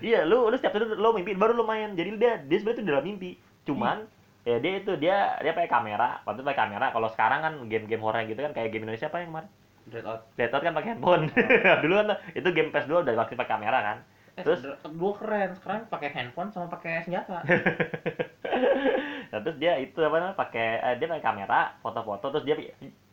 Iya, 0.00 0.24
lu 0.24 0.48
lu 0.48 0.54
setiap 0.56 0.72
tidur 0.72 0.96
lu 0.96 1.12
mimpi 1.12 1.34
baru 1.34 1.52
lu 1.52 1.64
main. 1.64 1.92
Jadi 1.92 2.16
dia 2.16 2.40
dia 2.40 2.56
sebenarnya 2.58 2.78
tuh 2.80 2.86
dalam 2.88 3.04
mimpi. 3.04 3.30
Cuman 3.66 4.08
ya 4.42 4.56
dia 4.58 4.72
itu 4.80 4.92
dia 4.96 5.36
dia 5.38 5.52
pakai 5.52 5.70
kamera, 5.70 6.24
waktu 6.24 6.40
itu 6.40 6.46
pakai 6.48 6.60
kamera. 6.66 6.86
Kalau 6.90 7.08
sekarang 7.12 7.40
kan 7.42 7.54
game-game 7.68 8.02
horor 8.02 8.22
gitu 8.24 8.40
kan 8.40 8.52
kayak 8.56 8.72
game 8.72 8.88
Indonesia 8.88 9.12
apa 9.12 9.22
yang 9.22 9.30
kemarin? 9.30 9.50
Dread 9.82 10.06
out. 10.06 10.20
Deadot 10.38 10.62
kan 10.62 10.72
pakai 10.72 10.88
handphone. 10.94 11.24
Dulu 11.82 11.94
kan 11.98 12.06
itu 12.32 12.48
game 12.50 12.70
PS2 12.70 13.02
udah 13.02 13.14
waktu 13.18 13.34
pakai 13.34 13.52
kamera 13.52 13.78
kan. 13.82 13.98
Eh, 14.32 14.42
Terus 14.42 14.64
dua 14.96 15.12
keren. 15.18 15.50
Sekarang 15.52 15.80
pakai 15.86 16.08
handphone 16.08 16.48
sama 16.50 16.66
pakai 16.70 17.04
senjata. 17.04 17.42
Nah, 19.32 19.40
terus 19.40 19.56
dia 19.56 19.80
itu 19.80 19.96
apa 19.96 20.20
namanya 20.20 20.36
pakai 20.36 20.68
eh, 20.76 20.94
dia 21.00 21.08
pakai 21.08 21.24
kamera 21.24 21.72
foto-foto 21.80 22.28
terus 22.28 22.44
dia 22.44 22.52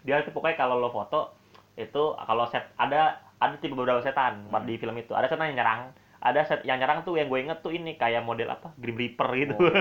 dia 0.04 0.20
tuh 0.20 0.36
pokoknya 0.36 0.60
kalau 0.60 0.76
lo 0.76 0.92
foto 0.92 1.32
itu 1.80 2.12
kalau 2.12 2.44
set 2.44 2.68
ada 2.76 3.16
ada 3.40 3.56
tipe 3.56 3.72
beberapa 3.72 4.04
setan 4.04 4.52
Hmm. 4.52 4.68
di 4.68 4.76
film 4.76 5.00
itu 5.00 5.16
ada 5.16 5.32
setan 5.32 5.48
yang 5.48 5.64
nyerang 5.64 5.96
ada 6.20 6.44
set 6.44 6.68
yang 6.68 6.78
nyerang 6.78 7.02
tuh 7.02 7.16
yang 7.16 7.28
gue 7.28 7.40
inget 7.40 7.60
tuh 7.60 7.72
ini 7.72 7.96
kayak 7.96 8.22
model 8.22 8.52
apa? 8.52 8.76
Grim 8.76 8.96
Reaper 8.96 9.30
gitu. 9.36 9.56
Oh, 9.56 9.72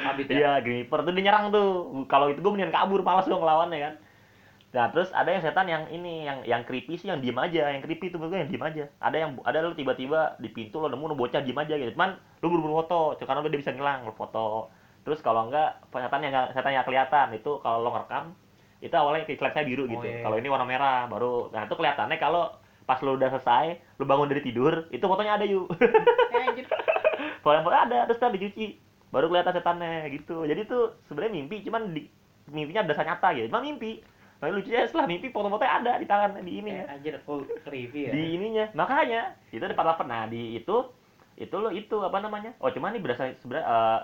Habis 0.00 0.26
ya. 0.32 0.34
iya 0.34 0.52
Grim 0.58 0.80
Reaper 0.80 1.04
tuh 1.04 1.12
dia 1.12 1.24
nyerang 1.28 1.52
tuh. 1.52 1.68
Kalau 2.08 2.32
itu 2.32 2.40
gue 2.40 2.50
mendingan 2.50 2.72
kabur 2.72 3.04
malas 3.04 3.24
gue 3.24 3.36
ngelawannya 3.36 3.78
kan. 3.78 3.94
Nah 4.74 4.90
terus 4.90 5.12
ada 5.12 5.28
yang 5.28 5.38
setan 5.38 5.68
yang 5.68 5.86
ini 5.86 6.24
yang 6.24 6.42
yang 6.42 6.62
creepy 6.64 6.96
sih 6.96 7.06
yang 7.06 7.20
diem 7.20 7.36
aja 7.36 7.70
yang 7.70 7.78
creepy 7.78 8.10
tuh 8.10 8.18
gue 8.18 8.32
yang 8.32 8.48
diem 8.48 8.58
aja. 8.58 8.84
Ada 8.98 9.16
yang 9.22 9.30
ada 9.44 9.60
lu 9.60 9.72
tiba-tiba 9.72 10.34
di 10.36 10.48
pintu 10.48 10.80
lo 10.80 10.88
nemu 10.88 11.12
lu 11.12 11.16
bocah 11.16 11.40
diem 11.40 11.54
aja 11.54 11.76
gitu. 11.76 11.92
Cuman 11.92 12.16
lu 12.40 12.46
buru-buru 12.48 12.82
foto 12.82 13.14
cuman 13.14 13.26
karena 13.38 13.46
dia 13.46 13.60
bisa 13.60 13.70
ngilang 13.70 14.02
lu 14.02 14.12
foto. 14.12 14.72
Terus 15.04 15.20
kalau 15.20 15.46
enggak 15.46 15.84
setan 15.92 16.20
yang 16.24 16.34
setan 16.50 16.72
yang 16.72 16.82
kelihatan 16.82 17.28
itu 17.36 17.60
kalau 17.60 17.84
lo 17.84 17.92
ngerekam 17.92 18.32
itu 18.80 18.92
awalnya 18.92 19.24
saya 19.54 19.64
biru 19.64 19.84
Oh, 19.84 19.92
gitu. 19.94 20.04
iya. 20.04 20.20
kalau 20.24 20.36
ini 20.36 20.48
warna 20.48 20.66
merah 20.66 21.06
baru. 21.06 21.52
Nah 21.52 21.64
itu 21.64 21.72
kelihatannya 21.72 22.16
kalau 22.18 22.52
pas 22.84 23.00
lu 23.00 23.16
udah 23.16 23.32
selesai 23.32 23.80
lu 23.96 24.04
bangun 24.04 24.28
dari 24.28 24.44
tidur 24.44 24.88
itu 24.92 25.04
fotonya 25.04 25.40
ada 25.40 25.46
yuk. 25.48 25.68
Eh, 26.34 26.42
anjir. 26.44 26.66
foto 27.40 27.58
foto 27.64 27.76
ada 27.76 28.04
terus 28.08 28.20
ntar 28.20 28.32
dicuci. 28.32 28.76
Baru 29.08 29.30
kelihatan 29.30 29.54
setannya 29.54 30.10
gitu. 30.10 30.44
Jadi 30.44 30.66
tuh 30.66 30.98
sebenarnya 31.06 31.32
mimpi 31.38 31.62
cuman 31.64 31.94
di 31.94 32.02
mimpinya 32.50 32.84
berasa 32.84 33.06
nyata 33.06 33.28
gitu. 33.36 33.46
Cuma 33.48 33.64
mimpi. 33.64 34.02
Nah, 34.42 34.50
lucunya 34.50 34.84
setelah 34.84 35.06
mimpi 35.08 35.32
foto-fotonya 35.32 35.72
ada 35.80 35.92
di 35.96 36.06
tangan 36.10 36.30
di 36.42 36.52
ini. 36.60 36.70
Eh, 36.74 36.84
anjir 36.90 37.16
kok 37.22 37.46
creepy 37.64 38.10
ya. 38.10 38.12
di 38.12 38.22
ininya. 38.36 38.66
Makanya 38.76 39.38
itu 39.54 39.62
ada 39.62 39.72
48 39.72 40.04
nah 40.04 40.22
di 40.28 40.58
itu 40.58 40.76
itu 41.34 41.56
lo 41.56 41.70
itu 41.72 41.96
apa 42.02 42.18
namanya? 42.20 42.52
Oh 42.60 42.68
cuman 42.68 42.92
ini 42.92 43.00
berasa 43.00 43.30
sebenarnya 43.40 43.66
eh, 43.66 44.00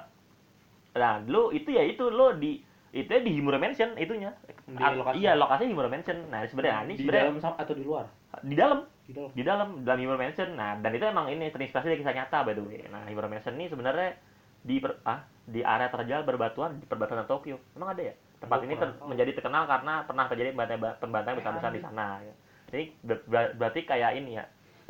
nah 0.97 1.23
lu 1.23 1.53
itu 1.55 1.71
ya 1.71 1.85
itu 1.87 2.09
lo 2.09 2.35
di 2.35 2.63
itu 2.91 3.07
ya 3.07 3.21
di 3.21 3.31
Himura 3.33 3.55
Mansion 3.57 3.95
itunya. 3.95 4.35
Di 4.65 4.77
Ah, 4.77 4.91
lokasi. 4.93 5.15
iya 5.17 5.33
lokasinya 5.35 5.71
Himura 5.71 5.87
Mansion. 5.87 6.19
Nah 6.27 6.43
sebenarnya 6.45 6.83
ini 6.85 6.95
di 6.95 7.01
sebenarnya 7.01 7.31
dalam 7.33 7.55
atau 7.57 7.75
di 7.75 7.85
luar? 7.85 8.05
di 8.41 8.55
dalam. 8.55 8.79
Di 9.01 9.13
dalam. 9.13 9.31
di 9.31 9.43
dalam 9.43 9.69
dalam 9.81 9.99
Himura 9.99 10.19
Mansion. 10.19 10.49
Nah 10.53 10.75
dan 10.77 10.91
itu 10.91 11.05
emang 11.05 11.27
ini 11.29 11.47
terinspirasi 11.49 11.87
dari 11.87 11.99
kisah 11.99 12.13
nyata 12.13 12.43
by 12.43 12.53
the 12.53 12.63
way. 12.63 12.83
Nah 12.85 13.07
Himura 13.07 13.27
Mansion 13.27 13.55
ini 13.55 13.67
sebenarnya 13.67 14.19
di 14.61 14.77
per- 14.77 14.99
ah 15.03 15.23
di 15.41 15.61
area 15.61 15.89
terjal 15.89 16.23
berbatuan 16.23 16.77
di 16.77 16.85
perbatasan 16.85 17.25
Tokyo. 17.25 17.63
Emang 17.73 17.91
ada 17.91 18.03
ya? 18.03 18.15
Tempat 18.39 18.57
Oh, 18.57 18.65
ini 18.65 18.75
ter- 18.75 18.99
menjadi 19.01 19.31
terkenal 19.35 19.65
karena 19.65 19.95
pernah 20.03 20.25
terjadi 20.27 20.51
pembantai- 20.51 20.97
pembantai 20.97 21.33
besar-besar 21.35 21.71
di 21.71 21.81
sana 21.81 22.19
ya. 22.21 22.35
jadi 22.69 22.85
ber- 23.03 23.25
ber- 23.25 23.53
berarti 23.55 23.81
kayak 23.83 24.11
ini 24.17 24.35
ya. 24.35 24.45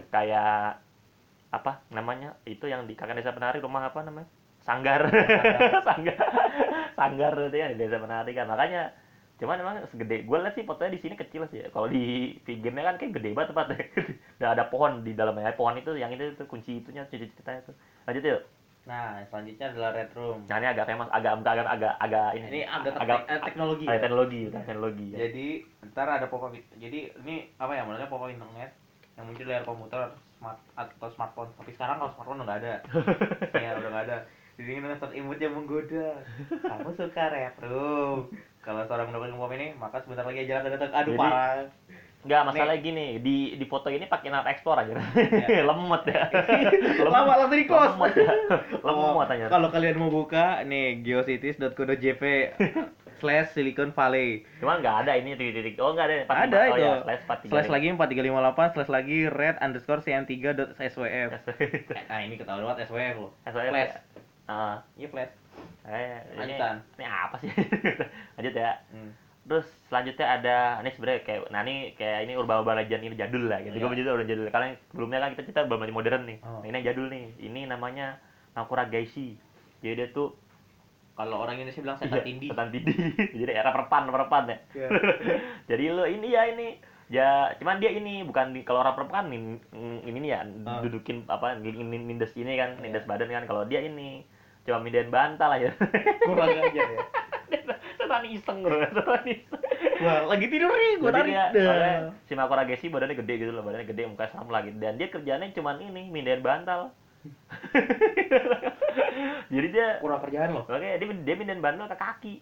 Kayak 0.06 0.80
apa 1.50 1.82
namanya 1.88 2.38
itu 2.44 2.64
yang 2.64 2.84
di 2.84 2.94
kakak 2.94 3.16
desa 3.16 3.32
penari 3.32 3.58
rumah 3.58 3.84
apa 3.84 4.00
namanya? 4.00 4.28
Sanggar. 4.60 5.08
Sanggar 5.82 6.20
sanggar 7.00 7.32
itu 7.40 7.56
ya 7.56 7.72
di 7.72 7.80
desa 7.80 7.96
penari 7.96 8.36
kan 8.36 8.44
makanya 8.44 8.92
cuman 9.40 9.56
emang 9.56 9.76
segede 9.88 10.28
gue 10.28 10.36
lihat 10.36 10.52
sih 10.52 10.68
fotonya 10.68 10.92
di 10.92 11.00
sini 11.00 11.14
kecil 11.16 11.48
sih 11.48 11.64
ya. 11.64 11.72
kalau 11.72 11.88
di 11.88 12.36
figurnya 12.44 12.92
kan 12.92 13.00
kayak 13.00 13.16
gede 13.16 13.32
banget 13.32 13.48
tempatnya 13.56 13.76
dan 14.38 14.48
ada 14.52 14.64
pohon 14.68 15.00
di 15.00 15.16
dalamnya 15.16 15.56
pohon 15.56 15.80
itu 15.80 15.96
yang 15.96 16.12
itu 16.12 16.36
tuh 16.36 16.44
kunci 16.44 16.84
itunya 16.84 17.08
ceritanya 17.08 17.64
tuh 17.64 17.74
lanjut 18.04 18.24
yuk 18.24 18.42
Nah, 18.88 19.20
selanjutnya 19.28 19.76
adalah 19.76 19.92
Red 19.92 20.10
Room. 20.16 20.40
nah 20.48 20.56
ini 20.56 20.72
agak 20.72 20.88
famous 20.88 21.08
agak 21.12 21.36
agak 21.44 21.68
agak 21.68 21.94
agak 22.00 22.28
ini 22.32 22.46
Ini 22.48 22.60
agak, 22.64 22.96
agak 22.96 23.18
eh, 23.28 23.40
teknologi. 23.44 23.84
ada 23.84 23.92
ya? 23.92 24.00
teknologi 24.00 24.40
ada 24.40 24.56
teknologi 24.64 25.06
ya. 25.12 25.16
Jadi 25.20 25.46
ntar 25.92 26.08
ada 26.08 26.26
pop-up 26.32 26.52
jadi 26.80 27.00
ini 27.12 27.36
apa 27.60 27.72
ya 27.76 27.84
modelnya 27.84 28.08
pop-up 28.08 28.32
internet 28.32 28.72
yang 29.20 29.24
muncul 29.28 29.44
dari 29.44 29.64
komputer 29.68 30.00
smart 30.40 30.56
atau 30.72 31.08
smartphone 31.12 31.52
tapi 31.60 31.70
sekarang 31.76 32.00
kalau 32.00 32.10
smartphone 32.16 32.40
udah 32.40 32.46
nggak 32.48 32.60
ada 32.64 32.74
ya 33.68 33.70
udah 33.76 33.90
nggak 33.92 34.04
ada 34.08 34.16
jadi 34.60 34.76
dengan 34.76 34.96
start 35.00 35.16
imut 35.16 35.38
yang 35.40 35.56
menggoda 35.56 36.20
kamu 36.52 36.90
suka 36.92 37.24
retro 37.32 38.28
kalau 38.60 38.84
seorang 38.84 39.08
mendapatkan 39.08 39.40
pop 39.40 39.52
ini 39.56 39.72
maka 39.80 40.04
sebentar 40.04 40.28
lagi 40.28 40.44
aja 40.44 40.60
akan 40.60 40.70
datang 40.76 40.92
aduh 40.92 41.14
Jadi- 41.16 41.20
parah 41.20 41.68
Enggak, 42.20 42.52
masalah 42.52 42.76
gini, 42.76 43.16
di 43.16 43.56
di 43.56 43.64
foto 43.64 43.88
ini 43.88 44.04
pakai 44.04 44.28
Explorer 44.28 44.84
aja. 44.84 44.92
Ya. 44.92 45.64
Lemot 45.72 46.04
ya. 46.04 46.28
lama 47.00 47.32
langsung 47.32 47.56
di 47.56 47.64
close 47.64 47.96
Lemot 47.96 48.12
ya. 48.12 48.28
Lemot 48.84 49.24
aja. 49.24 49.48
kalau 49.48 49.72
kalian 49.72 49.96
mau 49.96 50.12
buka 50.12 50.60
nih 50.68 51.00
geocities.co.jp 51.00 52.22
slash 53.24 53.56
Silicon 53.56 53.96
Valley 53.96 54.44
Cuman 54.60 54.84
nggak 54.84 54.96
ada 55.08 55.12
ini 55.16 55.32
titik-titik. 55.32 55.80
Oh, 55.80 55.96
nggak 55.96 56.06
ada. 56.12 56.14
Empat 56.28 56.36
ada 56.44 56.60
lima. 56.60 56.60
oh, 56.60 56.76
itu 56.76 56.84
ya, 56.84 56.92
slash 57.08 57.22
435. 57.24 57.52
slash 57.56 57.68
lagi 57.72 57.86
4358 57.96 58.74
slash 58.76 58.90
lagi 58.92 59.18
red 59.32 59.56
underscore 59.64 60.00
cm3.swf 60.04 61.30
nah 62.12 62.20
ini 62.20 62.34
ketahuan 62.36 62.64
banget 62.68 62.84
swf 62.84 63.16
loh 63.16 63.32
SOS. 63.48 63.72
Flash. 63.72 63.96
Ah, 64.50 64.82
iya 64.94 65.06
flash 65.06 65.30
eh, 65.82 66.18
ini, 66.34 66.58
Lanjutan. 66.58 66.76
ini 66.98 67.04
apa 67.06 67.36
sih? 67.38 67.50
Lanjut 68.36 68.54
ya. 68.56 68.72
hmm. 68.90 69.10
Terus 69.40 69.66
selanjutnya 69.86 70.26
ada 70.28 70.56
ini 70.78 70.90
sebenarnya 70.90 71.20
kayak 71.22 71.40
nah 71.48 71.62
ini 71.62 71.94
kayak 71.94 72.18
ini 72.24 72.32
urban 72.34 72.60
urban 72.60 72.76
legend 72.76 73.02
ini 73.02 73.14
jadul 73.14 73.46
lah 73.46 73.62
gitu. 73.62 73.74
Iya. 73.74 73.80
Gue 73.80 73.90
menjadi 73.90 74.08
udah 74.10 74.26
jadul. 74.26 74.46
Karena 74.48 74.66
yang 74.68 74.78
sebelumnya 74.84 75.18
kan 75.18 75.30
kita 75.32 75.42
cerita 75.44 75.60
belum 75.64 75.90
modern 75.90 76.22
nih. 76.26 76.38
Oh. 76.42 76.60
Nah, 76.60 76.66
ini 76.66 76.74
yang 76.76 76.86
jadul 76.86 77.06
nih. 77.06 77.24
Ini 77.40 77.60
namanya 77.66 78.18
Nakura 78.52 78.84
Geishi. 78.84 79.38
Jadi 79.80 79.94
dia 79.96 80.08
tuh 80.10 80.34
kalau 81.14 81.36
orang 81.38 81.56
Indonesia 81.56 81.80
bilang 81.80 81.98
Iya, 81.98 82.04
setan 82.06 82.22
tindi 82.22 82.46
setan 82.48 82.68
tindi. 82.74 82.92
Jadi 83.32 83.52
era 83.52 83.70
perpan 83.70 84.02
perpan 84.08 84.44
ya. 84.46 84.58
Iya. 84.72 84.88
Jadi 85.70 85.84
lo 85.88 86.04
ini 86.04 86.26
ya 86.28 86.42
ini 86.48 86.68
ya 87.10 87.28
cuman 87.58 87.82
dia 87.82 87.90
ini 87.90 88.22
bukan 88.22 88.54
di, 88.54 88.62
kalau 88.62 88.80
orang 88.80 88.94
perempuan 88.94 89.26
nin, 89.26 89.58
ini 90.04 90.18
nih 90.20 90.30
ya 90.30 90.40
Ah. 90.62 90.78
dudukin 90.78 91.26
apa 91.26 91.58
nin- 91.58 91.82
nin- 91.82 92.06
nindes 92.06 92.30
ini 92.34 92.54
kan 92.54 92.78
Iya. 92.78 92.82
nindes 92.84 93.02
badan 93.02 93.26
kan 93.28 93.44
kalau 93.44 93.66
dia 93.66 93.82
ini 93.82 94.22
cuma 94.66 94.78
mindahin 94.82 95.10
bantal 95.12 95.50
aja. 95.52 95.70
Kurang 96.24 96.48
ajar 96.50 96.88
ya. 96.90 97.00
Setan 98.00 98.24
iseng 98.26 98.58
bro. 98.64 98.78
Setan 98.80 99.24
iseng. 99.26 99.60
Wah 100.00 100.28
lagi 100.28 100.46
tidur 100.48 100.72
nih 100.72 100.96
tarik 101.00 101.32
dia, 101.32 101.44
dah. 101.52 101.62
soalnya 101.62 101.94
si 102.24 102.32
Makura 102.36 102.64
Gesi 102.64 102.86
badannya 102.88 103.20
gede 103.20 103.34
gitu 103.46 103.52
loh 103.52 103.62
badannya 103.64 103.88
gede 103.88 104.02
muka 104.08 104.26
sama 104.32 104.60
lagi. 104.60 104.72
Dan 104.76 104.96
dia 104.96 105.08
kerjanya 105.08 105.46
cuman 105.52 105.80
ini 105.80 106.08
mindahin 106.08 106.42
bantal. 106.42 106.92
Jadi 109.52 109.66
dia 109.68 110.00
kurang 110.00 110.24
kerjaan 110.24 110.56
loh. 110.56 110.64
Oke 110.68 110.98
dia 110.98 111.06
dia 111.06 111.34
mindahin 111.36 111.62
bantal 111.62 111.88
ke 111.88 111.96
kaki 111.96 112.34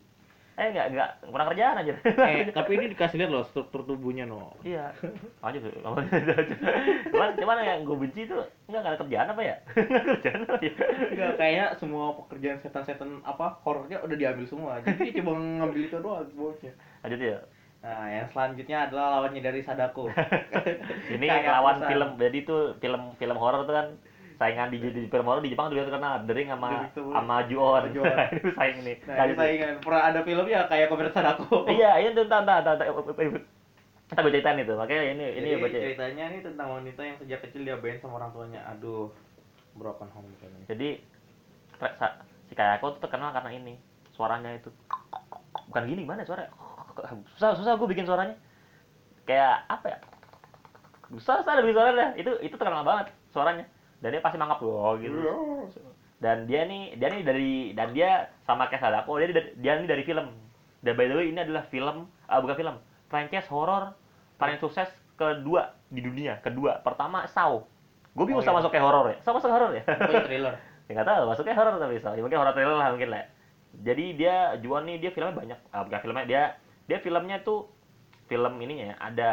eh 0.59 0.75
nggak 0.75 0.87
nggak 0.91 1.11
kurang 1.31 1.49
kerjaan 1.55 1.77
aja 1.79 1.95
eh 2.03 2.51
tapi 2.51 2.71
ini 2.75 2.91
dikasih 2.91 3.17
lihat 3.23 3.31
loh 3.31 3.47
struktur 3.47 3.87
tubuhnya 3.87 4.27
no 4.27 4.51
Iya. 4.67 4.91
Lanjut 5.39 5.71
tuh. 5.71 5.79
cuman, 7.15 7.29
cuman 7.39 7.57
yang 7.63 7.87
gue 7.87 7.97
benci 7.97 8.27
tuh 8.27 8.43
enggak 8.67 8.81
nggak 8.83 8.93
ada 8.93 9.01
kerjaan 9.07 9.29
apa 9.31 9.43
ya? 9.47 9.57
Nggak 9.71 10.03
ada 10.03 10.11
kerjaan 10.19 10.41
apa 10.43 10.57
ya? 10.59 10.73
Enggak, 11.15 11.31
kayaknya 11.39 11.67
semua 11.79 12.05
pekerjaan 12.19 12.59
setan-setan 12.59 13.11
apa 13.23 13.55
horornya 13.63 14.03
udah 14.03 14.17
diambil 14.19 14.47
semua. 14.51 14.83
Jadi 14.83 15.15
cuma 15.23 15.39
ngambil 15.39 15.83
itu 15.87 15.97
doang 16.03 16.27
bosnya. 16.35 16.75
Lanjut 17.07 17.21
ya. 17.23 17.39
Nah, 17.79 18.11
yang 18.11 18.27
selanjutnya 18.35 18.91
adalah 18.91 19.07
lawannya 19.23 19.39
dari 19.39 19.63
Sadako. 19.63 20.11
Ini 21.15 21.27
Kayak 21.31 21.55
lawan 21.63 21.77
film. 21.87 22.09
Jadi 22.19 22.39
tuh 22.43 22.75
film 22.83 23.15
film 23.15 23.37
horor 23.39 23.63
tuh 23.63 23.75
kan 23.79 23.87
saingan 24.39 24.71
di, 24.71 24.79
di 24.79 25.11
film 25.11 25.27
di 25.43 25.51
Jepang 25.51 25.75
juga 25.75 25.91
terkenal 25.91 26.23
The 26.23 26.33
Ring 26.33 26.49
sama 26.55 26.87
sama- 26.95 27.43
Ju-on. 27.51 27.91
itu 27.91 28.51
saing 28.55 28.79
nih. 28.87 28.97
Nah, 29.03 29.15
ini 29.15 29.35
Lanjut. 29.35 29.37
saingan. 29.43 29.75
Pernah 29.83 30.03
ada 30.07 30.21
filmnya 30.23 30.61
kayak 30.71 30.87
Komer 30.87 31.11
Sadako. 31.11 31.67
Iya, 31.67 31.91
ini 32.07 32.15
tuh 32.15 32.25
entar 32.31 32.47
entar 32.47 32.63
entar. 32.63 32.87
Kita 34.09 34.25
gue 34.25 34.33
ceritain 34.33 34.63
itu. 34.63 34.73
Makanya 34.79 35.05
ini 35.11 35.25
ini 35.43 35.49
baca. 35.59 35.75
ceritanya 35.75 36.25
ini 36.33 36.39
tentang 36.41 36.69
wanita 36.71 37.01
yang 37.03 37.17
sejak 37.19 37.39
kecil 37.45 37.67
diabain 37.67 37.99
sama 37.99 38.23
orang 38.23 38.31
tuanya. 38.31 38.63
Aduh, 38.73 39.11
broken 39.75 40.09
home 40.15 40.31
kayaknya. 40.39 40.65
Jadi 40.71 40.89
si 42.49 42.55
Kayako 42.55 42.97
tuh 42.97 43.03
terkenal 43.05 43.35
karena 43.35 43.51
ini. 43.53 43.75
Suaranya 44.15 44.55
itu 44.55 44.71
bukan 45.71 45.83
gini 45.87 46.07
gimana 46.07 46.23
suara? 46.27 46.47
Susah 47.35 47.59
susah 47.59 47.75
gue 47.75 47.89
bikin 47.91 48.07
suaranya. 48.07 48.39
Kayak 49.27 49.67
apa 49.67 49.87
ya? 49.93 49.99
Susah 51.11 51.43
susah 51.43 51.59
ada 51.59 51.63
bikin 51.67 51.77
suaranya. 51.77 52.09
Itu 52.15 52.39
itu 52.39 52.55
terkenal 52.55 52.87
banget 52.87 53.11
suaranya. 53.35 53.67
Dan 53.99 54.09
dia 54.11 54.23
pasti 54.23 54.37
mangap 54.37 54.59
loh 54.61 54.95
gitu. 54.97 55.17
Dan 56.19 56.47
dia 56.47 56.67
nih 56.67 56.95
dia 56.95 57.09
nih 57.09 57.23
dari 57.23 57.51
dan 57.73 57.91
dia 57.91 58.31
sama 58.43 58.67
kayak 58.67 58.83
Sadako 58.83 59.19
dia 59.19 59.31
dari- 59.31 59.55
dia 59.55 59.73
ini 59.77 59.87
dari 59.87 60.03
film. 60.03 60.31
Dan 60.79 60.95
by 60.95 61.07
the 61.07 61.15
way 61.15 61.27
ini 61.31 61.41
adalah 61.41 61.67
film 61.67 62.07
ah 62.27 62.39
bukan 62.39 62.55
film, 62.55 62.77
franchise 63.07 63.47
horor 63.47 63.95
paling 64.37 64.59
sukses 64.59 64.87
kedua 65.15 65.75
di 65.89 65.99
dunia. 65.99 66.39
Kedua, 66.39 66.79
pertama 66.79 67.27
Saw. 67.27 67.59
Gue 68.15 68.25
bingung 68.25 68.43
Oh, 68.43 68.47
sama 68.47 68.59
iya. 68.59 68.61
masuk 68.63 68.71
kayak 68.71 68.87
horor 68.87 69.07
ya. 69.11 69.17
Sama 69.21 69.39
masuk 69.39 69.51
horor 69.51 69.71
ya. 69.75 69.83
Pokoknya 69.83 70.27
trailer. 70.27 70.55
ya 70.89 70.93
nggak 70.95 71.05
tahu 71.07 71.23
masuknya 71.29 71.55
horor 71.55 71.75
tapi 71.77 72.01
so. 72.01 72.09
ya, 72.17 72.23
mungkin 72.25 72.39
horor 72.41 72.55
trailer 72.57 72.73
lah 72.73 72.89
mungkin 72.89 73.13
lah 73.13 73.29
jadi 73.85 74.05
dia 74.17 74.37
Juan 74.65 74.89
nih 74.89 74.97
dia 74.97 75.13
filmnya 75.13 75.37
banyak 75.37 75.59
ah, 75.69 75.85
bukan 75.85 76.01
filmnya 76.01 76.25
dia 76.25 76.43
dia 76.89 76.99
filmnya 76.99 77.37
tuh 77.45 77.69
film 78.25 78.57
ininya 78.57 78.93
ya, 78.93 78.97
ada 78.97 79.31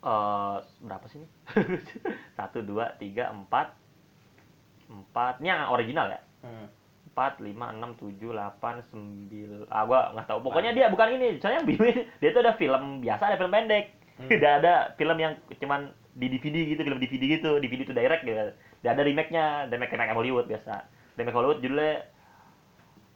eh 0.00 0.56
berapa 0.80 1.04
sih 1.08 1.20
ini? 1.20 1.28
Satu 2.38 2.64
dua 2.64 2.96
tiga 2.96 3.28
empat. 3.28 3.76
Empat 4.90 5.38
ini 5.38 5.52
yang 5.52 5.70
original 5.70 6.08
ya? 6.10 6.20
Hmm. 6.40 6.66
empat 7.10 7.42
lima 7.42 7.74
enam 7.74 7.98
tujuh 7.98 8.30
delapan 8.30 8.80
sembilan 8.88 9.66
ah 9.68 9.82
gua 9.84 10.14
nggak 10.14 10.26
tahu. 10.30 10.38
Pokoknya 10.46 10.72
dia 10.72 10.86
bukan 10.88 11.18
ini. 11.18 11.36
Soalnya 11.42 11.66
bingung 11.66 11.90
dia 12.22 12.30
tuh 12.30 12.40
ada 12.40 12.54
film 12.56 13.02
biasa 13.02 13.28
ada 13.28 13.36
film 13.36 13.52
pendek. 13.52 13.92
Hmm. 14.20 14.28
tidak 14.30 14.52
ada 14.62 14.74
film 14.94 15.16
yang 15.16 15.32
cuman 15.58 15.90
di 16.14 16.26
DVD 16.28 16.56
gitu 16.70 16.80
film 16.86 17.00
DVD 17.02 17.22
gitu. 17.36 17.50
DVD 17.58 17.80
itu 17.84 17.92
direct 17.92 18.22
gitu. 18.24 18.54
Tidak 18.54 18.90
ada 18.94 19.02
remake 19.04 19.30
nya 19.34 19.66
remake 19.68 19.92
remake 19.92 20.16
Hollywood 20.16 20.46
biasa. 20.48 20.86
Remake 21.18 21.36
Hollywood 21.36 21.60
judulnya 21.60 22.06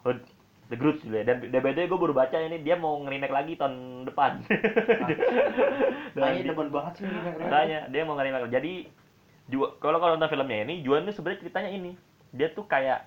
Hood- 0.05 0.34
The 0.75 0.83
Grudge 0.83 1.07
judulnya 1.07 1.47
dan 1.47 1.63
way 1.63 1.87
gue 1.87 1.95
baru 2.03 2.11
baca 2.11 2.35
ini 2.35 2.67
dia 2.67 2.75
mau 2.75 2.99
nge-remake 3.07 3.31
lagi 3.31 3.55
tahun 3.55 4.03
depan. 4.11 4.43
Di- 6.19 6.43
demen 6.43 6.69
banget 6.75 6.93
sih 6.99 7.05
ini. 7.07 7.19
Makanya 7.47 7.81
dia 7.95 8.03
mau 8.03 8.19
nge-remake. 8.19 8.51
Jadi 8.51 8.73
kalau 9.79 10.03
kalau 10.03 10.19
nonton 10.19 10.27
filmnya 10.27 10.67
ini 10.67 10.83
Juan 10.83 11.07
tuh 11.07 11.15
sebenarnya 11.15 11.47
ceritanya 11.47 11.71
ini. 11.71 11.95
Dia 12.35 12.51
tuh 12.51 12.67
kayak 12.67 13.07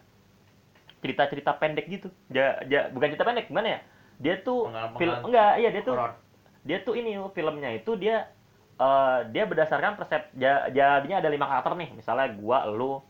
cerita-cerita 1.04 1.60
pendek 1.60 1.92
gitu. 1.92 2.08
Ja, 2.32 2.56
ja- 2.72 2.88
bukan 2.88 3.12
cerita 3.12 3.28
pendek 3.28 3.52
gimana 3.52 3.68
ya? 3.76 3.80
Dia 4.24 4.36
tuh 4.40 4.72
film 4.96 5.16
enggak 5.28 5.52
iya 5.60 5.70
dia 5.70 5.84
tuh 5.84 5.94
Horor. 5.94 6.12
dia 6.64 6.78
tuh 6.88 6.94
ini 6.96 7.20
filmnya 7.36 7.70
itu 7.76 7.92
dia 8.00 8.32
eh, 8.80 9.20
dia 9.36 9.44
berdasarkan 9.44 10.00
persep 10.00 10.32
ja- 10.40 10.72
jadinya 10.72 11.20
ada 11.20 11.28
lima 11.28 11.52
karakter 11.52 11.76
nih. 11.76 11.90
Misalnya 12.00 12.32
gua 12.40 12.64
lu 12.72 13.04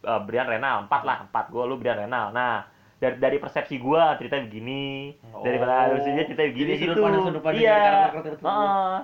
eh, 0.00 0.20
Brian 0.24 0.48
Renal 0.48 0.88
empat 0.88 1.02
lah 1.04 1.28
empat. 1.28 1.52
Gua 1.52 1.68
lu 1.68 1.76
Brian 1.76 2.00
Renal 2.00 2.32
nah 2.32 2.72
dari 2.96 3.16
dari 3.20 3.36
persepsi 3.36 3.76
gua 3.76 4.16
cerita 4.16 4.40
begini. 4.40 5.12
Oh. 5.32 5.44
daripada 5.44 5.88
harusnya 5.88 6.24
cerita 6.24 6.42
begini 6.48 6.70
Jadi 6.74 6.80
sudut 6.80 6.94
gitu. 6.96 7.02
pandang- 7.04 7.24
sudut 7.28 7.42
pandang 7.44 7.62
iya. 7.62 7.76
dari 7.76 7.96
karakter. 8.16 8.32
Heeh. 8.40 8.96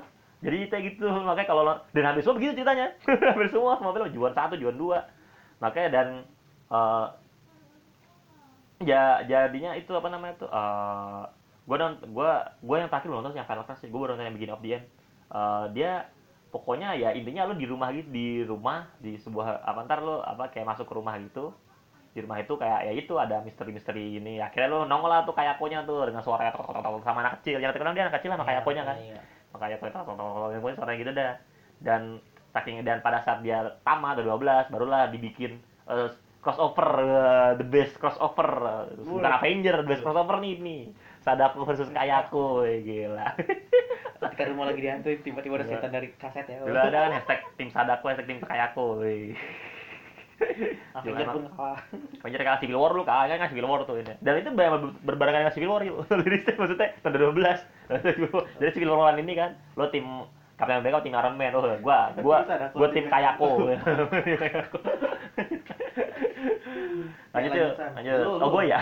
jadi 0.43 0.57
cerita 0.67 0.77
gitu. 0.83 1.05
Makanya 1.07 1.49
kalau 1.49 1.63
lo- 1.63 1.81
dan 1.93 2.03
hampir 2.09 2.23
semua 2.25 2.37
begitu 2.41 2.53
ceritanya. 2.59 2.87
Hampir 3.31 3.49
semua. 3.53 3.73
Semua 3.79 3.93
film 3.95 4.09
juan 4.11 4.33
satu 4.33 4.55
juan 4.57 4.77
dua. 4.77 4.99
Makanya 5.61 5.89
dan 5.93 6.07
eh, 6.73 7.07
ya 8.83 9.23
jadinya 9.23 9.79
itu 9.79 9.93
apa 9.95 10.09
namanya 10.11 10.35
tuh 10.43 10.51
eh 10.51 11.25
gue 11.63 11.77
nonton 11.79 12.11
gue 12.11 12.31
gue 12.59 12.77
yang 12.83 12.91
terakhir 12.91 13.09
nonton 13.15 13.39
yang 13.39 13.47
Final 13.47 13.63
Fantasy 13.63 13.87
gue 13.87 13.95
baru 13.95 14.19
nonton 14.19 14.27
yang 14.27 14.35
Beginning 14.35 14.57
of 14.59 14.63
the 14.65 14.71
End. 14.75 14.85
Eh, 15.33 15.65
dia 15.79 15.93
pokoknya 16.51 16.93
ya 16.99 17.15
intinya 17.17 17.49
lu 17.49 17.55
di 17.57 17.65
rumah 17.65 17.89
gitu 17.95 18.09
di 18.13 18.29
rumah 18.45 18.85
di 19.01 19.17
sebuah 19.17 19.65
apa 19.65 19.89
ntar 19.89 20.05
lu 20.05 20.21
apa 20.21 20.53
kayak 20.53 20.69
masuk 20.69 20.85
ke 20.85 20.95
rumah 20.99 21.17
gitu 21.17 21.55
di 22.13 22.21
rumah 22.21 22.39
itu 22.39 22.55
kayak 22.55 22.81
ya 22.83 22.93
itu 22.93 23.15
ada 23.17 23.41
misteri-misteri 23.41 24.17
ini 24.17 24.37
akhirnya 24.37 24.69
lu 24.69 24.85
nongol 24.85 25.09
lah 25.09 25.21
tuh 25.23 25.33
kayak 25.33 25.57
akonya 25.57 25.81
tuh 25.83 26.05
dengan 26.05 26.21
suara 26.21 26.49
tok 26.49 26.65
tok 26.67 26.79
tok 26.79 27.01
sama 27.01 27.21
anak 27.21 27.41
kecil 27.41 27.57
yang 27.57 27.73
terkenal 27.73 27.93
dia 27.93 28.05
anak 28.05 28.17
kecil 28.17 28.31
sama 28.31 28.45
kayak 28.45 28.61
akonya 28.61 28.83
kan 28.83 28.97
Iya. 28.97 29.21
makanya 29.51 29.77
tok 29.79 29.89
tok 29.91 30.05
tok 30.07 30.17
tok 30.17 30.51
yang 30.51 30.77
suara 30.77 30.93
gitu 30.93 31.11
dah 31.11 31.33
dan 31.81 32.03
saking 32.49 32.77
dan 32.83 33.01
pada 33.01 33.19
saat 33.19 33.41
dia 33.41 33.65
tamat 33.81 34.21
udah 34.21 34.37
12 34.37 34.69
barulah 34.69 35.09
dibikin 35.09 35.57
eh, 35.87 36.09
crossover 36.39 36.85
eh, 37.01 37.51
the 37.57 37.65
best 37.65 37.97
crossover 37.97 38.49
bukan. 38.99 39.25
Avenger 39.33 39.81
the 39.81 39.89
best 39.89 40.03
crossover 40.03 40.37
nih 40.39 40.59
nih 40.59 40.83
Sadako 41.19 41.65
versus 41.65 41.89
Kayako 41.89 42.67
gila 42.79 43.31
Ketika 44.23 44.43
rumah 44.47 44.67
lagi 44.67 44.81
dihantuin 44.81 45.19
tiba-tiba 45.19 45.55
ada 45.57 45.65
Iya. 45.65 45.73
setan 45.73 45.91
dari 45.91 46.09
kaset 46.13 46.45
ya. 46.45 46.61
dulu 46.61 46.75
ada 46.75 46.99
kan 47.01 47.13
hashtag 47.15 47.41
tim 47.57 47.69
Sadako 47.69 48.05
hashtag 48.07 48.27
tim 48.29 48.39
Kayako 48.39 49.01
Gimana? 51.05 51.33
pun 51.33 51.45
kalah. 51.57 51.81
Avenger 52.23 52.43
kalah 52.45 52.61
Civil 52.61 52.79
War 52.79 52.93
lu 52.95 53.03
kalah 53.03 53.27
kan 53.27 53.49
Civil 53.51 53.67
War 53.67 53.83
tuh 53.89 53.97
ini. 53.99 54.15
Dan 54.21 54.45
itu 54.45 54.51
ber- 54.53 54.95
berbarengan 55.03 55.49
dengan 55.49 55.55
Civil 55.55 55.71
War 55.73 55.83
yuk. 55.83 56.05
Lirisnya 56.21 56.55
maksudnya 56.59 56.89
tahun 57.03 57.33
2012. 57.35 58.59
Jadi 58.61 58.71
Civil 58.77 58.93
War 58.95 59.17
ini 59.17 59.33
kan 59.35 59.57
lo 59.79 59.89
tim 59.89 60.07
Captain 60.61 60.79
America 60.79 61.03
tim 61.03 61.17
Iron 61.17 61.35
Man. 61.35 61.53
Oh, 61.57 61.65
gua 61.81 62.13
gua 62.21 62.39
gua 62.77 62.89
tim 62.93 63.07
Kayako. 63.09 63.49
lanjut 67.33 67.53
yuk, 67.57 67.73
lanjut, 67.97 68.17
Oh, 68.29 68.49
gua 68.53 68.63
ya. 68.63 68.81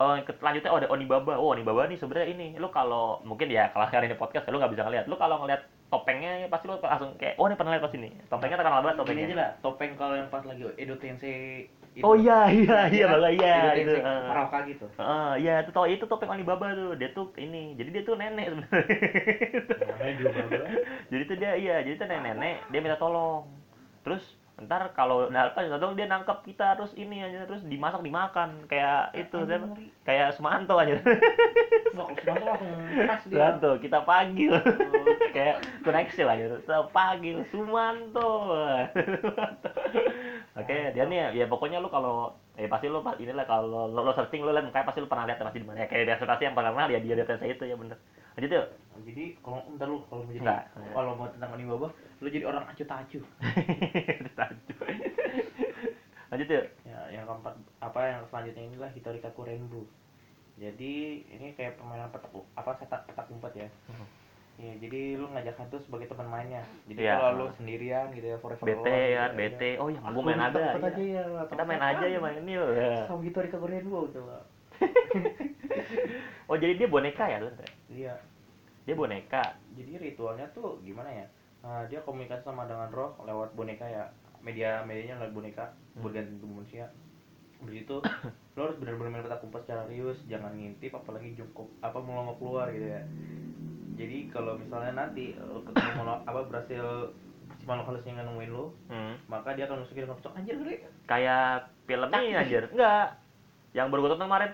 Oh, 0.00 0.16
selanjutnya 0.16 0.72
oh, 0.72 0.80
ada 0.80 0.88
Onibaba. 0.88 1.36
Oh, 1.36 1.52
Onibaba 1.52 1.84
nih 1.84 2.00
sebenarnya 2.00 2.32
ini. 2.32 2.46
Lu 2.56 2.72
kalau 2.72 3.20
mungkin 3.20 3.52
ya 3.52 3.68
kalau 3.68 3.84
sekarang 3.84 4.08
ini 4.08 4.16
podcast 4.16 4.48
lu 4.48 4.56
nggak 4.56 4.72
bisa 4.72 4.84
ngeliat. 4.88 5.04
Lu 5.04 5.20
kalau 5.20 5.44
ngeliat 5.44 5.60
topengnya 5.90 6.46
pasti 6.46 6.70
lu 6.70 6.78
langsung 6.78 7.18
kayak 7.18 7.34
oh 7.34 7.50
ini 7.50 7.58
pernah 7.58 7.74
lihat 7.74 7.84
pas 7.84 7.94
ini. 7.98 8.10
Topengnya 8.30 8.56
terkenal 8.56 8.80
banget 8.80 8.94
Ini 8.94 9.02
aja 9.02 9.02
topengnya. 9.02 9.36
lah, 9.36 9.50
topeng 9.58 9.92
kalau 9.98 10.14
yang 10.14 10.28
pas 10.30 10.44
lagi 10.46 10.62
Edo 10.78 10.94
Tensei 11.02 11.66
itu. 11.98 12.06
Oh 12.06 12.14
iya 12.14 12.46
iya 12.46 12.86
iya 12.86 13.04
kan? 13.10 13.18
bangga 13.18 13.30
iya 13.34 13.54
Edo 13.58 13.70
itu. 13.74 13.92
Tensei 13.98 14.06
ah. 14.06 14.22
Marauka 14.30 14.58
gitu. 14.70 14.86
Ah, 14.96 15.34
iya 15.34 15.54
itu 15.66 15.70
tau 15.74 15.86
itu 15.90 16.04
topeng 16.06 16.30
Alibaba 16.30 16.70
tuh. 16.78 16.94
Dia 16.94 17.10
tuh 17.10 17.34
ini. 17.36 17.74
Jadi 17.74 17.88
dia 17.90 18.02
tuh 18.06 18.14
nenek 18.14 18.46
sebenarnya. 18.54 18.86
Bagus. 19.98 20.34
jadi 21.10 21.22
tuh 21.26 21.36
dia 21.36 21.52
iya, 21.58 21.76
jadi 21.82 21.94
tuh 21.98 22.06
nenek-nenek 22.06 22.56
dia 22.70 22.78
minta 22.78 22.96
tolong. 22.96 23.50
Terus 24.06 24.22
ntar 24.60 24.92
kalau 24.92 25.32
datang 25.32 25.72
tolong 25.80 25.96
dia 25.96 26.04
nangkep 26.04 26.44
kita 26.44 26.76
terus 26.76 26.92
ini 26.92 27.24
aja 27.24 27.48
terus 27.48 27.64
dimasak 27.64 28.04
dimakan 28.04 28.68
kayak 28.68 29.16
itu 29.16 29.38
siapa? 29.48 29.66
Kayak 30.04 30.28
Sumanto 30.36 30.74
aja. 30.76 31.00
Sumanto 31.90 32.44
langsung. 32.44 32.74
Sumanto 33.24 33.70
kita 33.80 33.98
panggil. 34.04 34.52
kayak 35.32 35.56
koneksi 35.80 36.20
lah 36.28 36.34
gitu. 36.36 36.56
Kita 36.60 36.78
panggil 36.92 37.36
Sumanto. 37.48 38.30
Oke, 40.60 40.76
dia 40.92 41.04
nih 41.08 41.32
ya 41.40 41.46
pokoknya 41.48 41.80
lu 41.80 41.88
kalau 41.88 42.36
eh 42.60 42.68
pasti 42.68 42.92
lu 42.92 43.00
pas- 43.00 43.16
inilah 43.16 43.48
kalau 43.48 43.88
lo, 43.88 44.02
lo 44.04 44.12
searching 44.12 44.44
lu 44.44 44.52
lihat 44.52 44.68
mukanya 44.68 44.84
pasti 44.84 45.00
lu 45.00 45.08
pernah 45.08 45.24
lihat 45.24 45.40
pasti 45.40 45.62
di 45.62 45.66
mana. 45.66 45.80
Ya, 45.82 45.86
kayak 45.88 46.04
biasa 46.10 46.22
pasti 46.28 46.42
yang 46.44 46.56
pernah 46.58 46.86
ya 46.90 47.00
dia 47.00 47.14
dia 47.16 47.24
saya 47.24 47.48
itu 47.48 47.64
ya 47.64 47.76
bener. 47.78 47.96
Lanjut 48.36 48.50
yuk. 48.52 48.66
Jadi 49.02 49.24
kalau 49.40 49.60
entar 49.66 49.86
lu 49.86 49.98
kalau 50.06 50.22
mau 50.22 50.30
jadi 50.30 50.42
Nggak. 50.42 50.62
kalau 50.92 51.10
mau 51.14 51.28
tentang 51.28 51.50
Onibaba, 51.52 51.88
lu 52.18 52.28
jadi 52.28 52.44
orang 52.44 52.64
acuh 52.64 52.84
tak 52.84 52.98
acuh. 53.04 53.24
Lanjut. 56.30 56.46
Yuk. 56.46 56.66
Ya, 56.86 57.00
yang 57.10 57.24
keempat 57.26 57.54
apa 57.80 58.00
yang 58.06 58.22
selanjutnya 58.30 58.62
inilah 58.64 58.90
Hitorikaku 58.90 59.40
Rainbow. 59.42 59.82
Jadi 60.54 60.92
ini 61.26 61.46
kayak 61.54 61.74
permainan 61.74 62.10
petak 62.10 62.30
apa 62.54 62.70
setak 62.76 63.02
petak 63.08 63.26
umpet 63.28 63.52
ya. 63.56 63.68
Ya, 64.60 64.76
jadi 64.76 65.16
lu 65.16 65.24
ngajak 65.26 65.56
hantu 65.56 65.80
sebagai 65.80 66.04
teman 66.06 66.28
mainnya. 66.28 66.60
Jadi 66.84 67.00
Iya. 67.00 67.16
kalau 67.16 67.30
lu 67.34 67.46
sendirian 67.50 68.12
gitu 68.12 68.28
ya 68.28 68.36
forever 68.36 68.60
BT 68.60 68.76
alone 68.84 69.00
gitu 69.00 69.16
kan, 69.16 69.30
BT. 69.32 69.62
Oh 69.80 69.88
ya, 69.88 70.00
Aku 70.04 70.12
gua 70.12 70.22
main 70.22 70.36
ada. 70.38 70.60
umpet 70.68 70.84
aja 70.84 71.00
ya. 71.02 71.22
Kita 71.48 71.62
main 71.64 71.80
aja 71.82 72.04
ya 72.04 72.18
main 72.20 72.36
ini 72.38 72.52
yuk. 72.54 72.68
Ya. 72.76 72.94
Sama 73.08 73.22
Hitorikaku 73.24 73.66
Rainbow 73.66 74.04
tuh. 74.12 74.24
Oh 76.44 76.58
jadi 76.58 76.74
dia 76.74 76.90
boneka 76.90 77.24
ya 77.24 77.38
lu? 77.38 77.48
Iya. 77.88 78.14
Dia 78.82 78.94
boneka. 78.94 79.44
Jadi 79.72 79.92
ritualnya 79.96 80.46
tuh 80.50 80.80
gimana 80.80 81.08
ya? 81.08 81.26
Nah, 81.60 81.84
dia 81.86 82.00
komunikasi 82.00 82.40
sama 82.40 82.64
dengan 82.64 82.88
roh 82.88 83.14
lewat 83.20 83.52
boneka 83.52 83.84
ya. 83.84 84.08
Media 84.40 84.80
medianya 84.82 85.18
lewat 85.18 85.32
boneka 85.34 85.64
Hmm. 85.90 86.02
berganti 86.02 86.32
tubuh 86.36 86.56
manusia. 86.56 86.86
Habis 87.58 87.84
itu 87.84 87.96
lo 88.54 88.60
harus 88.62 88.78
benar-benar 88.78 89.10
main 89.10 89.22
petak 89.22 89.42
umpet 89.42 89.62
secara 89.62 89.84
serius, 89.84 90.16
jangan 90.24 90.52
ngintip 90.52 90.90
apalagi 90.90 91.34
jungkok 91.34 91.68
apa 91.78 91.98
melongo 91.98 92.34
keluar 92.36 92.68
gitu 92.68 92.88
ya. 92.88 93.02
Jadi 93.94 94.18
kalau 94.28 94.56
misalnya 94.56 94.96
nanti 94.96 95.36
lo 95.36 95.60
ketemu 95.60 95.92
makhluk- 96.00 96.24
apa 96.24 96.40
berhasil 96.46 96.84
si 97.52 97.64
makhluk 97.64 97.86
halusnya 97.90 98.16
yang 98.16 98.26
nemuin 98.26 98.50
lo, 98.50 98.72
Hmm. 98.88 99.12
maka 99.26 99.52
dia 99.52 99.66
akan 99.66 99.84
nusukin 99.84 100.02
dengan 100.02 100.16
kencang 100.16 100.34
anjir 100.34 100.54
ngeri. 100.56 100.76
Kayak 101.04 101.68
film 101.84 102.08
ini 102.08 102.32
anjir. 102.32 102.64
Enggak. 102.66 103.20
Yang 103.70 103.86
baru 103.86 104.00
gua 104.00 104.10
tonton 104.10 104.26
kemarin 104.26 104.52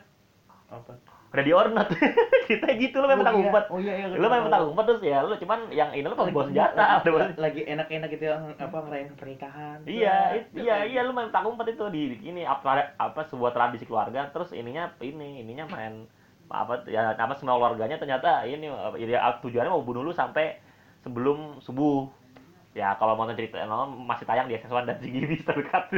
Apa? 0.67 0.93
Ready 1.37 1.53
or 1.53 1.69
Not. 1.69 1.93
Kita 2.49 2.67
gitu 2.81 2.97
lu 2.99 3.07
main 3.13 3.21
petak 3.21 3.37
umpet. 3.37 3.65
Oh 3.69 3.77
iya 3.77 3.93
iya. 4.01 4.07
Lu 4.17 4.27
main 4.33 4.49
petak 4.49 4.65
umpet 4.65 4.85
terus 4.89 5.03
ya 5.05 5.19
lu 5.21 5.37
cuman 5.37 5.69
yang 5.69 5.93
ini 5.93 6.07
lu 6.09 6.17
pas 6.17 6.33
bawa 6.33 6.49
senjata. 6.49 7.05
Lagi, 7.37 7.61
enak-enak 7.69 8.09
gitu 8.17 8.25
yang 8.33 8.43
apa 8.57 8.77
ngerayain 8.81 9.13
pernikahan. 9.13 9.79
Iya, 9.85 10.17
iya, 10.57 10.77
iya 10.89 11.01
lu 11.05 11.13
main 11.13 11.29
petak 11.29 11.45
umpet 11.45 11.77
itu 11.77 11.85
di 11.93 12.03
ini 12.25 12.49
apa 12.49 12.97
apa 12.97 13.21
sebuah 13.29 13.53
tradisi 13.53 13.85
keluarga 13.85 14.33
terus 14.33 14.57
ininya 14.57 14.97
ini 15.05 15.45
ininya 15.45 15.69
main 15.69 16.09
apa 16.47 16.87
ya 16.87 17.13
apa 17.19 17.35
semua 17.37 17.59
keluarganya 17.59 17.99
ternyata 17.99 18.47
ini 18.47 18.71
ya, 19.03 19.43
tujuannya 19.43 19.69
mau 19.69 19.83
bunuh 19.83 20.01
lu 20.07 20.15
sampai 20.17 20.57
sebelum 21.05 21.61
subuh. 21.61 22.09
Ya 22.77 22.93
kalau 23.01 23.17
mau 23.17 23.25
nonton 23.25 23.41
cerita 23.41 23.65
no, 23.65 23.89
masih 24.05 24.29
tayang 24.29 24.53
di 24.53 24.61
SS1 24.61 24.85
dan 24.85 25.01
CGV 25.01 25.31
terdekat. 25.49 25.89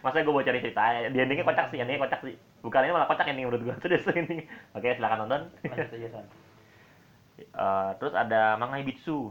Masa 0.00 0.24
gue 0.24 0.32
mau 0.32 0.40
cari 0.40 0.64
ceritanya. 0.64 1.12
Di 1.12 1.18
endingnya 1.20 1.44
kocak 1.44 1.68
sih, 1.68 1.76
endingnya 1.76 2.08
kocak 2.08 2.24
sih. 2.24 2.40
Bukan 2.64 2.88
ini 2.88 2.96
malah 2.96 3.04
kocak 3.04 3.28
ending 3.28 3.44
menurut 3.44 3.60
gue. 3.68 3.76
Terus 3.84 4.08
ini. 4.16 4.48
Oke, 4.72 4.96
silakan 4.96 5.28
nonton. 5.28 5.42
Eh, 7.36 7.90
terus 8.00 8.16
ada 8.16 8.56
Mangai 8.56 8.80
Bitsu. 8.80 9.28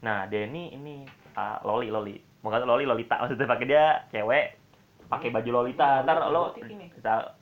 Nah, 0.00 0.24
dia 0.24 0.48
ini 0.48 0.72
ini 0.72 1.04
ah, 1.36 1.60
loli 1.68 1.92
loli. 1.92 2.16
Mau 2.40 2.48
kata 2.48 2.64
loli 2.64 2.88
lolita 2.88 3.20
maksudnya 3.20 3.44
pakai 3.44 3.68
dia 3.68 4.08
cewek 4.08 4.56
pakai 5.12 5.28
baju 5.28 5.60
lolita. 5.60 6.00
Ntar 6.00 6.32
lo 6.32 6.56
ini. 6.56 6.88
kita 6.96 7.36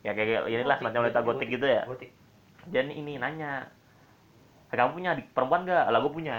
ya 0.00 0.16
kayak 0.16 0.48
kayak 0.48 0.48
inilah 0.48 0.80
semacam 0.80 1.00
lolita 1.04 1.20
gotik 1.20 1.52
gitu 1.52 1.68
ya. 1.68 1.84
Ini, 2.72 3.04
ini 3.04 3.20
nanya, 3.20 3.68
kamu 4.74 4.96
punya 4.96 5.08
adik 5.14 5.30
perempuan 5.30 5.68
gak? 5.68 5.86
Lah 5.92 5.98
gue 6.02 6.12
punya. 6.12 6.36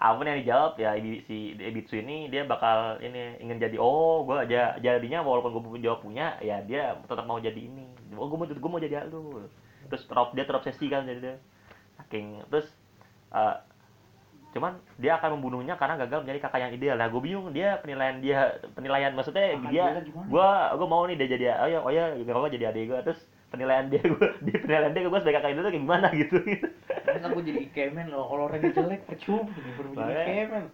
Apa 0.00 0.16
pun 0.16 0.24
yang 0.24 0.40
dijawab 0.40 0.80
ya 0.80 0.96
si 1.28 1.52
Ibitsu 1.60 2.00
ini 2.00 2.32
dia 2.32 2.48
bakal 2.48 2.96
ini 3.04 3.36
ingin 3.36 3.60
jadi 3.60 3.76
oh 3.76 4.24
gue 4.24 4.48
aja 4.48 4.80
jadinya 4.80 5.20
walaupun 5.20 5.52
gue 5.52 5.62
punya 5.68 5.92
jawab 5.92 6.00
punya 6.00 6.26
ya 6.40 6.64
dia 6.64 6.96
tetap 7.04 7.28
mau 7.28 7.36
jadi 7.36 7.60
ini. 7.60 7.84
Oh 8.16 8.24
gue 8.24 8.38
mau 8.40 8.48
gue 8.48 8.70
mau 8.72 8.80
jadi 8.80 9.04
lu. 9.12 9.44
Terus 9.92 10.08
terop 10.08 10.32
dia 10.32 10.48
terobsesi 10.48 10.88
kan 10.88 11.04
jadi 11.04 11.20
dia. 11.20 11.36
Saking 12.00 12.48
terus 12.48 12.64
eh, 13.36 13.56
cuman 14.56 14.80
dia 14.96 15.20
akan 15.20 15.36
membunuhnya 15.36 15.76
karena 15.76 16.00
gagal 16.00 16.24
menjadi 16.24 16.48
kakak 16.48 16.60
yang 16.64 16.72
ideal. 16.72 16.96
Nah 16.96 17.12
gue 17.12 17.20
bingung 17.20 17.52
dia 17.52 17.76
penilaian 17.84 18.24
dia 18.24 18.56
penilaian 18.72 19.12
maksudnya 19.12 19.52
Kakak 19.60 19.68
dia 19.68 19.84
gue 20.08 20.48
gue 20.80 20.88
mau 20.88 21.04
nih 21.04 21.20
dia 21.20 21.28
jadi 21.28 21.44
oh 21.60 21.68
ya 21.68 21.78
oh 21.84 21.92
ya 21.92 22.04
gak 22.24 22.40
apa 22.40 22.48
jadi 22.48 22.64
adik 22.72 22.88
gue 22.88 23.00
terus 23.04 23.20
penilaian 23.50 23.86
dia 23.90 24.02
gue 24.02 24.28
di 24.46 24.52
penilaian 24.54 24.92
dia 24.94 25.02
gue 25.02 25.20
sebagai 25.20 25.36
kakak 25.42 25.50
ideal 25.52 25.64
tuh 25.66 25.72
kayak 25.74 25.84
gimana 25.84 26.08
gitu 26.14 26.36
Masa 27.10 27.26
gue 27.34 27.42
jadi 27.42 27.60
ikemen 27.66 28.06
loh, 28.14 28.24
kalau 28.30 28.42
orangnya 28.46 28.70
jelek 28.70 29.02
percuma 29.04 29.50
jadi 29.50 29.70
baru 29.74 29.88
jadi 29.92 30.12
ikemen. 30.22 30.64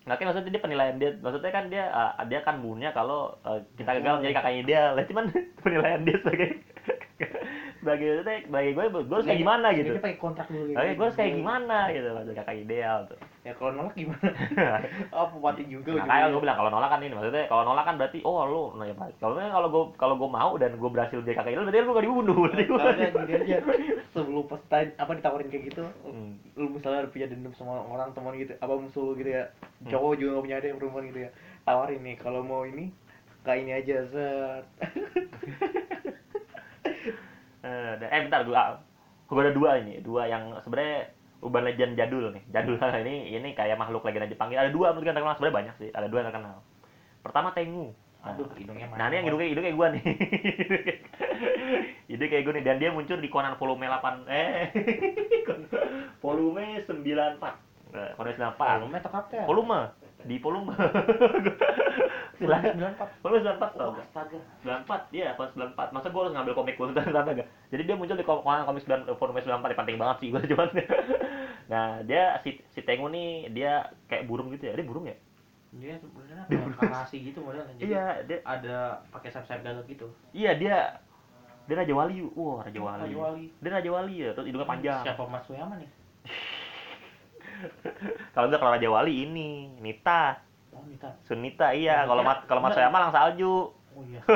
Nah, 0.00 0.14
kan 0.16 0.24
maksudnya 0.32 0.52
dia 0.52 0.62
penilaian 0.64 0.96
dia, 0.96 1.10
maksudnya 1.20 1.52
kan 1.52 1.64
dia 1.68 1.84
uh, 1.92 2.24
dia 2.24 2.40
kan 2.40 2.58
bunuhnya 2.64 2.90
kalau 2.96 3.36
uh, 3.44 3.60
kita 3.76 4.00
gagal 4.00 4.20
menjadi 4.20 4.36
kakaknya 4.40 4.62
dia. 4.64 4.82
Lah 4.96 5.04
cuman 5.04 5.24
penilaian 5.64 6.02
dia 6.02 6.16
sebagai 6.20 6.48
sebagai 7.80 8.08
sebagai 8.44 8.70
gue 8.72 8.84
gue 8.92 9.10
harus 9.10 9.24
kayak 9.24 9.40
gimana 9.40 9.72
gitu 9.72 9.96
pakai 9.96 10.16
kontrak 10.16 10.46
dulu. 10.46 10.70
Oke, 10.70 10.92
gue 10.92 11.02
harus 11.02 11.16
kayak 11.16 11.32
gimana 11.34 11.78
gitu 11.88 12.08
maksud 12.12 12.34
kakak 12.36 12.56
ideal 12.58 12.98
tuh 13.08 13.18
Ya 13.40 13.56
kalau 13.56 13.72
nolak 13.72 13.96
gimana? 13.96 14.28
Oh, 15.16 15.32
mati 15.40 15.64
juga. 15.64 15.96
nah, 15.96 16.04
kayak 16.04 16.28
gue 16.30 16.40
bilang 16.40 16.58
kalau 16.60 16.70
nolak 16.70 16.88
kan 16.88 17.00
ini 17.00 17.16
maksudnya 17.16 17.44
kalau 17.46 17.64
nolak 17.64 17.84
kan 17.84 17.96
berarti 17.96 18.18
oh 18.20 18.44
lu 18.44 18.64
nah 18.76 18.84
ya 18.84 18.92
Pak. 18.92 19.16
kalau 19.16 19.34
kalau 19.34 19.68
gue 19.68 19.84
kalau 19.96 20.14
gue 20.14 20.28
mau 20.28 20.52
dan 20.54 20.76
gue 20.76 20.90
berhasil 20.92 21.18
jadi 21.18 21.34
kakak 21.34 21.50
ideal 21.50 21.64
berarti 21.64 21.80
gue 21.80 21.96
gak 21.96 22.04
dibunuh 22.04 22.36
berarti 22.38 22.64
gue 22.64 22.78
aja 22.78 23.58
sebelum 24.10 24.44
pas 24.44 24.60
tanya- 24.66 24.96
apa 24.96 25.12
ditawarin 25.14 25.48
kayak 25.48 25.64
gitu, 25.66 25.84
Hmm. 26.02 26.34
lu 26.52 26.66
misalnya 26.68 27.06
punya 27.06 27.26
dendam 27.26 27.54
sama 27.54 27.78
orang 27.80 28.10
teman 28.10 28.34
gitu, 28.34 28.52
apa 28.54 28.74
musuh 28.74 29.02
lu 29.04 29.12
gitu 29.14 29.30
ya, 29.30 29.46
Hmm. 29.80 29.88
cowok 29.88 30.12
juga 30.16 30.30
gak 30.34 30.44
punya 30.44 30.56
ada 30.58 30.66
yang 30.66 30.78
perempuan 30.78 31.04
gitu 31.06 31.20
ya, 31.24 31.30
tawarin 31.62 32.02
nih 32.02 32.16
kalau 32.16 32.42
mau 32.42 32.62
ini 32.62 32.90
kayak 33.40 33.60
ini 33.62 33.72
aja 33.72 33.96
set. 34.04 34.64
Eh, 37.60 37.92
eh 38.00 38.20
bentar 38.24 38.40
gue 38.44 38.56
gue 39.30 39.42
ada 39.46 39.54
dua 39.54 39.70
ini. 39.78 40.02
Dua 40.02 40.26
yang 40.26 40.58
sebenarnya 40.64 41.14
urban 41.44 41.64
legend 41.64 41.92
jadul 41.96 42.32
nih. 42.32 42.42
Jadul 42.50 42.76
ini 43.06 43.36
ini 43.36 43.48
kayak 43.52 43.76
makhluk 43.76 44.04
legenda 44.04 44.28
Jepang. 44.28 44.52
Ada 44.52 44.72
dua 44.72 44.92
menurut 44.92 45.06
yang 45.06 45.16
terkenal. 45.16 45.36
Sebenarnya 45.36 45.58
banyak 45.58 45.74
sih 45.78 45.88
ada 45.92 46.06
dua 46.08 46.18
yang 46.24 46.28
terkenal. 46.32 46.56
Pertama 47.20 47.48
Tengu. 47.52 47.92
Nah, 48.20 48.36
Aduh, 48.36 48.52
hidungnya 48.52 48.84
Nah 48.92 49.08
ini 49.08 49.16
yang 49.16 49.26
hidungnya 49.32 49.48
hidungnya 49.48 49.68
kayak 49.72 49.78
gue 49.80 49.88
nih. 49.88 50.04
Hidungnya 52.12 52.32
kayak 52.36 52.44
gue 52.44 52.52
nih. 52.52 52.64
Dan 52.68 52.76
dia 52.76 52.90
muncul 52.92 53.16
di 53.16 53.32
Conan 53.32 53.56
volume 53.56 53.88
8 53.88 54.28
eh 54.28 54.68
volume 56.24 56.84
94. 56.84 57.40
Nah, 57.96 58.10
Conan 58.20 58.34
94. 58.36 58.60
Volume 58.60 58.98
kapten? 59.00 59.44
Volume 59.48 59.80
di 60.22 60.36
volume. 60.38 60.72
Volume 62.36 62.72
94. 62.72 63.20
Volume 63.20 63.42
94 63.42 63.60
tau 63.70 63.80
Oh, 63.82 63.92
gak? 63.92 64.06
astaga. 64.06 64.38
94 65.10 65.12
iya 65.12 65.28
pas 65.34 65.48
94 65.50 65.92
masa 65.92 66.06
gue 66.08 66.20
harus 66.20 66.32
ngambil 66.32 66.54
komik 66.54 66.74
gue 66.74 66.86
tentang 66.90 67.12
gak 67.28 67.48
jadi 67.68 67.82
dia 67.84 67.94
muncul 67.94 68.16
di 68.16 68.24
kom- 68.24 68.40
Conan 68.40 68.64
komik 68.64 68.82
9 68.82 69.12
volume 69.12 69.38
94 69.38 69.60
ya 69.66 69.76
penting 69.76 69.96
banget 69.96 70.16
sih 70.18 70.28
gue 70.30 70.40
cuman 70.50 70.68
nah 71.66 72.00
dia 72.02 72.22
si 72.38 72.56
si 72.68 72.80
Tengu 72.80 73.06
nih 73.06 73.48
dia 73.50 73.72
kayak 74.06 74.24
burung 74.24 74.48
gitu 74.50 74.64
ya 74.64 74.74
dia 74.74 74.82
burung 74.82 75.04
ya 75.04 75.16
Dia 75.70 75.94
sebenarnya 75.96 76.42
karasi 76.74 77.22
gitu 77.22 77.38
modelnya. 77.40 77.70
Jadi 77.72 77.86
iya 77.86 78.26
dia 78.26 78.42
ada 78.42 78.76
pakai 79.06 79.30
sayap-sayap 79.30 79.62
gagak 79.62 79.86
gitu. 79.86 80.06
iya 80.32 80.50
dia 80.52 80.98
dia 81.64 81.76
raja 81.76 81.92
wali 81.92 82.26
wah 82.26 82.58
raja 82.60 82.74
wali 82.76 83.04
Raja 83.04 83.14
Wali. 83.16 83.44
dia 83.54 83.70
raja 83.70 83.90
wali 83.92 84.14
ya 84.18 84.30
terus 84.32 84.48
hidungnya 84.48 84.66
panjang 84.66 85.04
Siapa 85.04 85.22
Mas 85.24 85.46
Suyama 85.46 85.78
nih? 85.78 85.86
kalau 88.32 88.46
enggak 88.48 88.60
kalau 88.60 88.72
raja 88.74 88.88
wali 88.88 89.24
ini 89.24 89.48
Nita. 89.78 90.38
Oh, 90.70 90.82
minta. 90.86 91.12
Sunita 91.26 91.74
iya. 91.74 92.06
Kalau 92.06 92.22
mat 92.22 92.46
kalau 92.46 92.62
Mas 92.62 92.72
Enggak. 92.72 92.86
Soyama 92.86 92.98
lang 93.02 93.12
salju. 93.12 93.74
Oh 93.96 94.02
iya. 94.06 94.20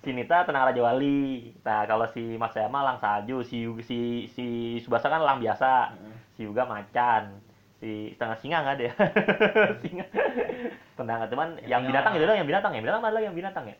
Si 0.00 0.16
Nita 0.16 0.48
tenang 0.48 0.64
raja 0.64 0.80
wali. 0.80 1.52
Nah 1.60 1.84
kalau 1.84 2.08
si 2.08 2.40
Mas 2.40 2.56
Soyama 2.56 2.80
lang 2.80 2.96
salju 3.04 3.44
si 3.44 3.68
si 3.84 3.98
si 4.32 4.46
Subasa 4.80 5.12
kan 5.12 5.20
lang 5.20 5.44
biasa. 5.44 5.92
Si 6.34 6.48
Yuga 6.48 6.64
macan. 6.64 7.36
Si 7.80 8.12
setengah 8.16 8.36
singa 8.40 8.58
nggak 8.64 8.76
ada 8.80 8.84
ya? 8.88 8.94
Singa. 9.84 10.04
Tenang 10.96 11.28
cuman 11.28 11.48
Ya, 11.60 11.76
yang 11.76 11.84
singa 11.84 11.90
binatang 11.92 12.12
mah. 12.12 12.18
itu 12.18 12.24
doang 12.24 12.38
yang 12.40 12.48
binatang. 12.48 12.72
Ya 12.72 12.80
binatang 12.80 13.02
adalah 13.04 13.22
yang 13.24 13.36
binatang 13.36 13.64
ya? 13.68 13.76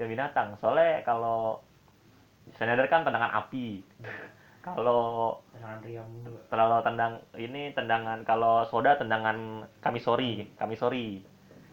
Yang 0.00 0.08
binatang. 0.16 0.48
Soalnya 0.56 1.04
kalau 1.04 1.60
Schneider 2.56 2.88
kan 2.88 3.04
tendangan 3.04 3.32
api 3.32 3.84
kalau 4.62 5.38
Jangan 5.58 5.78
riam 5.82 6.06
kalau 6.46 6.78
tendang 6.86 7.12
ini 7.34 7.74
tendangan 7.74 8.22
kalau 8.22 8.62
soda 8.66 8.94
tendangan 8.94 9.66
kamisori 9.82 10.46
kamisori 10.54 11.22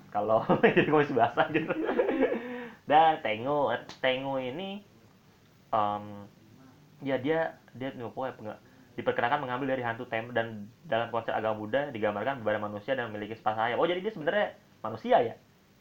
kalau 0.10 0.42
jadi 0.66 0.90
komis 0.90 1.14
basah 1.14 1.46
gitu 1.54 1.70
dan 2.90 3.22
Tengu 3.22 3.70
Tengu 4.02 4.42
ini 4.42 4.82
em, 5.70 6.04
ya 7.06 7.16
dia 7.22 7.54
dia 7.78 7.90
pokoknya 7.94 8.34
penga- 8.38 8.62
diperkirakan 8.98 9.40
mengambil 9.46 9.78
dari 9.78 9.86
hantu 9.86 10.04
tem 10.10 10.28
dan 10.34 10.68
dalam 10.84 11.08
konsep 11.14 11.32
agama 11.32 11.56
Buddha 11.56 11.88
digambarkan 11.94 12.42
kepada 12.44 12.60
manusia 12.60 12.98
dan 13.00 13.08
memiliki 13.08 13.38
sepasang 13.38 13.72
sayap. 13.72 13.78
Oh 13.80 13.88
jadi 13.88 14.04
dia 14.04 14.12
sebenarnya 14.12 14.48
manusia 14.84 15.18
ya? 15.24 15.36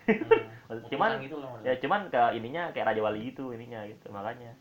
Hmm. 0.07 0.87
Cuman- 0.93 1.19
gitu 1.19 1.41
loh. 1.41 1.57
ya 1.65 1.75
cuman 1.81 2.13
ke 2.13 2.21
ininya 2.37 2.71
kayak 2.71 2.93
raja 2.95 3.01
wali 3.03 3.33
gitu 3.33 3.51
ininya 3.57 3.83
gitu 3.89 4.13
makanya 4.13 4.53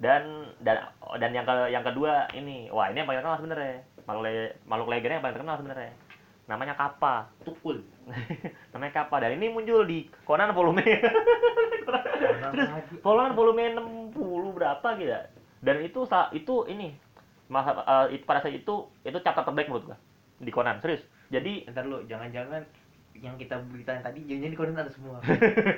dan 0.00 0.22
dan 0.64 0.88
dan 1.20 1.30
yang 1.32 1.44
ke 1.44 1.54
yang 1.68 1.84
kedua 1.84 2.30
ini 2.32 2.70
wah 2.72 2.88
ini 2.88 3.02
yang 3.02 3.08
paling 3.08 3.20
terkenal 3.20 3.38
sebenarnya. 3.38 3.84
Makhluk 4.02 4.24
le- 4.26 4.54
makhluk 4.66 4.88
legenda 4.90 5.14
yang 5.18 5.24
paling 5.24 5.36
terkenal 5.36 5.56
sebenarnya. 5.60 5.92
Namanya 6.50 6.74
kappa. 6.74 7.30
Tukul. 7.46 7.86
namanya 8.74 8.92
kappa. 8.92 9.22
Dan 9.22 9.38
ini 9.38 9.52
muncul 9.52 9.86
di 9.86 10.10
Conan 10.26 10.50
volume 10.50 10.82
terus. 11.86 12.04
Conan 13.02 13.32
volume 13.38 13.78
60 14.12 14.56
berapa 14.58 14.88
gitu 14.98 15.10
ya. 15.10 15.30
Dan 15.62 15.86
itu 15.86 16.02
itu 16.34 16.54
ini 16.66 16.94
masa 17.46 17.84
eh, 17.86 18.18
itu- 18.18 18.26
pada 18.26 18.42
saat 18.42 18.56
itu 18.58 18.90
itu 19.04 19.18
chapter 19.22 19.46
terbaik 19.46 19.70
menurut 19.70 19.94
gua 19.94 19.98
di 20.42 20.50
Conan. 20.50 20.82
Serius. 20.82 21.06
Jadi 21.30 21.64
Ntar 21.70 21.86
lu 21.86 22.02
jangan-jangan 22.10 22.66
yang 23.12 23.36
kita 23.36 23.60
beritain 23.68 24.00
tadi 24.00 24.24
jangan 24.24 24.50
di 24.50 24.58
Conan 24.58 24.76
ada 24.80 24.90
semua. 24.90 25.20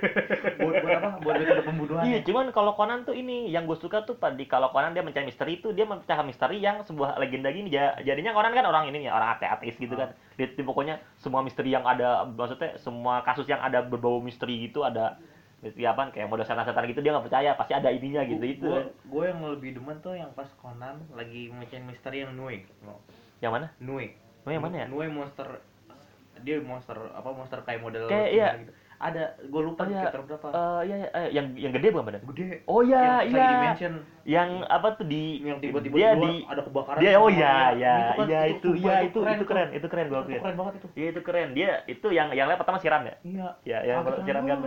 buat 0.62 0.74
buat 0.80 0.96
apa? 0.96 1.10
Buat 1.20 1.34
metode 1.42 1.62
pembunuhan. 1.66 2.02
Iya, 2.06 2.18
cuman 2.22 2.54
kalau 2.54 2.72
Conan 2.72 3.02
tuh 3.02 3.12
ini 3.12 3.50
yang 3.50 3.66
gue 3.66 3.74
suka 3.74 4.06
tuh 4.06 4.14
di 4.16 4.46
kalau 4.46 4.70
Conan 4.70 4.94
dia 4.94 5.02
mencari 5.02 5.26
misteri 5.26 5.58
itu 5.58 5.74
dia 5.74 5.84
memecahkan 5.84 6.24
misteri 6.24 6.62
yang 6.62 6.86
sebuah 6.86 7.18
legenda 7.18 7.50
gini 7.50 7.68
ja- 7.68 7.98
jadinya 8.00 8.32
Conan 8.32 8.54
kan 8.54 8.64
orang 8.64 8.88
ini 8.88 9.04
ya 9.04 9.12
orang 9.12 9.34
ate 9.34 9.44
ateis 9.44 9.76
gitu 9.76 9.92
kan. 9.92 10.14
Dia, 10.38 10.46
dia 10.46 10.64
pokoknya 10.64 10.94
semua 11.18 11.42
misteri 11.42 11.74
yang 11.74 11.82
ada 11.82 12.22
maksudnya 12.24 12.78
semua 12.78 13.20
kasus 13.20 13.44
yang 13.44 13.60
ada 13.60 13.82
berbau 13.82 14.22
misteri 14.22 14.64
gitu 14.64 14.86
ada 14.86 15.18
misteri 15.58 15.84
apa 15.84 16.12
kayak 16.12 16.28
model 16.28 16.44
setan-setan 16.44 16.84
gitu 16.86 17.00
dia 17.00 17.12
nggak 17.16 17.24
percaya 17.24 17.50
pasti 17.56 17.72
ada 17.74 17.90
ininya 17.90 18.22
gitu 18.24 18.44
itu. 18.46 18.64
Gue 18.64 18.88
gue 19.04 19.24
yang 19.26 19.40
lebih 19.42 19.70
demen 19.76 19.96
tuh 20.00 20.14
yang 20.14 20.30
pas 20.32 20.48
Conan 20.60 21.02
lagi 21.12 21.50
mecahin 21.50 21.84
misteri 21.84 22.22
yang 22.22 22.32
Nue. 22.32 22.62
Yang 23.42 23.52
mana? 23.52 23.66
Nue. 23.82 24.16
Oh, 24.44 24.52
yang 24.52 24.60
mana 24.60 24.84
ya? 24.84 24.86
Nue 24.88 25.08
monster 25.08 25.60
dia 26.42 26.56
monster 26.58 26.96
apa 27.12 27.28
monster 27.30 27.58
kayak 27.62 27.80
model 27.80 28.10
Kayak, 28.10 28.28
iya. 28.32 28.48
gitu. 28.58 28.72
Ada, 28.98 29.22
gue 29.36 29.62
lupa 29.62 29.84
Oh, 29.84 29.90
iya. 29.90 30.00
chapter 30.06 30.20
berapa. 30.24 30.46
Eh 30.48 30.80
iya, 30.88 30.96
iya, 30.96 31.08
eh, 31.12 31.28
yang 31.34 31.46
yang 31.54 31.72
gede 31.74 31.88
bukan 31.92 32.04
badan? 32.08 32.22
Gede. 32.32 32.64
Oh 32.64 32.80
iya, 32.80 33.20
Yang 33.26 33.36
iya. 33.36 33.46
Dimension 33.52 33.94
Yang 34.24 34.48
apa 34.66 34.88
tuh 34.96 35.04
di 35.04 35.44
yang 35.44 35.60
tiba-tiba 35.60 35.94
dia 35.94 36.10
di 36.16 36.32
ada 36.48 36.64
kebakaran. 36.64 37.00
dia 37.00 37.12
oh 37.20 37.28
iya 37.28 37.76
dia. 37.76 37.76
iya 37.76 37.94
kan, 38.16 38.26
iya 38.26 38.40
itu 38.48 38.68
sumpah, 38.72 38.80
iya 38.80 38.96
itu 39.04 39.18
itu 39.20 39.44
keren 39.44 39.68
itu 39.76 39.86
keren 39.86 40.06
gue 40.08 40.16
Itu 40.16 40.24
akuin. 40.24 40.40
keren 40.40 40.56
banget 40.56 40.74
itu. 40.80 40.88
Iya 40.96 41.06
itu 41.12 41.20
keren 41.20 41.48
dia 41.52 41.72
itu 41.84 42.06
yang 42.08 42.28
yang 42.32 42.46
lihat 42.48 42.58
pertama 42.58 42.80
siram 42.80 43.04
ya. 43.04 43.14
Iya. 43.20 43.48
Ya 43.68 43.78
yang 43.84 44.00
siram 44.24 44.44
kan. 44.48 44.58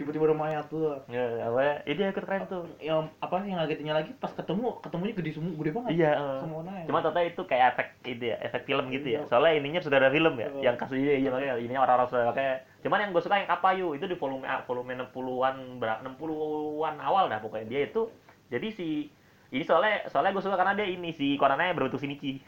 Tiba-tiba 0.00 0.24
ada 0.32 0.36
mayat 0.36 0.64
tuh. 0.72 0.96
Ya, 1.12 1.24
apa 1.44 1.60
ya? 1.60 1.74
Ini 1.84 1.94
dia 1.94 2.06
ikut 2.08 2.24
keren 2.24 2.42
tuh. 2.48 2.62
Yang 2.80 2.98
apa 3.20 3.34
yang 3.44 3.58
ngagetinnya 3.60 3.94
lagi 3.94 4.10
pas 4.16 4.32
ketemu 4.32 4.66
ketemunya 4.80 5.12
gede 5.12 5.30
semua 5.36 5.52
gede 5.60 5.70
banget. 5.70 5.90
Iya. 5.92 6.12
eh. 6.16 6.38
Semua 6.40 6.60
naik. 6.64 6.84
Cuma 6.88 6.98
ternyata 7.00 7.20
itu 7.22 7.42
kayak 7.44 7.64
efek 7.76 7.88
itu 8.08 8.24
ya, 8.26 8.36
efek 8.40 8.62
film 8.64 8.84
gitu 8.88 9.06
ya. 9.06 9.20
Iya. 9.20 9.28
Soalnya 9.28 9.52
ininya 9.60 9.80
sudah 9.84 9.98
ada 10.00 10.08
film 10.08 10.34
ya, 10.34 10.48
Iya. 10.48 10.62
yang 10.64 10.76
kasus 10.80 10.96
ini 10.96 11.20
iya 11.20 11.28
makanya 11.28 11.54
ininya 11.60 11.80
orang-orang 11.84 12.08
sudah 12.08 12.24
pakai. 12.32 12.48
Cuman 12.82 12.98
yang 12.98 13.10
gue 13.12 13.22
suka 13.22 13.36
yang 13.36 13.46
Kapayu 13.46 13.94
itu 13.94 14.08
di 14.08 14.16
volume 14.16 14.42
A, 14.42 14.64
volume 14.64 14.96
60-an 14.96 15.54
berapa 15.78 16.00
60-an 16.02 16.94
awal 16.98 17.28
dah 17.28 17.38
pokoknya 17.38 17.66
dia 17.68 17.82
itu. 17.86 18.08
Jadi 18.52 18.68
si 18.68 18.88
ini 19.52 19.64
soalnya 19.64 20.08
soalnya 20.12 20.36
gue 20.36 20.44
suka 20.44 20.56
karena 20.56 20.76
dia 20.76 20.88
ini 20.88 21.12
si 21.16 21.40
Konannya 21.40 21.72
berbentuk 21.72 22.00
Shinichi. 22.00 22.40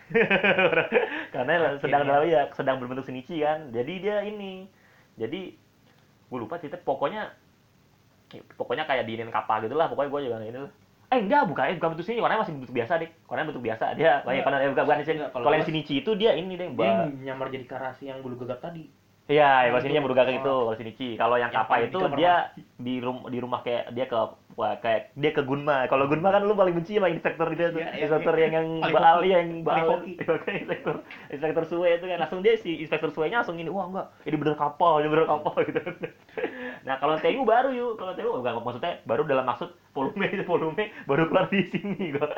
karena 1.35 1.81
sedang 1.81 2.05
Akhirnya. 2.05 2.21
dalam 2.21 2.29
ya 2.29 2.43
sedang 2.53 2.77
berbentuk 2.77 3.09
Shinichi 3.09 3.41
kan. 3.41 3.73
Jadi 3.73 3.93
dia 4.05 4.21
ini. 4.25 4.69
Jadi 5.17 5.57
gue 6.29 6.39
lupa 6.39 6.61
cerita 6.61 6.77
pokoknya 6.77 7.33
pokoknya 8.59 8.85
kayak 8.89 9.07
diinin 9.07 9.31
kapal 9.31 9.63
gitu 9.63 9.79
lah 9.79 9.87
pokoknya 9.87 10.11
gue 10.11 10.21
juga 10.27 10.37
ini 10.43 10.59
lah 10.59 10.73
eh 11.15 11.19
enggak 11.23 11.47
bukan 11.47 11.65
eh, 11.71 11.77
bukan 11.79 11.91
bentuk 11.95 12.07
sini 12.11 12.19
warnanya 12.19 12.43
masih 12.43 12.55
bentuk 12.59 12.75
biasa 12.75 12.93
deh 12.99 13.11
warnanya 13.31 13.49
bentuk 13.55 13.63
biasa 13.63 13.85
dia 13.95 14.25
banyak 14.27 14.43
Enggak. 14.43 14.45
kalau 14.51 14.57
eh, 14.59 14.71
bukan 14.75 14.85
bukan 14.89 14.97
sini 15.07 15.19
kalau 15.31 15.55
yang 15.55 15.67
Shinichi 15.69 15.95
itu 16.03 16.11
dia 16.19 16.31
ini 16.35 16.53
deh 16.59 16.69
dia 16.75 16.75
mbak 16.75 17.23
nyamar 17.23 17.47
jadi 17.55 17.67
karasi 17.71 18.11
yang 18.11 18.19
bulu 18.25 18.35
gagak 18.43 18.59
tadi. 18.65 18.91
Iya 19.25 19.73
kalau 19.73 19.81
Yang 19.81 19.85
sini 19.89 19.95
itu. 19.97 20.05
berugak 20.05 20.27
gitu 20.29 20.55
kalau 20.65 20.75
Shinichi 20.77 21.09
kalau 21.17 21.37
yang 21.41 21.49
Kappa 21.49 21.81
paling 21.81 21.89
itu 21.89 21.99
dia 22.21 22.53
di 22.77 23.01
rumah 23.01 23.25
di 23.33 23.39
rumah 23.41 23.61
kayak 23.65 23.97
dia 23.97 24.05
ke 24.05 24.17
wah, 24.55 24.77
kayak 24.79 25.11
dia 25.17 25.31
ke 25.35 25.43
Gunma. 25.43 25.89
Kalau 25.89 26.07
Gunma 26.07 26.31
kan 26.31 26.45
lu 26.45 26.55
paling 26.55 26.75
benci 26.77 26.95
sama 26.95 27.11
inspektor 27.11 27.49
itu 27.51 27.73
tuh. 27.73 27.81
Iya, 27.81 27.91
iya, 27.91 28.03
inspektor 28.07 28.35
iya. 28.37 28.43
yang 28.47 28.53
yang 28.55 28.69
Paling 28.85 28.95
baal 28.95 29.19
hoki. 29.19 29.31
yang 29.33 29.47
Paling 29.65 29.65
baal. 29.65 29.89
hoki. 29.99 30.13
Oke, 30.37 30.51
inspektor 30.63 30.95
inspektor 31.33 31.65
suwe 31.67 31.89
itu 31.97 32.05
kan. 32.07 32.19
Langsung 32.23 32.41
dia 32.45 32.55
si 32.55 32.71
inspektor 32.79 33.11
suwenya 33.11 33.43
langsung 33.43 33.57
ini 33.57 33.71
wah 33.73 33.89
enggak. 33.89 34.07
Ini 34.29 34.37
bener 34.39 34.55
kapal 34.55 35.03
ini 35.03 35.09
bener 35.11 35.27
kapal 35.27 35.55
gitu. 35.69 35.81
Nah 36.85 36.95
kalau 37.01 37.15
Tengu 37.19 37.43
baru 37.43 37.71
yuk. 37.73 37.93
Kalau 37.97 38.13
Tengu 38.15 38.31
enggak 38.39 38.55
maksudnya 38.61 38.93
baru 39.09 39.23
dalam 39.25 39.45
maksud 39.49 39.69
volume 39.91 40.27
itu 40.31 40.45
volume 40.53 40.85
baru 41.09 41.23
keluar 41.27 41.47
di 41.49 41.65
sini 41.73 42.13
gua. 42.15 42.29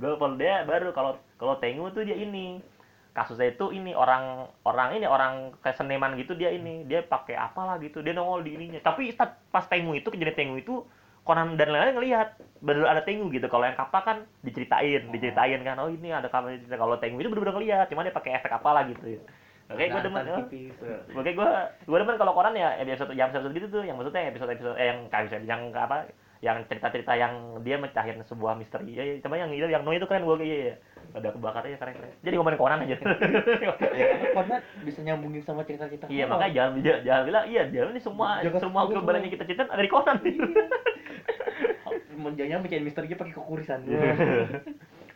Gua 0.00 0.16
kalau 0.16 0.34
dia 0.34 0.64
baru 0.64 0.90
kalau 0.90 1.12
kalau 1.36 1.54
Tengu 1.60 1.86
tuh 1.92 2.02
dia 2.02 2.16
ini 2.16 2.58
kasusnya 3.10 3.52
itu 3.52 3.74
ini 3.74 3.92
orang 3.92 4.46
orang 4.62 4.94
ini 4.94 5.06
orang 5.06 5.54
kayak 5.60 5.76
seniman 5.76 6.14
gitu 6.14 6.38
dia 6.38 6.54
ini 6.54 6.86
dia 6.86 7.02
pakai 7.02 7.34
apalah 7.34 7.76
gitu 7.82 8.00
dia 8.00 8.14
nongol 8.14 8.46
di 8.46 8.54
ininya. 8.54 8.80
Tapi 8.80 9.14
pas 9.50 9.66
Tengu 9.66 9.92
itu 9.98 10.08
kejadian 10.08 10.36
Tengu 10.36 10.56
itu 10.58 10.86
Conan 11.20 11.54
dan 11.60 11.68
lain-lain 11.68 12.00
ngelihat 12.00 12.28
bener 12.64 12.86
ada 12.88 13.02
Tengu 13.04 13.28
gitu. 13.28 13.46
Kalau 13.50 13.66
yang 13.66 13.76
kapal 13.76 14.00
kan 14.02 14.16
diceritain 14.40 15.10
diceritain 15.12 15.60
kan 15.62 15.76
oh 15.82 15.90
ini 15.90 16.14
ada 16.14 16.30
kapal 16.30 16.54
cerita. 16.54 16.78
Kalau 16.78 16.96
Tengu 16.96 17.18
itu 17.20 17.28
bener-bener 17.28 17.56
ngelihat 17.58 17.86
cuma 17.90 18.06
dia 18.06 18.14
pakai 18.14 18.40
efek 18.40 18.50
apalah 18.54 18.86
gitu 18.88 19.20
oke 19.70 19.84
gue 19.86 20.02
demen. 20.02 20.24
Oh. 20.26 20.44
Oke 21.22 21.30
gue 21.30 21.50
gue 21.86 21.98
demen 22.02 22.16
kalau 22.18 22.34
Conan 22.34 22.54
ya 22.58 22.74
episode 22.82 23.14
yang 23.14 23.30
episode 23.30 23.54
gitu 23.54 23.66
tuh 23.70 23.82
yang 23.86 23.96
maksudnya 23.96 24.26
episode 24.26 24.50
episode 24.50 24.76
eh, 24.76 24.86
yang 24.90 24.98
kayak 25.06 25.24
bisa 25.30 25.36
yang 25.46 25.62
apa 25.74 26.10
yang 26.40 26.64
cerita-cerita 26.66 27.12
yang 27.20 27.60
dia 27.60 27.76
mecahin 27.76 28.24
sebuah 28.24 28.56
misteri. 28.56 28.96
Ya, 28.96 29.04
ya. 29.04 29.14
coba 29.20 29.36
yang 29.36 29.52
itu 29.52 29.68
yang 29.68 29.84
no 29.84 29.92
itu 29.92 30.08
keren 30.08 30.24
gue 30.24 30.36
iya, 30.40 30.80
iya. 31.10 31.18
ada 31.18 31.28
kebakarnya 31.30 31.76
keren 31.76 31.94
keren 31.94 32.12
jadi 32.22 32.34
ngomongin 32.38 32.58
Conan 32.58 32.80
aja 32.80 32.94
ya 32.94 34.04
karena 34.06 34.28
Conan 34.32 34.60
bisa 34.86 35.00
nyambungin 35.02 35.42
sama 35.42 35.62
cerita-cerita 35.62 36.06
iya 36.06 36.24
horor. 36.24 36.38
makanya 36.38 36.52
jangan 36.54 36.72
jangan, 36.80 37.00
jangan 37.02 37.22
bilang 37.26 37.44
iya 37.46 37.62
jangan 37.66 37.88
ini 37.90 38.00
semua 38.00 38.28
Jangan 38.40 38.60
semua 38.62 38.80
kebenaran 38.86 39.20
yang 39.20 39.32
kita 39.32 39.44
cerita 39.44 39.62
ada 39.66 39.82
di 39.82 39.90
Conan 39.90 40.18
Menjanya 42.20 42.60
mecahin 42.60 42.84
misterinya 42.84 43.16
pakai 43.16 43.32
kekurisan 43.32 43.80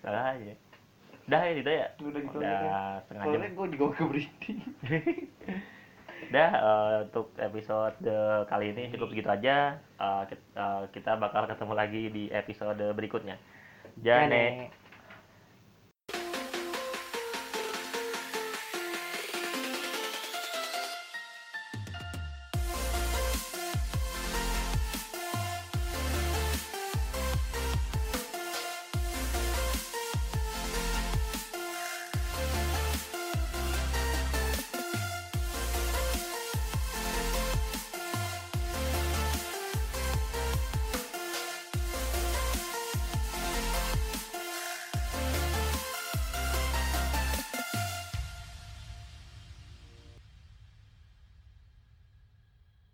Salah 0.01 0.33
aja. 0.33 0.55
Udah 1.25 1.41
ya 1.41 1.53
gitu 1.57 1.71
ya. 1.71 1.87
Udah 2.01 2.21
gitu 2.21 2.37
Udah 2.37 2.49
aja. 2.49 2.71
setengah 3.05 3.25
jam. 3.29 3.41
Gue 3.53 3.67
juga 3.73 3.85
ke 3.93 4.03
berhenti. 4.05 4.53
Udah 6.29 6.51
eh, 6.53 6.95
untuk 7.05 7.27
episode 7.37 7.97
kali 8.45 8.67
ini 8.73 8.83
cukup 8.93 9.09
segitu 9.13 9.29
aja. 9.29 9.57
Eh, 9.97 10.23
kit- 10.29 10.53
eh, 10.53 10.83
kita 10.93 11.17
bakal 11.17 11.45
ketemu 11.45 11.73
lagi 11.73 12.03
di 12.09 12.25
episode 12.29 12.85
berikutnya. 12.93 13.37
Jane. 14.01 14.29
Jane. 14.29 14.45